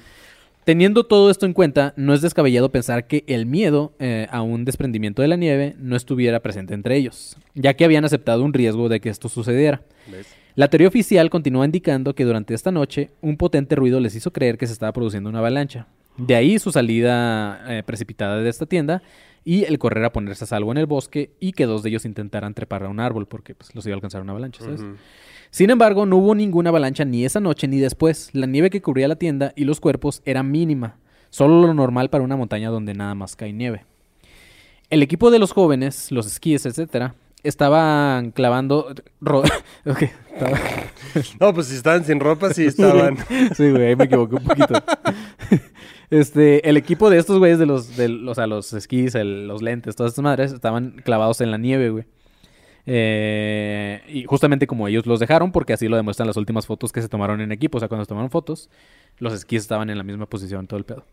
Teniendo 0.64 1.04
todo 1.04 1.30
esto 1.30 1.46
en 1.46 1.52
cuenta, 1.52 1.94
no 1.96 2.12
es 2.12 2.20
descabellado 2.20 2.70
pensar 2.70 3.06
que 3.06 3.24
el 3.26 3.46
miedo 3.46 3.92
eh, 3.98 4.26
a 4.30 4.42
un 4.42 4.64
desprendimiento 4.64 5.22
de 5.22 5.28
la 5.28 5.36
nieve 5.36 5.74
no 5.78 5.96
estuviera 5.96 6.40
presente 6.40 6.74
entre 6.74 6.96
ellos, 6.96 7.36
ya 7.54 7.74
que 7.74 7.84
habían 7.84 8.04
aceptado 8.04 8.44
un 8.44 8.52
riesgo 8.52 8.88
de 8.88 9.00
que 9.00 9.08
esto 9.08 9.28
sucediera. 9.28 9.82
¿Ves? 10.10 10.26
La 10.56 10.68
teoría 10.68 10.88
oficial 10.88 11.30
continúa 11.30 11.64
indicando 11.64 12.14
que 12.14 12.24
durante 12.24 12.54
esta 12.54 12.70
noche 12.70 13.10
un 13.20 13.36
potente 13.36 13.76
ruido 13.76 14.00
les 14.00 14.14
hizo 14.14 14.32
creer 14.32 14.58
que 14.58 14.66
se 14.66 14.72
estaba 14.72 14.92
produciendo 14.92 15.30
una 15.30 15.38
avalancha. 15.38 15.86
De 16.16 16.34
ahí 16.34 16.58
su 16.58 16.72
salida 16.72 17.64
eh, 17.68 17.82
precipitada 17.84 18.42
de 18.42 18.50
esta 18.50 18.66
tienda 18.66 19.02
y 19.44 19.64
el 19.64 19.78
correr 19.78 20.04
a 20.04 20.12
ponerse 20.12 20.44
a 20.44 20.46
salvo 20.46 20.70
en 20.72 20.78
el 20.78 20.86
bosque 20.86 21.30
y 21.40 21.52
que 21.52 21.66
dos 21.66 21.82
de 21.82 21.88
ellos 21.90 22.04
intentaran 22.04 22.54
trepar 22.54 22.84
a 22.84 22.88
un 22.88 23.00
árbol 23.00 23.26
porque 23.26 23.54
pues, 23.54 23.74
los 23.74 23.84
iba 23.86 23.94
a 23.94 23.96
alcanzar 23.96 24.20
una 24.22 24.32
avalancha, 24.32 24.62
¿sabes? 24.64 24.82
Sin 25.50 25.70
embargo, 25.70 26.06
no 26.06 26.16
hubo 26.18 26.34
ninguna 26.34 26.70
avalancha 26.70 27.04
ni 27.04 27.24
esa 27.24 27.40
noche 27.40 27.66
ni 27.66 27.78
después. 27.78 28.30
La 28.34 28.46
nieve 28.46 28.70
que 28.70 28.82
cubría 28.82 29.08
la 29.08 29.16
tienda 29.16 29.52
y 29.56 29.64
los 29.64 29.80
cuerpos 29.80 30.22
era 30.24 30.42
mínima, 30.42 30.96
solo 31.30 31.66
lo 31.66 31.74
normal 31.74 32.10
para 32.10 32.22
una 32.22 32.36
montaña 32.36 32.70
donde 32.70 32.94
nada 32.94 33.14
más 33.14 33.34
cae 33.34 33.52
nieve. 33.52 33.84
El 34.90 35.02
equipo 35.02 35.30
de 35.30 35.38
los 35.38 35.52
jóvenes, 35.52 36.12
los 36.12 36.26
esquíes, 36.26 36.66
etcétera, 36.66 37.14
estaban 37.42 38.30
clavando. 38.32 38.94
ro- 39.20 39.42
Ok, 39.86 40.02
estaba- 40.34 40.58
No, 41.40 41.54
pues 41.54 41.66
si 41.68 41.76
estaban 41.76 42.04
sin 42.04 42.20
ropa, 42.20 42.52
sí 42.52 42.66
estaban. 42.66 43.16
Sí, 43.56 43.70
güey, 43.70 43.86
ahí 43.86 43.96
me 43.96 44.04
equivoqué 44.04 44.36
un 44.36 44.44
poquito. 44.44 44.74
Este, 46.10 46.68
el 46.68 46.76
equipo 46.76 47.08
de 47.08 47.18
estos 47.18 47.38
güeyes 47.38 47.58
de 47.58 47.66
los, 47.66 47.96
de 47.96 48.06
o 48.26 48.34
sea, 48.34 48.46
los 48.48 48.72
esquís, 48.72 49.14
el- 49.14 49.46
los 49.46 49.62
lentes, 49.62 49.94
todas 49.94 50.10
estas 50.10 50.22
madres, 50.24 50.52
estaban 50.52 51.00
clavados 51.04 51.40
en 51.40 51.50
la 51.52 51.58
nieve, 51.58 51.90
güey. 51.90 52.04
Eh, 52.86 54.00
y 54.08 54.24
justamente 54.24 54.66
como 54.66 54.88
ellos 54.88 55.06
los 55.06 55.20
dejaron, 55.20 55.52
porque 55.52 55.72
así 55.72 55.86
lo 55.86 55.96
demuestran 55.96 56.26
las 56.26 56.36
últimas 56.36 56.66
fotos 56.66 56.92
que 56.92 57.00
se 57.02 57.08
tomaron 57.08 57.40
en 57.40 57.52
equipo. 57.52 57.76
O 57.76 57.80
sea, 57.80 57.88
cuando 57.88 58.04
se 58.04 58.08
tomaron 58.08 58.30
fotos, 58.30 58.68
los 59.18 59.32
esquís 59.32 59.62
estaban 59.62 59.90
en 59.90 59.98
la 59.98 60.04
misma 60.04 60.26
posición, 60.26 60.66
todo 60.66 60.78
el 60.78 60.84
pedo. 60.84 61.04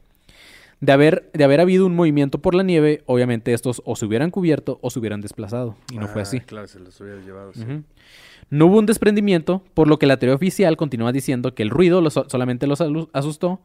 De 0.79 0.91
haber, 0.91 1.29
de 1.33 1.43
haber 1.43 1.60
habido 1.60 1.86
un 1.86 1.95
movimiento 1.95 2.39
por 2.39 2.53
la 2.55 2.63
nieve, 2.63 3.03
obviamente 3.05 3.53
estos 3.53 3.81
o 3.86 3.95
se 3.95 4.05
hubieran 4.05 4.31
cubierto 4.31 4.79
o 4.81 4.89
se 4.89 4.99
hubieran 4.99 5.21
desplazado. 5.21 5.75
Y 5.91 5.97
no 5.97 6.07
fue 6.07 6.21
Ah, 6.21 6.23
así. 6.23 6.39
Claro, 6.39 6.67
se 6.67 6.79
los 6.79 6.99
hubiera 7.01 7.19
llevado. 7.21 7.53
sí. 7.53 7.63
No 8.49 8.67
hubo 8.67 8.77
un 8.79 8.86
desprendimiento, 8.86 9.62
por 9.73 9.88
lo 9.89 9.99
que 9.99 10.05
la 10.07 10.17
teoría 10.17 10.36
oficial 10.36 10.77
continúa 10.77 11.12
diciendo 11.12 11.53
que 11.53 11.63
el 11.63 11.69
ruido 11.69 11.99
los- 11.99 12.13
solamente 12.13 12.65
los 12.65 12.79
asustó 13.12 13.60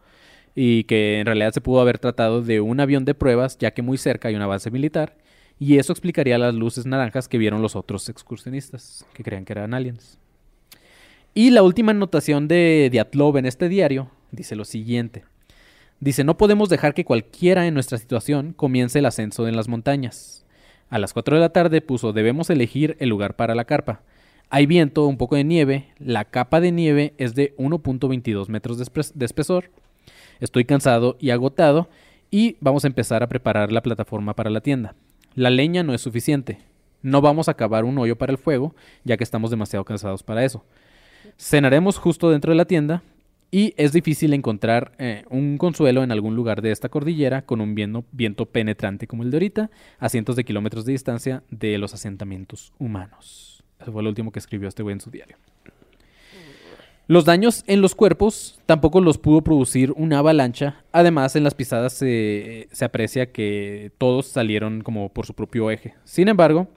y 0.54 0.84
que 0.84 1.20
en 1.20 1.26
realidad 1.26 1.52
se 1.52 1.60
pudo 1.60 1.80
haber 1.80 1.98
tratado 1.98 2.42
de 2.42 2.60
un 2.60 2.80
avión 2.80 3.04
de 3.04 3.14
pruebas, 3.14 3.58
ya 3.58 3.72
que 3.72 3.82
muy 3.82 3.98
cerca 3.98 4.28
hay 4.28 4.34
una 4.34 4.46
base 4.46 4.70
militar, 4.70 5.16
y 5.58 5.78
eso 5.78 5.92
explicaría 5.92 6.38
las 6.38 6.54
luces 6.54 6.86
naranjas 6.86 7.28
que 7.28 7.38
vieron 7.38 7.62
los 7.62 7.76
otros 7.76 8.08
excursionistas, 8.08 9.06
que 9.14 9.22
creían 9.22 9.44
que 9.44 9.52
eran 9.52 9.74
aliens. 9.74 10.18
Y 11.34 11.50
la 11.50 11.62
última 11.62 11.92
anotación 11.92 12.48
de 12.48 12.88
Diatlov 12.90 13.38
en 13.38 13.46
este 13.46 13.68
diario 13.68 14.10
dice 14.32 14.56
lo 14.56 14.64
siguiente. 14.64 15.24
Dice, 16.00 16.24
no 16.24 16.36
podemos 16.36 16.68
dejar 16.68 16.94
que 16.94 17.04
cualquiera 17.04 17.66
en 17.66 17.74
nuestra 17.74 17.96
situación 17.96 18.52
comience 18.54 18.98
el 18.98 19.06
ascenso 19.06 19.46
en 19.46 19.56
las 19.56 19.68
montañas. 19.68 20.44
A 20.90 20.98
las 20.98 21.12
4 21.12 21.36
de 21.36 21.40
la 21.40 21.52
tarde 21.52 21.80
puso, 21.80 22.12
debemos 22.12 22.50
elegir 22.50 22.96
el 22.98 23.08
lugar 23.08 23.36
para 23.36 23.54
la 23.54 23.64
carpa. 23.64 24.02
Hay 24.50 24.66
viento, 24.66 25.06
un 25.06 25.16
poco 25.16 25.36
de 25.36 25.44
nieve, 25.44 25.86
la 25.98 26.24
capa 26.26 26.60
de 26.60 26.72
nieve 26.72 27.14
es 27.16 27.34
de 27.34 27.54
1.22 27.56 28.48
metros 28.48 28.76
de, 28.78 28.84
espes- 28.84 29.12
de 29.14 29.24
espesor. 29.24 29.70
Estoy 30.42 30.64
cansado 30.64 31.16
y 31.20 31.30
agotado 31.30 31.88
y 32.28 32.56
vamos 32.58 32.82
a 32.82 32.88
empezar 32.88 33.22
a 33.22 33.28
preparar 33.28 33.70
la 33.70 33.80
plataforma 33.80 34.34
para 34.34 34.50
la 34.50 34.60
tienda. 34.60 34.96
La 35.36 35.50
leña 35.50 35.84
no 35.84 35.94
es 35.94 36.00
suficiente. 36.00 36.58
No 37.00 37.20
vamos 37.20 37.48
a 37.48 37.54
cavar 37.54 37.84
un 37.84 37.96
hoyo 37.96 38.18
para 38.18 38.32
el 38.32 38.38
fuego, 38.38 38.74
ya 39.04 39.16
que 39.16 39.22
estamos 39.22 39.52
demasiado 39.52 39.84
cansados 39.84 40.24
para 40.24 40.44
eso. 40.44 40.64
Cenaremos 41.38 41.96
justo 41.96 42.28
dentro 42.28 42.50
de 42.50 42.56
la 42.56 42.64
tienda 42.64 43.04
y 43.52 43.72
es 43.76 43.92
difícil 43.92 44.34
encontrar 44.34 44.90
eh, 44.98 45.24
un 45.30 45.58
consuelo 45.58 46.02
en 46.02 46.10
algún 46.10 46.34
lugar 46.34 46.60
de 46.60 46.72
esta 46.72 46.88
cordillera 46.88 47.42
con 47.42 47.60
un 47.60 47.76
viento, 47.76 48.04
viento 48.10 48.46
penetrante 48.46 49.06
como 49.06 49.22
el 49.22 49.30
de 49.30 49.36
ahorita, 49.36 49.70
a 50.00 50.08
cientos 50.08 50.34
de 50.34 50.42
kilómetros 50.42 50.84
de 50.84 50.90
distancia 50.90 51.44
de 51.50 51.78
los 51.78 51.94
asentamientos 51.94 52.72
humanos. 52.80 53.62
Eso 53.80 53.92
fue 53.92 54.02
lo 54.02 54.08
último 54.08 54.32
que 54.32 54.40
escribió 54.40 54.66
este 54.66 54.82
güey 54.82 54.94
en 54.94 55.00
su 55.00 55.10
diario. 55.12 55.36
Los 57.08 57.24
daños 57.24 57.64
en 57.66 57.80
los 57.80 57.94
cuerpos 57.94 58.60
tampoco 58.64 59.00
los 59.00 59.18
pudo 59.18 59.42
producir 59.42 59.92
una 59.96 60.18
avalancha. 60.18 60.84
Además, 60.92 61.34
en 61.36 61.44
las 61.44 61.54
pisadas 61.54 61.92
se, 61.92 62.68
se 62.70 62.84
aprecia 62.84 63.32
que 63.32 63.90
todos 63.98 64.26
salieron 64.26 64.82
como 64.82 65.08
por 65.08 65.26
su 65.26 65.34
propio 65.34 65.70
eje. 65.70 65.94
Sin 66.04 66.28
embargo, 66.28 66.68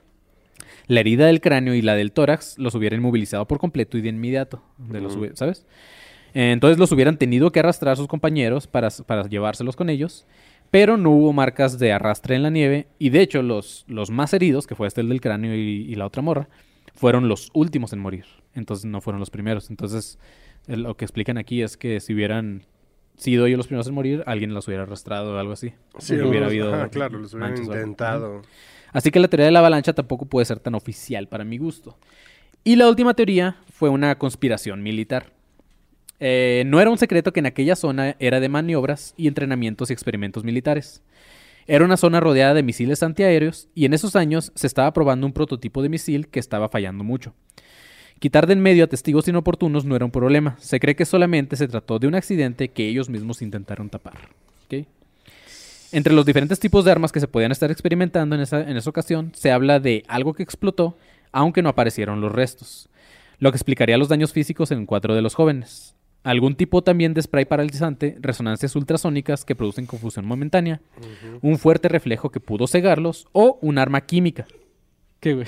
la 0.88 1.00
herida 1.00 1.26
del 1.26 1.40
cráneo 1.40 1.74
y 1.74 1.82
la 1.82 1.94
del 1.94 2.12
tórax 2.12 2.58
los 2.58 2.74
hubieran 2.74 3.00
inmovilizado 3.00 3.46
por 3.46 3.58
completo 3.58 3.98
y 3.98 4.02
de 4.02 4.08
inmediato. 4.08 4.62
De 4.78 5.00
los 5.00 5.16
¿Sabes? 5.34 5.64
Entonces 6.34 6.78
los 6.78 6.92
hubieran 6.92 7.16
tenido 7.16 7.50
que 7.50 7.60
arrastrar 7.60 7.94
a 7.94 7.96
sus 7.96 8.08
compañeros 8.08 8.66
para, 8.66 8.90
para 9.06 9.26
llevárselos 9.28 9.76
con 9.76 9.88
ellos. 9.88 10.26
Pero 10.70 10.96
no 10.96 11.10
hubo 11.10 11.32
marcas 11.32 11.78
de 11.78 11.92
arrastre 11.92 12.34
en 12.34 12.42
la 12.42 12.50
nieve. 12.50 12.88
Y 12.98 13.10
de 13.10 13.22
hecho, 13.22 13.42
los, 13.42 13.84
los 13.88 14.10
más 14.10 14.34
heridos, 14.34 14.66
que 14.66 14.74
fue 14.74 14.88
este 14.88 15.00
el 15.00 15.08
del 15.08 15.20
cráneo 15.20 15.54
y, 15.54 15.86
y 15.88 15.94
la 15.94 16.06
otra 16.06 16.22
morra, 16.22 16.48
fueron 16.96 17.28
los 17.28 17.50
últimos 17.54 17.92
en 17.92 18.00
morir. 18.00 18.24
Entonces 18.54 18.84
no 18.86 19.00
fueron 19.00 19.20
los 19.20 19.30
primeros. 19.30 19.70
Entonces 19.70 20.18
lo 20.66 20.96
que 20.96 21.04
explican 21.04 21.38
aquí 21.38 21.62
es 21.62 21.76
que 21.76 22.00
si 22.00 22.14
hubieran 22.14 22.64
sido 23.16 23.46
ellos 23.46 23.56
los 23.58 23.66
primeros 23.68 23.86
en 23.86 23.94
morir, 23.94 24.22
alguien 24.26 24.52
los 24.52 24.66
hubiera 24.66 24.82
arrastrado 24.82 25.34
o 25.36 25.38
algo 25.38 25.52
así. 25.52 25.72
Sí, 25.98 26.14
hubiera 26.16 26.40
los- 26.40 26.48
habido 26.48 26.90
claro, 26.90 27.18
los 27.18 27.32
hubieran 27.34 27.56
intentado. 27.56 28.42
Así 28.92 29.10
que 29.10 29.20
la 29.20 29.28
teoría 29.28 29.46
de 29.46 29.52
la 29.52 29.58
avalancha 29.60 29.92
tampoco 29.92 30.26
puede 30.26 30.44
ser 30.46 30.58
tan 30.58 30.74
oficial 30.74 31.28
para 31.28 31.44
mi 31.44 31.58
gusto. 31.58 31.96
Y 32.64 32.76
la 32.76 32.88
última 32.88 33.14
teoría 33.14 33.56
fue 33.70 33.88
una 33.90 34.18
conspiración 34.18 34.82
militar. 34.82 35.32
Eh, 36.18 36.64
no 36.66 36.80
era 36.80 36.90
un 36.90 36.96
secreto 36.98 37.32
que 37.32 37.40
en 37.40 37.46
aquella 37.46 37.76
zona 37.76 38.16
era 38.18 38.40
de 38.40 38.48
maniobras 38.48 39.12
y 39.18 39.28
entrenamientos 39.28 39.90
y 39.90 39.92
experimentos 39.92 40.44
militares. 40.44 41.02
Era 41.68 41.84
una 41.84 41.96
zona 41.96 42.20
rodeada 42.20 42.54
de 42.54 42.62
misiles 42.62 43.02
antiaéreos 43.02 43.68
y 43.74 43.86
en 43.86 43.94
esos 43.94 44.14
años 44.14 44.52
se 44.54 44.66
estaba 44.66 44.92
probando 44.92 45.26
un 45.26 45.32
prototipo 45.32 45.82
de 45.82 45.88
misil 45.88 46.28
que 46.28 46.38
estaba 46.38 46.68
fallando 46.68 47.02
mucho. 47.02 47.34
Quitar 48.20 48.46
de 48.46 48.54
en 48.54 48.60
medio 48.60 48.84
a 48.84 48.86
testigos 48.86 49.28
inoportunos 49.28 49.84
no 49.84 49.96
era 49.96 50.04
un 50.04 50.10
problema. 50.10 50.56
Se 50.58 50.80
cree 50.80 50.96
que 50.96 51.04
solamente 51.04 51.56
se 51.56 51.68
trató 51.68 51.98
de 51.98 52.06
un 52.06 52.14
accidente 52.14 52.68
que 52.68 52.88
ellos 52.88 53.10
mismos 53.10 53.42
intentaron 53.42 53.90
tapar. 53.90 54.14
Entre 55.92 56.12
los 56.12 56.26
diferentes 56.26 56.58
tipos 56.58 56.84
de 56.84 56.90
armas 56.90 57.12
que 57.12 57.20
se 57.20 57.28
podían 57.28 57.52
estar 57.52 57.70
experimentando 57.70 58.34
en 58.34 58.42
esa, 58.42 58.60
en 58.60 58.76
esa 58.76 58.90
ocasión, 58.90 59.32
se 59.34 59.52
habla 59.52 59.78
de 59.78 60.02
algo 60.08 60.34
que 60.34 60.42
explotó, 60.42 60.98
aunque 61.30 61.62
no 61.62 61.68
aparecieron 61.68 62.20
los 62.20 62.32
restos, 62.32 62.88
lo 63.38 63.52
que 63.52 63.56
explicaría 63.56 63.96
los 63.96 64.08
daños 64.08 64.32
físicos 64.32 64.72
en 64.72 64.84
cuatro 64.84 65.14
de 65.14 65.22
los 65.22 65.34
jóvenes. 65.34 65.94
Algún 66.22 66.56
tipo 66.56 66.82
también 66.82 67.14
de 67.14 67.22
spray 67.22 67.44
paralizante, 67.44 68.16
resonancias 68.20 68.74
ultrasónicas 68.74 69.44
que 69.44 69.54
producen 69.54 69.86
confusión 69.86 70.26
momentánea, 70.26 70.80
un 71.40 71.58
fuerte 71.58 71.88
reflejo 71.88 72.30
que 72.30 72.40
pudo 72.40 72.66
cegarlos 72.66 73.28
o 73.32 73.58
un 73.62 73.78
arma 73.78 74.00
química. 74.00 74.46
¿Qué, 75.20 75.34
güey? 75.34 75.46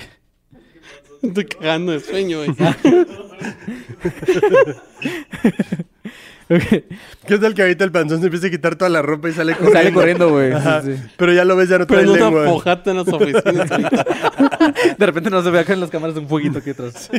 Estoy 1.21 1.45
cagando 1.45 1.91
de 1.91 1.99
sueño, 1.99 2.37
güey. 2.45 2.55
¿Qué 7.27 7.37
tal 7.37 7.53
que 7.53 7.61
ahorita 7.61 7.83
el 7.83 7.91
panzón 7.91 8.19
se 8.21 8.25
empieza 8.25 8.47
a 8.47 8.49
quitar 8.49 8.75
toda 8.75 8.89
la 8.89 9.03
ropa 9.03 9.29
y 9.29 9.33
sale 9.33 9.53
corriendo? 9.53 9.77
Sale 9.79 9.93
corriendo, 9.93 10.29
güey. 10.31 10.49
Sí, 10.51 10.57
Ajá. 10.57 10.81
sí. 10.81 10.95
Pero 11.15 11.33
ya 11.33 11.45
lo 11.45 11.55
ves, 11.55 11.69
ya 11.69 11.77
no 11.77 11.85
trae 11.85 11.99
Pero 12.05 12.15
no 12.15 12.45
lengua. 12.45 12.81
en 12.85 12.97
las 12.97 13.07
oficinas. 13.07 13.69
De 14.97 15.05
repente 15.05 15.29
no 15.29 15.43
se 15.43 15.51
ve 15.51 15.59
acá 15.59 15.73
en 15.73 15.81
las 15.81 15.91
cámaras 15.91 16.15
un 16.17 16.27
fueguito 16.27 16.57
aquí 16.59 16.71
atrás. 16.71 17.11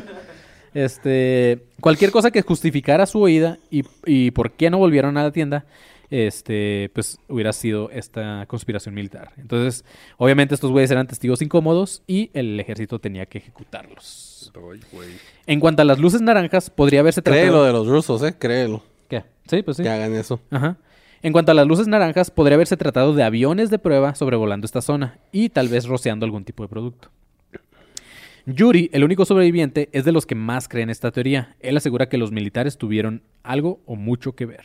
Este, 0.74 1.64
cualquier 1.80 2.10
cosa 2.10 2.30
que 2.30 2.42
justificara 2.42 3.06
su 3.06 3.20
huida 3.20 3.58
y, 3.70 3.82
y 4.06 4.30
por 4.30 4.52
qué 4.52 4.70
no 4.70 4.78
volvieron 4.78 5.16
a 5.16 5.24
la 5.24 5.32
tienda, 5.32 5.64
este, 6.10 6.90
pues 6.92 7.18
hubiera 7.28 7.52
sido 7.52 7.90
esta 7.90 8.44
conspiración 8.46 8.94
militar. 8.94 9.32
Entonces, 9.36 9.84
obviamente 10.16 10.54
estos 10.54 10.70
güeyes 10.70 10.90
eran 10.90 11.06
testigos 11.06 11.40
incómodos 11.42 12.02
y 12.06 12.30
el 12.34 12.58
ejército 12.58 12.98
tenía 12.98 13.26
que 13.26 13.38
ejecutarlos. 13.38 14.52
Ay. 14.54 14.80
En 15.46 15.60
cuanto 15.60 15.82
a 15.82 15.84
las 15.84 15.98
luces 15.98 16.20
naranjas, 16.20 16.70
podría 16.70 17.00
haberse 17.00 17.22
tratado... 17.22 17.42
Créelo 17.42 17.64
de 17.64 17.72
los 17.72 17.86
rusos, 17.86 18.22
¿eh? 18.22 18.34
Créelo. 18.38 18.82
¿Qué? 19.08 19.24
Sí, 19.48 19.62
pues 19.62 19.76
sí. 19.76 19.82
Que 19.82 19.88
hagan 19.88 20.14
eso. 20.14 20.40
Ajá. 20.50 20.76
En 21.22 21.32
cuanto 21.32 21.52
a 21.52 21.54
las 21.54 21.66
luces 21.66 21.86
naranjas, 21.86 22.30
podría 22.30 22.54
haberse 22.54 22.76
tratado 22.76 23.14
de 23.14 23.22
aviones 23.22 23.70
de 23.70 23.78
prueba 23.78 24.14
sobrevolando 24.14 24.64
esta 24.64 24.80
zona 24.80 25.18
y 25.32 25.50
tal 25.50 25.68
vez 25.68 25.84
rociando 25.86 26.24
algún 26.24 26.44
tipo 26.44 26.62
de 26.62 26.68
producto. 26.68 27.10
Yuri, 28.54 28.90
el 28.92 29.04
único 29.04 29.24
sobreviviente, 29.24 29.88
es 29.92 30.04
de 30.04 30.12
los 30.12 30.26
que 30.26 30.34
más 30.34 30.68
creen 30.68 30.90
esta 30.90 31.10
teoría. 31.10 31.56
Él 31.60 31.76
asegura 31.76 32.08
que 32.08 32.18
los 32.18 32.32
militares 32.32 32.78
tuvieron 32.78 33.22
algo 33.42 33.80
o 33.86 33.96
mucho 33.96 34.34
que 34.34 34.46
ver. 34.46 34.64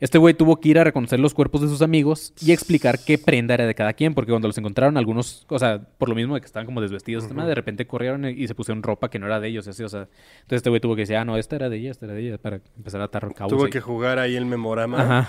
Este 0.00 0.16
güey 0.16 0.32
tuvo 0.34 0.60
que 0.60 0.68
ir 0.68 0.78
a 0.78 0.84
reconocer 0.84 1.18
los 1.18 1.34
cuerpos 1.34 1.60
de 1.60 1.66
sus 1.66 1.82
amigos 1.82 2.32
y 2.40 2.52
explicar 2.52 3.00
qué 3.04 3.18
prenda 3.18 3.54
era 3.54 3.66
de 3.66 3.74
cada 3.74 3.94
quien, 3.94 4.14
porque 4.14 4.30
cuando 4.30 4.46
los 4.46 4.56
encontraron 4.56 4.96
algunos, 4.96 5.44
o 5.48 5.58
sea, 5.58 5.80
por 5.98 6.08
lo 6.08 6.14
mismo 6.14 6.36
de 6.36 6.40
que 6.40 6.46
estaban 6.46 6.66
como 6.66 6.80
desvestidos, 6.80 7.24
esta 7.24 7.34
madre, 7.34 7.48
de 7.48 7.54
repente 7.56 7.84
corrieron 7.86 8.24
y 8.24 8.46
se 8.46 8.54
pusieron 8.54 8.84
ropa 8.84 9.10
que 9.10 9.18
no 9.18 9.26
era 9.26 9.40
de 9.40 9.48
ellos, 9.48 9.66
así, 9.66 9.82
o 9.82 9.88
sea, 9.88 10.02
entonces 10.02 10.58
este 10.58 10.70
güey 10.70 10.80
tuvo 10.80 10.94
que 10.94 11.02
decir, 11.02 11.16
ah, 11.16 11.24
no, 11.24 11.36
esta 11.36 11.56
era 11.56 11.68
de 11.68 11.78
ella, 11.78 11.90
esta 11.90 12.06
era 12.06 12.14
de 12.14 12.28
ella, 12.28 12.38
para 12.38 12.60
empezar 12.76 13.00
a 13.00 13.04
atar 13.04 13.34
cabos. 13.34 13.52
Tuvo 13.52 13.64
ahí. 13.64 13.70
que 13.72 13.80
jugar 13.80 14.20
ahí 14.20 14.36
el 14.36 14.46
memorama. 14.46 15.02
Ajá. 15.02 15.28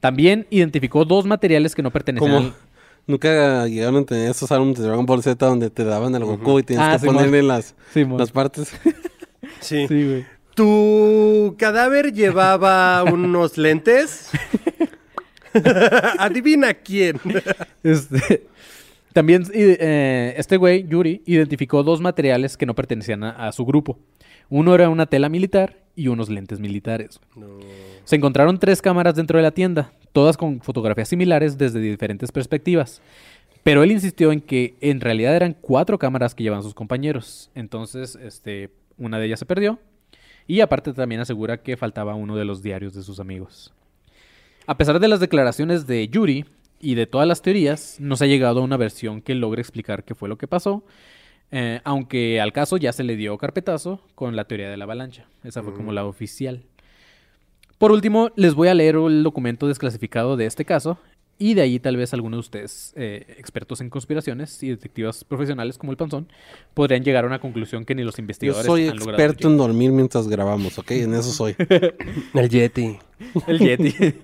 También 0.00 0.46
identificó 0.50 1.04
dos 1.04 1.24
materiales 1.24 1.74
que 1.74 1.82
no 1.82 1.90
pertenecían 1.90 2.54
nunca 3.08 3.66
llegaron 3.66 4.02
a 4.02 4.06
tener 4.06 4.30
esos 4.30 4.52
álbumes 4.52 4.78
de 4.78 4.84
Dragon 4.84 5.04
Ball 5.04 5.22
Z 5.22 5.44
donde 5.44 5.70
te 5.70 5.82
daban 5.84 6.14
el 6.14 6.24
Goku 6.24 6.60
y 6.60 6.62
tienes 6.62 6.86
Ah, 6.86 6.98
que 7.00 7.06
ponerle 7.06 7.42
las, 7.42 7.74
las 7.94 8.30
partes. 8.30 8.70
Sí. 9.60 9.86
Sí, 9.88 10.04
güey. 10.04 10.26
¿Tu 10.54 11.54
cadáver 11.58 12.12
llevaba 12.12 13.02
unos 13.12 13.56
lentes? 13.58 14.30
Adivina 16.18 16.74
quién. 16.74 17.20
Este, 17.82 18.46
también 19.12 19.44
eh, 19.52 20.34
este 20.36 20.56
güey, 20.56 20.86
Yuri, 20.86 21.22
identificó 21.26 21.82
dos 21.82 22.00
materiales 22.00 22.56
que 22.56 22.66
no 22.66 22.74
pertenecían 22.74 23.24
a, 23.24 23.30
a 23.48 23.52
su 23.52 23.64
grupo. 23.64 23.98
Uno 24.48 24.74
era 24.74 24.88
una 24.88 25.06
tela 25.06 25.28
militar 25.28 25.78
y 25.94 26.08
unos 26.08 26.28
lentes 26.28 26.60
militares. 26.60 27.20
Se 28.04 28.16
encontraron 28.16 28.58
tres 28.58 28.80
cámaras 28.82 29.14
dentro 29.14 29.38
de 29.38 29.42
la 29.42 29.50
tienda, 29.50 29.92
todas 30.12 30.36
con 30.36 30.60
fotografías 30.60 31.08
similares 31.08 31.58
desde 31.58 31.80
diferentes 31.80 32.32
perspectivas. 32.32 33.00
Pero 33.62 33.82
él 33.82 33.92
insistió 33.92 34.32
en 34.32 34.40
que 34.40 34.76
en 34.80 35.00
realidad 35.00 35.36
eran 35.36 35.54
cuatro 35.54 35.98
cámaras 35.98 36.34
que 36.34 36.42
llevaban 36.42 36.62
sus 36.62 36.74
compañeros. 36.74 37.50
Entonces, 37.54 38.16
este, 38.16 38.70
una 38.96 39.18
de 39.18 39.26
ellas 39.26 39.40
se 39.40 39.46
perdió. 39.46 39.78
Y 40.46 40.60
aparte 40.60 40.94
también 40.94 41.20
asegura 41.20 41.62
que 41.62 41.76
faltaba 41.76 42.14
uno 42.14 42.34
de 42.34 42.46
los 42.46 42.62
diarios 42.62 42.94
de 42.94 43.02
sus 43.02 43.20
amigos. 43.20 43.74
A 44.66 44.78
pesar 44.78 44.98
de 45.00 45.08
las 45.08 45.20
declaraciones 45.20 45.86
de 45.86 46.08
Yuri 46.08 46.46
y 46.80 46.94
de 46.94 47.06
todas 47.06 47.28
las 47.28 47.42
teorías, 47.42 47.96
no 48.00 48.16
se 48.16 48.24
ha 48.24 48.28
llegado 48.28 48.60
a 48.60 48.64
una 48.64 48.76
versión 48.76 49.20
que 49.20 49.34
logre 49.34 49.60
explicar 49.60 50.04
qué 50.04 50.14
fue 50.14 50.28
lo 50.28 50.38
que 50.38 50.46
pasó. 50.46 50.84
eh, 51.50 51.80
aunque 51.84 52.40
al 52.40 52.52
caso 52.52 52.76
ya 52.76 52.92
se 52.92 53.04
le 53.04 53.16
dio 53.16 53.36
carpetazo 53.38 54.02
con 54.14 54.36
la 54.36 54.44
teoría 54.44 54.70
de 54.70 54.76
la 54.76 54.84
avalancha. 54.84 55.26
Esa 55.44 55.62
fue 55.62 55.72
como 55.74 55.92
la 55.92 56.04
oficial. 56.04 56.64
Por 57.78 57.92
último, 57.92 58.30
les 58.34 58.54
voy 58.54 58.68
a 58.68 58.74
leer 58.74 58.96
el 58.96 59.22
documento 59.22 59.68
desclasificado 59.68 60.36
de 60.36 60.46
este 60.46 60.64
caso 60.64 60.98
y 61.38 61.54
de 61.54 61.62
ahí 61.62 61.78
tal 61.78 61.96
vez 61.96 62.12
algunos 62.12 62.38
de 62.38 62.40
ustedes, 62.40 62.92
eh, 62.96 63.24
expertos 63.38 63.80
en 63.80 63.90
conspiraciones 63.90 64.60
y 64.64 64.70
detectives 64.70 65.22
profesionales 65.22 65.78
como 65.78 65.92
el 65.92 65.96
Panzón, 65.96 66.26
podrían 66.74 67.04
llegar 67.04 67.22
a 67.22 67.28
una 67.28 67.38
conclusión 67.38 67.84
que 67.84 67.94
ni 67.94 68.02
los 68.02 68.16
Yo 68.16 68.22
investigadores 68.22 68.66
soy 68.66 68.88
han 68.88 68.96
logrado. 68.96 69.22
experto 69.22 69.48
en 69.48 69.56
dormir 69.56 69.92
mientras 69.92 70.26
grabamos, 70.26 70.76
¿ok? 70.78 70.90
En 70.90 71.14
eso 71.14 71.30
soy. 71.30 71.54
El 72.34 72.48
Yeti. 72.48 72.98
El 73.46 73.58
Yeti. 73.60 74.14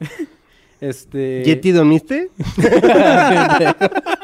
este... 0.82 1.42
¿Yeti 1.44 1.72
dormiste? 1.72 2.30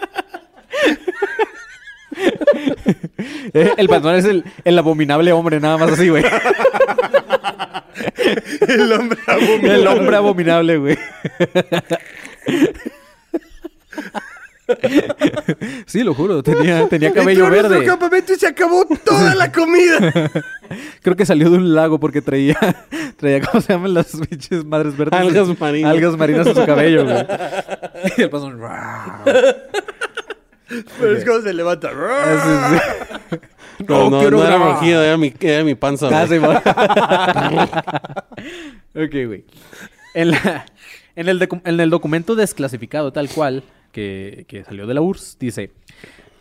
Eh, 3.52 3.72
el 3.76 3.88
Panzón 3.88 4.14
es 4.16 4.24
el, 4.24 4.44
el 4.64 4.78
abominable 4.78 5.32
hombre, 5.32 5.60
nada 5.60 5.76
más 5.76 5.92
así, 5.92 6.08
güey. 6.08 6.24
El 8.68 8.92
hombre 8.92 9.18
El 9.62 9.86
hombre 9.86 10.16
abominable, 10.16 10.76
güey. 10.78 10.96
Sí, 15.86 16.02
lo 16.04 16.14
juro, 16.14 16.42
tenía, 16.42 16.88
tenía 16.88 17.12
cabello 17.12 17.46
Entró 17.46 17.68
verde. 17.70 17.84
campamento 17.84 18.32
y 18.32 18.36
se 18.36 18.46
acabó 18.46 18.86
toda 19.04 19.34
la 19.34 19.50
comida. 19.50 20.30
Creo 21.02 21.16
que 21.16 21.26
salió 21.26 21.50
de 21.50 21.56
un 21.56 21.74
lago 21.74 21.98
porque 21.98 22.22
traía, 22.22 22.56
traía 23.16 23.40
¿cómo 23.40 23.60
se 23.60 23.72
llaman 23.72 23.94
las 23.94 24.12
pinches 24.28 24.64
madres 24.64 24.96
verdes? 24.96 25.18
Algas 25.18 25.58
marinas. 25.58 25.90
Algas 25.90 26.16
marinas 26.16 26.46
en 26.46 26.54
su 26.54 26.64
cabello, 26.64 27.04
güey. 27.04 27.26
Y 28.16 28.22
el 28.22 28.30
Panzón, 28.30 28.60
Pero 30.98 31.16
es 31.16 31.24
como 31.24 31.40
se 31.40 31.54
levanta. 31.54 31.90
No, 33.88 34.10
no, 34.10 34.30
no 34.30 34.44
era 34.44 34.58
rugido, 34.58 35.02
era 35.02 35.16
mi, 35.16 35.32
era 35.40 35.64
mi 35.64 35.74
panza. 35.74 36.08
Ah, 36.12 36.26
ok, 38.94 39.10
güey. 39.26 39.44
En, 40.14 40.30
la- 40.32 40.66
en, 41.16 41.28
el 41.28 41.40
docu- 41.40 41.62
en 41.64 41.80
el 41.80 41.88
documento 41.88 42.34
desclasificado 42.34 43.10
tal 43.12 43.28
cual 43.30 43.62
que, 43.92 44.44
que 44.48 44.64
salió 44.64 44.86
de 44.86 44.94
la 44.94 45.00
URSS, 45.00 45.38
dice... 45.38 45.70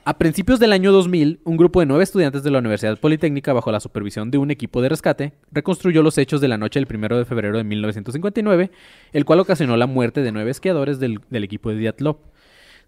A 0.06 0.18
principios 0.18 0.60
del 0.60 0.74
año 0.74 0.92
2000, 0.92 1.42
un 1.44 1.56
grupo 1.58 1.82
de 1.82 1.86
nueve 1.86 2.04
estudiantes 2.04 2.42
de 2.42 2.50
la 2.50 2.58
Universidad 2.60 2.98
Politécnica, 2.98 3.54
bajo 3.54 3.72
la 3.72 3.80
supervisión 3.80 4.32
de 4.32 4.40
un 4.40 4.50
equipo 4.50 4.82
de 4.82 4.90
rescate, 4.90 5.34
reconstruyó 5.52 6.02
los 6.02 6.18
hechos 6.18 6.42
de 6.42 6.48
la 6.48 6.58
noche 6.58 6.80
del 6.80 6.88
1 6.92 7.18
de 7.20 7.26
febrero 7.26 7.58
de 7.58 7.64
1959, 7.64 8.72
el 9.14 9.26
cual 9.26 9.40
ocasionó 9.42 9.78
la 9.78 9.86
muerte 9.86 10.24
de 10.24 10.32
nueve 10.32 10.50
esquiadores 10.50 11.00
del, 11.00 11.20
del 11.30 11.44
equipo 11.44 11.70
de 11.70 11.76
Diatlov. 11.76 12.18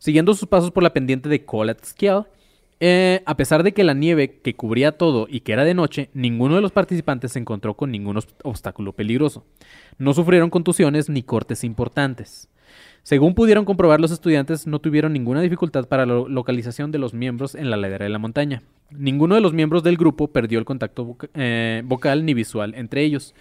Siguiendo 0.02 0.34
sus 0.34 0.48
pasos 0.50 0.72
por 0.72 0.82
la 0.82 0.94
pendiente 0.94 1.30
de 1.30 1.46
Kolatskial, 1.46 2.26
eh, 2.80 3.22
a 3.28 3.38
pesar 3.38 3.62
de 3.62 3.72
que 3.72 3.84
la 3.84 3.94
nieve 3.94 4.40
que 4.42 4.56
cubría 4.56 4.94
todo 4.98 5.28
y 5.30 5.42
que 5.42 5.54
era 5.54 5.64
de 5.64 5.76
noche, 5.76 6.10
ninguno 6.16 6.56
de 6.56 6.62
los 6.62 6.72
participantes 6.72 7.34
se 7.34 7.38
encontró 7.38 7.76
con 7.78 7.92
ningún 7.92 8.16
obs- 8.16 8.34
obstáculo 8.44 8.94
peligroso. 8.94 9.46
No 10.00 10.16
sufrieron 10.16 10.50
contusiones 10.50 11.08
ni 11.08 11.22
cortes 11.22 11.64
importantes. 11.64 12.50
Según 13.04 13.34
pudieron 13.34 13.66
comprobar 13.66 14.00
los 14.00 14.12
estudiantes, 14.12 14.68
no 14.68 14.80
tuvieron 14.80 15.12
ninguna 15.14 15.42
dificultad 15.42 15.88
para 15.88 16.06
la 16.06 16.14
lo- 16.14 16.30
localización 16.30 16.92
de 16.92 17.00
los 17.00 17.14
miembros 17.16 17.56
en 17.56 17.72
la 17.72 17.78
ladera 17.78 18.04
de 18.06 18.10
la 18.10 18.20
montaña. 18.20 18.62
Ninguno 18.92 19.34
de 19.36 19.42
los 19.42 19.54
miembros 19.54 19.82
del 19.84 19.98
grupo 19.98 20.28
perdió 20.28 20.60
el 20.60 20.66
contacto 20.66 21.18
eh, 21.34 21.82
vocal 21.86 22.26
ni 22.26 22.34
visual 22.36 22.74
entre 22.76 23.04
ellos, 23.04 23.34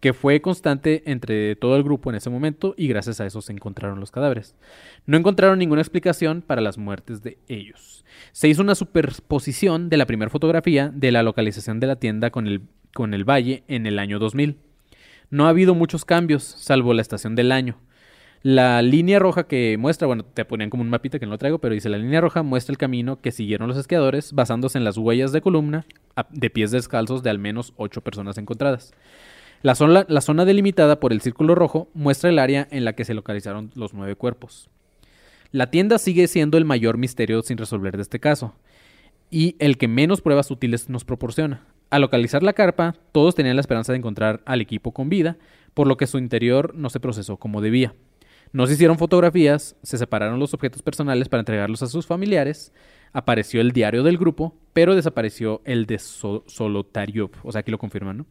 que 0.00 0.12
fue 0.12 0.40
constante 0.40 1.02
entre 1.10 1.56
todo 1.56 1.76
el 1.76 1.82
grupo 1.82 2.10
en 2.10 2.16
ese 2.16 2.30
momento 2.30 2.74
y 2.76 2.86
gracias 2.86 3.20
a 3.20 3.26
eso 3.26 3.40
se 3.42 3.52
encontraron 3.52 3.98
los 3.98 4.12
cadáveres. 4.12 4.54
No 5.06 5.16
encontraron 5.16 5.58
ninguna 5.58 5.80
explicación 5.80 6.40
para 6.42 6.60
las 6.60 6.78
muertes 6.78 7.22
de 7.22 7.38
ellos. 7.48 8.04
Se 8.30 8.48
hizo 8.48 8.62
una 8.62 8.76
superposición 8.76 9.88
de 9.88 9.96
la 9.96 10.06
primera 10.06 10.30
fotografía 10.30 10.90
de 10.94 11.10
la 11.10 11.24
localización 11.24 11.80
de 11.80 11.86
la 11.88 11.96
tienda 11.96 12.30
con 12.30 12.46
el, 12.46 12.60
con 12.94 13.14
el 13.14 13.24
valle 13.28 13.64
en 13.66 13.86
el 13.86 13.98
año 13.98 14.18
2000. 14.20 14.58
No 15.30 15.46
ha 15.46 15.50
habido 15.50 15.74
muchos 15.74 16.04
cambios, 16.04 16.42
salvo 16.44 16.94
la 16.94 17.02
estación 17.02 17.34
del 17.34 17.50
año. 17.50 17.78
La 18.42 18.82
línea 18.82 19.18
roja 19.18 19.48
que 19.48 19.76
muestra, 19.78 20.06
bueno, 20.06 20.24
te 20.24 20.44
ponían 20.44 20.70
como 20.70 20.82
un 20.82 20.90
mapita 20.90 21.18
que 21.18 21.26
no 21.26 21.32
lo 21.32 21.38
traigo, 21.38 21.58
pero 21.58 21.74
dice 21.74 21.88
la 21.88 21.98
línea 21.98 22.20
roja 22.20 22.42
muestra 22.42 22.72
el 22.72 22.78
camino 22.78 23.20
que 23.20 23.32
siguieron 23.32 23.68
los 23.68 23.76
esquiadores 23.76 24.32
basándose 24.32 24.78
en 24.78 24.84
las 24.84 24.96
huellas 24.96 25.32
de 25.32 25.40
columna 25.40 25.86
de 26.30 26.50
pies 26.50 26.70
descalzos 26.70 27.22
de 27.22 27.30
al 27.30 27.38
menos 27.38 27.72
ocho 27.76 28.00
personas 28.00 28.38
encontradas. 28.38 28.92
La 29.62 29.74
zona, 29.74 30.06
la 30.08 30.20
zona 30.20 30.44
delimitada 30.44 31.00
por 31.00 31.12
el 31.12 31.20
círculo 31.20 31.56
rojo 31.56 31.88
muestra 31.94 32.30
el 32.30 32.38
área 32.38 32.68
en 32.70 32.84
la 32.84 32.92
que 32.92 33.04
se 33.04 33.14
localizaron 33.14 33.72
los 33.74 33.92
nueve 33.92 34.14
cuerpos. 34.14 34.70
La 35.50 35.70
tienda 35.70 35.98
sigue 35.98 36.28
siendo 36.28 36.58
el 36.58 36.64
mayor 36.64 36.96
misterio 36.96 37.42
sin 37.42 37.58
resolver 37.58 37.96
de 37.96 38.02
este 38.02 38.20
caso 38.20 38.54
y 39.30 39.56
el 39.58 39.78
que 39.78 39.88
menos 39.88 40.20
pruebas 40.20 40.50
útiles 40.50 40.88
nos 40.88 41.04
proporciona. 41.04 41.64
Al 41.90 42.02
localizar 42.02 42.42
la 42.42 42.52
carpa, 42.52 42.94
todos 43.12 43.34
tenían 43.34 43.56
la 43.56 43.60
esperanza 43.60 43.92
de 43.92 43.98
encontrar 43.98 44.42
al 44.44 44.60
equipo 44.60 44.92
con 44.92 45.08
vida, 45.08 45.38
por 45.74 45.86
lo 45.86 45.96
que 45.96 46.06
su 46.06 46.18
interior 46.18 46.74
no 46.74 46.90
se 46.90 47.00
procesó 47.00 47.38
como 47.38 47.60
debía. 47.60 47.94
No 48.52 48.66
se 48.66 48.74
hicieron 48.74 48.98
fotografías, 48.98 49.76
se 49.82 49.98
separaron 49.98 50.38
los 50.38 50.54
objetos 50.54 50.82
personales 50.82 51.28
para 51.28 51.40
entregarlos 51.40 51.82
a 51.82 51.86
sus 51.86 52.06
familiares, 52.06 52.72
apareció 53.12 53.60
el 53.60 53.72
diario 53.72 54.02
del 54.02 54.18
grupo, 54.18 54.54
pero 54.72 54.94
desapareció 54.94 55.60
el 55.64 55.86
de 55.86 55.98
So- 55.98 56.44
Solotariov, 56.46 57.30
o 57.42 57.52
sea, 57.52 57.60
aquí 57.60 57.70
lo 57.70 57.78
confirman, 57.78 58.18
¿no? 58.18 58.26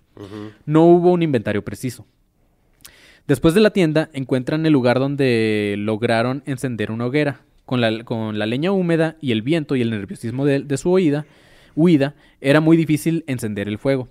No 0.66 0.86
hubo 0.86 1.12
un 1.12 1.22
inventario 1.24 1.64
preciso. 1.64 2.06
Después 3.28 3.54
de 3.54 3.62
la 3.62 3.72
tienda, 3.72 4.10
encuentran 4.14 4.66
el 4.66 4.74
lugar 4.74 5.00
donde 5.00 5.76
lograron 5.78 6.44
encender 6.46 6.92
una 6.92 7.06
hoguera. 7.08 7.42
Con 7.66 7.82
la, 7.82 8.06
con 8.06 8.40
la 8.40 8.46
leña 8.46 8.72
húmeda 8.72 9.18
y 9.20 9.34
el 9.34 9.42
viento 9.42 9.76
y 9.76 9.82
el 9.82 9.90
nerviosismo 9.90 10.46
de, 10.46 10.62
de 10.62 10.78
su 10.78 10.90
huida, 10.90 11.26
huida, 11.76 12.16
era 12.40 12.62
muy 12.62 12.78
difícil 12.78 13.26
encender 13.28 13.68
el 13.68 13.78
fuego. 13.78 14.08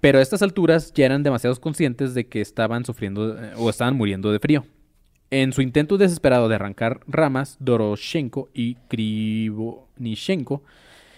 Pero 0.00 0.20
a 0.20 0.22
estas 0.22 0.42
alturas 0.42 0.92
ya 0.94 1.04
eran 1.06 1.24
demasiado 1.24 1.56
conscientes 1.60 2.14
de 2.14 2.28
que 2.28 2.40
estaban 2.40 2.84
sufriendo 2.84 3.36
eh, 3.36 3.50
o 3.56 3.68
estaban 3.68 3.96
muriendo 3.96 4.30
de 4.30 4.38
frío. 4.38 4.64
En 5.34 5.52
su 5.52 5.62
intento 5.62 5.98
desesperado 5.98 6.48
de 6.48 6.54
arrancar 6.54 7.00
ramas, 7.08 7.56
Doroshenko 7.58 8.50
y 8.54 8.76
Krivonishenko 8.86 10.62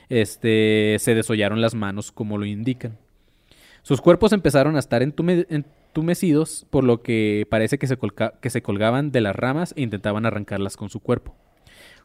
este, 0.08 0.96
se 1.00 1.14
desollaron 1.14 1.60
las 1.60 1.74
manos 1.74 2.12
como 2.12 2.38
lo 2.38 2.46
indican. 2.46 2.96
Sus 3.82 4.00
cuerpos 4.00 4.32
empezaron 4.32 4.74
a 4.76 4.78
estar 4.78 5.02
entume- 5.02 5.44
entumecidos, 5.50 6.66
por 6.70 6.82
lo 6.82 7.02
que 7.02 7.46
parece 7.50 7.76
que 7.76 7.86
se, 7.86 7.98
que 8.40 8.48
se 8.48 8.62
colgaban 8.62 9.12
de 9.12 9.20
las 9.20 9.36
ramas 9.36 9.74
e 9.76 9.82
intentaban 9.82 10.24
arrancarlas 10.24 10.78
con 10.78 10.88
su 10.88 11.00
cuerpo. 11.00 11.34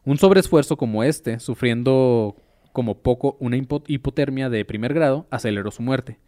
Un 0.03 0.18
sobreesfuerzo 0.18 0.76
como 0.76 1.05
este, 1.05 1.39
sufriendo 1.39 2.36
como 2.74 2.97
poco 2.97 3.38
una 3.39 3.55
hipo- 3.55 3.86
hipotermia 3.88 4.49
de 4.49 4.66
primer 4.66 4.93
grado, 4.93 5.28
aceleró 5.32 5.72
su 5.72 5.82
muerte. 5.82 6.20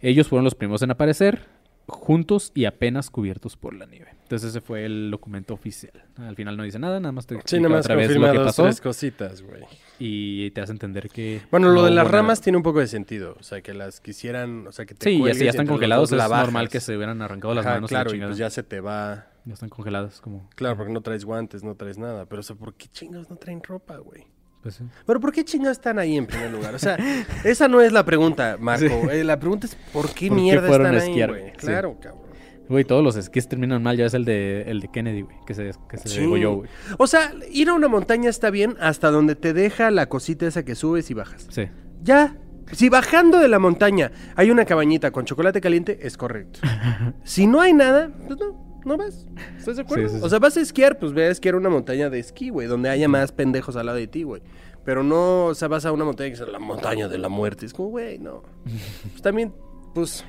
Ellos 0.00 0.28
fueron 0.28 0.44
los 0.44 0.54
primeros 0.54 0.82
en 0.82 0.92
aparecer, 0.92 1.48
juntos 1.88 2.52
y 2.54 2.66
apenas 2.66 3.10
cubiertos 3.10 3.56
por 3.56 3.74
la 3.74 3.86
nieve. 3.86 4.12
Entonces 4.34 4.50
ese 4.50 4.60
fue 4.60 4.84
el 4.84 5.12
documento 5.12 5.54
oficial. 5.54 5.92
Al 6.18 6.34
final 6.34 6.56
no 6.56 6.64
dice 6.64 6.80
nada, 6.80 6.98
nada 6.98 7.12
más 7.12 7.24
te 7.24 7.38
Sí, 7.44 7.58
nada 7.58 7.68
más 7.68 7.84
otra 7.84 7.94
vez 7.94 8.06
confirma 8.08 8.26
lo 8.26 8.32
que 8.32 8.38
dos, 8.40 8.46
pasó 8.48 8.62
tres 8.64 8.80
cositas, 8.80 9.42
güey. 9.42 9.62
y 10.00 10.50
te 10.50 10.60
hace 10.60 10.72
entender 10.72 11.08
que... 11.08 11.42
Bueno, 11.52 11.68
lo 11.68 11.74
no 11.74 11.84
de 11.84 11.92
las 11.92 12.04
nada. 12.06 12.16
ramas 12.18 12.40
tiene 12.40 12.56
un 12.56 12.64
poco 12.64 12.80
de 12.80 12.88
sentido. 12.88 13.36
O 13.38 13.44
sea, 13.44 13.60
que 13.62 13.74
las 13.74 14.00
quisieran, 14.00 14.66
o 14.66 14.72
sea, 14.72 14.86
que 14.86 14.94
te 14.94 15.08
Sí, 15.08 15.22
y 15.22 15.34
ya 15.44 15.50
están 15.50 15.68
congelados, 15.68 16.10
dos 16.10 16.20
es 16.20 16.28
bajas. 16.28 16.46
normal 16.46 16.68
que 16.68 16.80
se 16.80 16.96
hubieran 16.96 17.22
arrancado 17.22 17.54
las 17.54 17.64
Ajá, 17.64 17.76
manos 17.76 17.90
claro, 17.90 18.12
y 18.12 18.18
pues 18.20 18.36
ya 18.36 18.50
se 18.50 18.64
te 18.64 18.80
va... 18.80 19.28
Ya 19.44 19.54
están 19.54 19.68
congeladas 19.68 20.20
como... 20.20 20.50
Claro, 20.56 20.76
porque 20.78 20.92
no 20.92 21.00
traes 21.00 21.24
guantes, 21.24 21.62
no 21.62 21.76
traes 21.76 21.96
nada. 21.96 22.26
Pero, 22.26 22.40
o 22.40 22.42
sea, 22.42 22.56
¿por 22.56 22.74
qué 22.74 22.88
chingados 22.88 23.30
no 23.30 23.36
traen 23.36 23.62
ropa, 23.62 23.98
güey? 23.98 24.26
Pues, 24.64 24.74
sí. 24.74 24.84
Pero, 25.06 25.20
¿por 25.20 25.30
qué 25.32 25.44
chingados 25.44 25.76
están 25.76 26.00
ahí 26.00 26.16
en 26.16 26.26
primer 26.26 26.50
lugar? 26.50 26.74
O 26.74 26.78
sea, 26.80 26.96
esa 27.44 27.68
no 27.68 27.80
es 27.80 27.92
la 27.92 28.04
pregunta, 28.04 28.56
Marco. 28.60 29.10
Eh, 29.12 29.22
la 29.22 29.38
pregunta 29.38 29.68
es, 29.68 29.76
¿por 29.92 30.06
qué 30.12 30.26
¿Por 30.28 30.36
qué 30.36 30.42
mierda 30.42 30.68
están 30.68 30.96
ahí, 30.96 31.24
güey? 31.24 31.50
Sí. 31.50 31.56
Claro, 31.58 31.96
cabrón. 32.00 32.24
Güey, 32.68 32.84
todos 32.84 33.04
los 33.04 33.16
esquís 33.16 33.46
terminan 33.48 33.82
mal. 33.82 33.96
Ya 33.96 34.06
es 34.06 34.14
el 34.14 34.24
de, 34.24 34.62
el 34.62 34.80
de 34.80 34.88
Kennedy, 34.88 35.22
güey. 35.22 35.36
Que 35.46 35.54
se, 35.54 35.72
que 35.88 35.96
se 35.98 36.08
Sí. 36.08 36.20
degolló, 36.20 36.54
güey. 36.56 36.70
O 36.98 37.06
sea, 37.06 37.32
ir 37.50 37.68
a 37.68 37.74
una 37.74 37.88
montaña 37.88 38.30
está 38.30 38.50
bien 38.50 38.76
hasta 38.80 39.10
donde 39.10 39.34
te 39.36 39.52
deja 39.52 39.90
la 39.90 40.08
cosita 40.08 40.46
esa 40.46 40.64
que 40.64 40.74
subes 40.74 41.10
y 41.10 41.14
bajas. 41.14 41.46
Sí. 41.50 41.68
Ya. 42.02 42.36
Si 42.72 42.88
bajando 42.88 43.38
de 43.38 43.48
la 43.48 43.58
montaña 43.58 44.10
hay 44.36 44.50
una 44.50 44.64
cabañita 44.64 45.10
con 45.10 45.26
chocolate 45.26 45.60
caliente, 45.60 45.98
es 46.02 46.16
correcto. 46.16 46.60
si 47.24 47.46
no 47.46 47.60
hay 47.60 47.74
nada, 47.74 48.10
pues 48.26 48.40
no, 48.40 48.80
no 48.86 48.96
vas. 48.96 49.26
¿Estás 49.58 49.76
de 49.76 49.82
acuerdo? 49.82 50.08
Sí, 50.08 50.14
sí, 50.14 50.20
sí. 50.20 50.24
O 50.26 50.30
sea, 50.30 50.38
vas 50.38 50.56
a 50.56 50.60
esquiar, 50.62 50.98
pues 50.98 51.12
ve 51.12 51.26
a 51.26 51.30
esquiar 51.30 51.56
una 51.56 51.68
montaña 51.68 52.08
de 52.08 52.18
esquí, 52.18 52.48
güey, 52.48 52.66
donde 52.66 52.88
haya 52.88 53.06
más 53.08 53.32
pendejos 53.32 53.76
al 53.76 53.86
lado 53.86 53.98
de 53.98 54.06
ti, 54.06 54.22
güey. 54.22 54.40
Pero 54.82 55.02
no, 55.02 55.46
o 55.46 55.54
sea, 55.54 55.68
vas 55.68 55.84
a 55.84 55.92
una 55.92 56.04
montaña 56.06 56.28
que 56.34 56.42
es 56.42 56.48
la 56.48 56.58
montaña 56.58 57.08
de 57.08 57.18
la 57.18 57.28
muerte. 57.28 57.66
Es 57.66 57.74
como, 57.74 57.90
güey, 57.90 58.18
no. 58.18 58.42
Pues 59.10 59.20
también, 59.22 59.52
pues, 59.94 60.24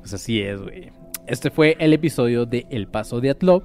Pues 0.00 0.14
así 0.14 0.40
es, 0.40 0.60
güey. 0.60 0.90
Este 1.26 1.50
fue 1.50 1.76
el 1.78 1.92
episodio 1.92 2.46
de 2.46 2.66
El 2.70 2.88
Paso 2.88 3.20
de 3.20 3.30
Atlov. 3.30 3.62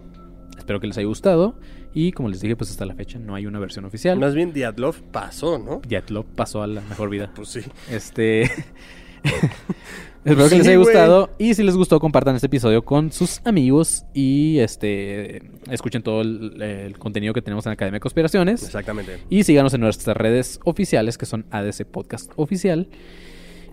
Espero 0.58 0.80
que 0.80 0.88
les 0.88 0.98
haya 0.98 1.08
gustado. 1.08 1.56
Y 1.94 2.12
como 2.12 2.28
les 2.28 2.42
dije, 2.42 2.56
pues 2.58 2.70
hasta 2.70 2.86
la 2.86 2.94
fecha 2.94 3.18
no 3.20 3.36
hay 3.36 3.46
una 3.46 3.58
versión 3.58 3.86
oficial. 3.86 4.20
más 4.20 4.36
bien 4.36 4.52
Diatlov 4.52 5.02
pasó, 5.12 5.58
¿no? 5.58 5.82
Diatlov 5.88 6.26
pasó 6.26 6.62
a 6.62 6.68
la 6.68 6.82
mejor 6.82 7.10
vida. 7.10 7.32
Pues 7.34 7.48
sí. 7.48 7.62
Este. 7.90 8.44
Espero 10.26 10.50
que 10.50 10.58
les 10.58 10.68
haya 10.68 10.78
gustado. 10.78 11.30
Y 11.38 11.54
si 11.54 11.64
les 11.64 11.78
gustó, 11.78 12.00
compartan 12.00 12.36
este 12.36 12.48
episodio 12.48 12.84
con 12.84 13.12
sus 13.12 13.40
amigos. 13.46 14.06
Y 14.14 14.60
este. 14.60 15.42
Escuchen 15.72 16.04
todo 16.04 16.22
el, 16.22 16.62
el 16.62 17.00
contenido 17.00 17.34
que 17.34 17.42
tenemos 17.42 17.66
en 17.66 17.72
Academia 17.72 17.98
de 17.98 18.02
Conspiraciones. 18.02 18.64
Exactamente. 18.64 19.20
Y 19.30 19.44
síganos 19.44 19.74
en 19.74 19.82
nuestras 19.82 20.18
redes 20.18 20.60
oficiales, 20.66 21.18
que 21.18 21.26
son 21.26 21.46
ADC 21.50 21.86
Podcast 21.86 22.32
Oficial. 22.36 22.90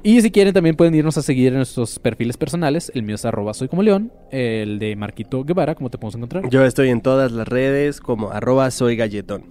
Y 0.04 0.20
si 0.20 0.32
quieren 0.32 0.52
también 0.52 0.74
pueden 0.74 0.96
irnos 0.96 1.16
a 1.16 1.22
seguir 1.22 1.48
en 1.48 1.58
nuestros 1.58 2.00
perfiles 2.00 2.36
personales. 2.36 2.90
El 2.92 3.04
mío 3.04 3.14
es 3.14 3.24
arroba 3.24 3.54
soy 3.54 3.68
como 3.68 3.84
león. 3.84 4.12
El 4.32 4.80
de 4.80 4.96
Marquito 4.96 5.44
Guevara, 5.44 5.76
¿cómo 5.76 5.90
te 5.90 5.98
podemos 5.98 6.16
encontrar? 6.16 6.50
Yo 6.50 6.64
estoy 6.64 6.88
en 6.88 7.02
todas 7.02 7.30
las 7.30 7.46
redes 7.46 8.00
como 8.00 8.32
arroba 8.32 8.68
soy 8.72 8.96
galletón. 8.96 9.44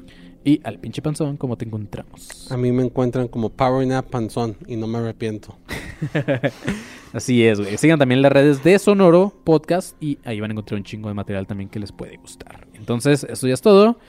Y 0.44 0.60
al 0.66 0.80
pinche 0.80 1.02
panzón, 1.02 1.38
¿cómo 1.38 1.56
te 1.56 1.64
encontramos? 1.64 2.52
A 2.52 2.58
mí 2.58 2.72
me 2.74 2.84
encuentran 2.84 3.30
como 3.30 3.50
Power 3.50 3.88
Nap 3.88 4.10
Panzón 4.10 4.58
y 4.68 4.76
no 4.76 4.88
me 4.88 4.98
arrepiento. 4.98 5.58
Así 7.14 7.46
es, 7.46 7.62
güey. 7.62 7.78
Sigan 7.78 8.00
también 8.00 8.22
las 8.22 8.34
redes 8.34 8.62
de 8.64 8.78
Sonoro 8.78 9.34
Podcast 9.46 9.96
y 10.04 10.18
ahí 10.26 10.42
van 10.42 10.52
a 10.52 10.54
encontrar 10.54 10.80
un 10.80 10.84
chingo 10.84 11.08
de 11.08 11.14
material 11.14 11.48
también 11.48 11.70
que 11.70 11.80
les 11.80 11.94
puede 11.94 12.18
gustar. 12.18 12.68
Entonces, 12.74 13.24
eso 13.24 13.48
ya 13.48 13.54
es 13.54 13.62
todo. 13.62 14.00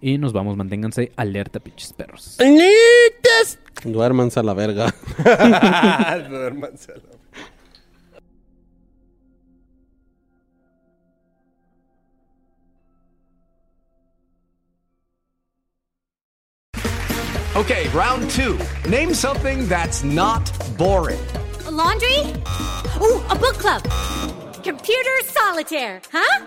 Y 0.00 0.18
nos 0.18 0.32
vamos, 0.32 0.56
manténganse 0.56 1.12
alerta, 1.16 1.60
pinches 1.60 1.92
perros. 1.92 2.36
Duérmanse 3.84 4.40
a 4.40 4.42
la 4.42 4.54
verga. 4.54 4.86
Duérmanselo. 6.28 7.20
Okay, 17.56 17.88
round 17.88 18.30
two. 18.30 18.58
Name 18.88 19.12
something 19.12 19.66
that's 19.68 20.02
not 20.02 20.50
boring. 20.78 21.18
A 21.66 21.70
laundry? 21.70 22.20
Ooh, 23.02 23.20
a 23.28 23.34
book 23.36 23.56
club. 23.58 23.82
Computer 24.62 25.10
solitaire, 25.24 26.00
huh? 26.10 26.46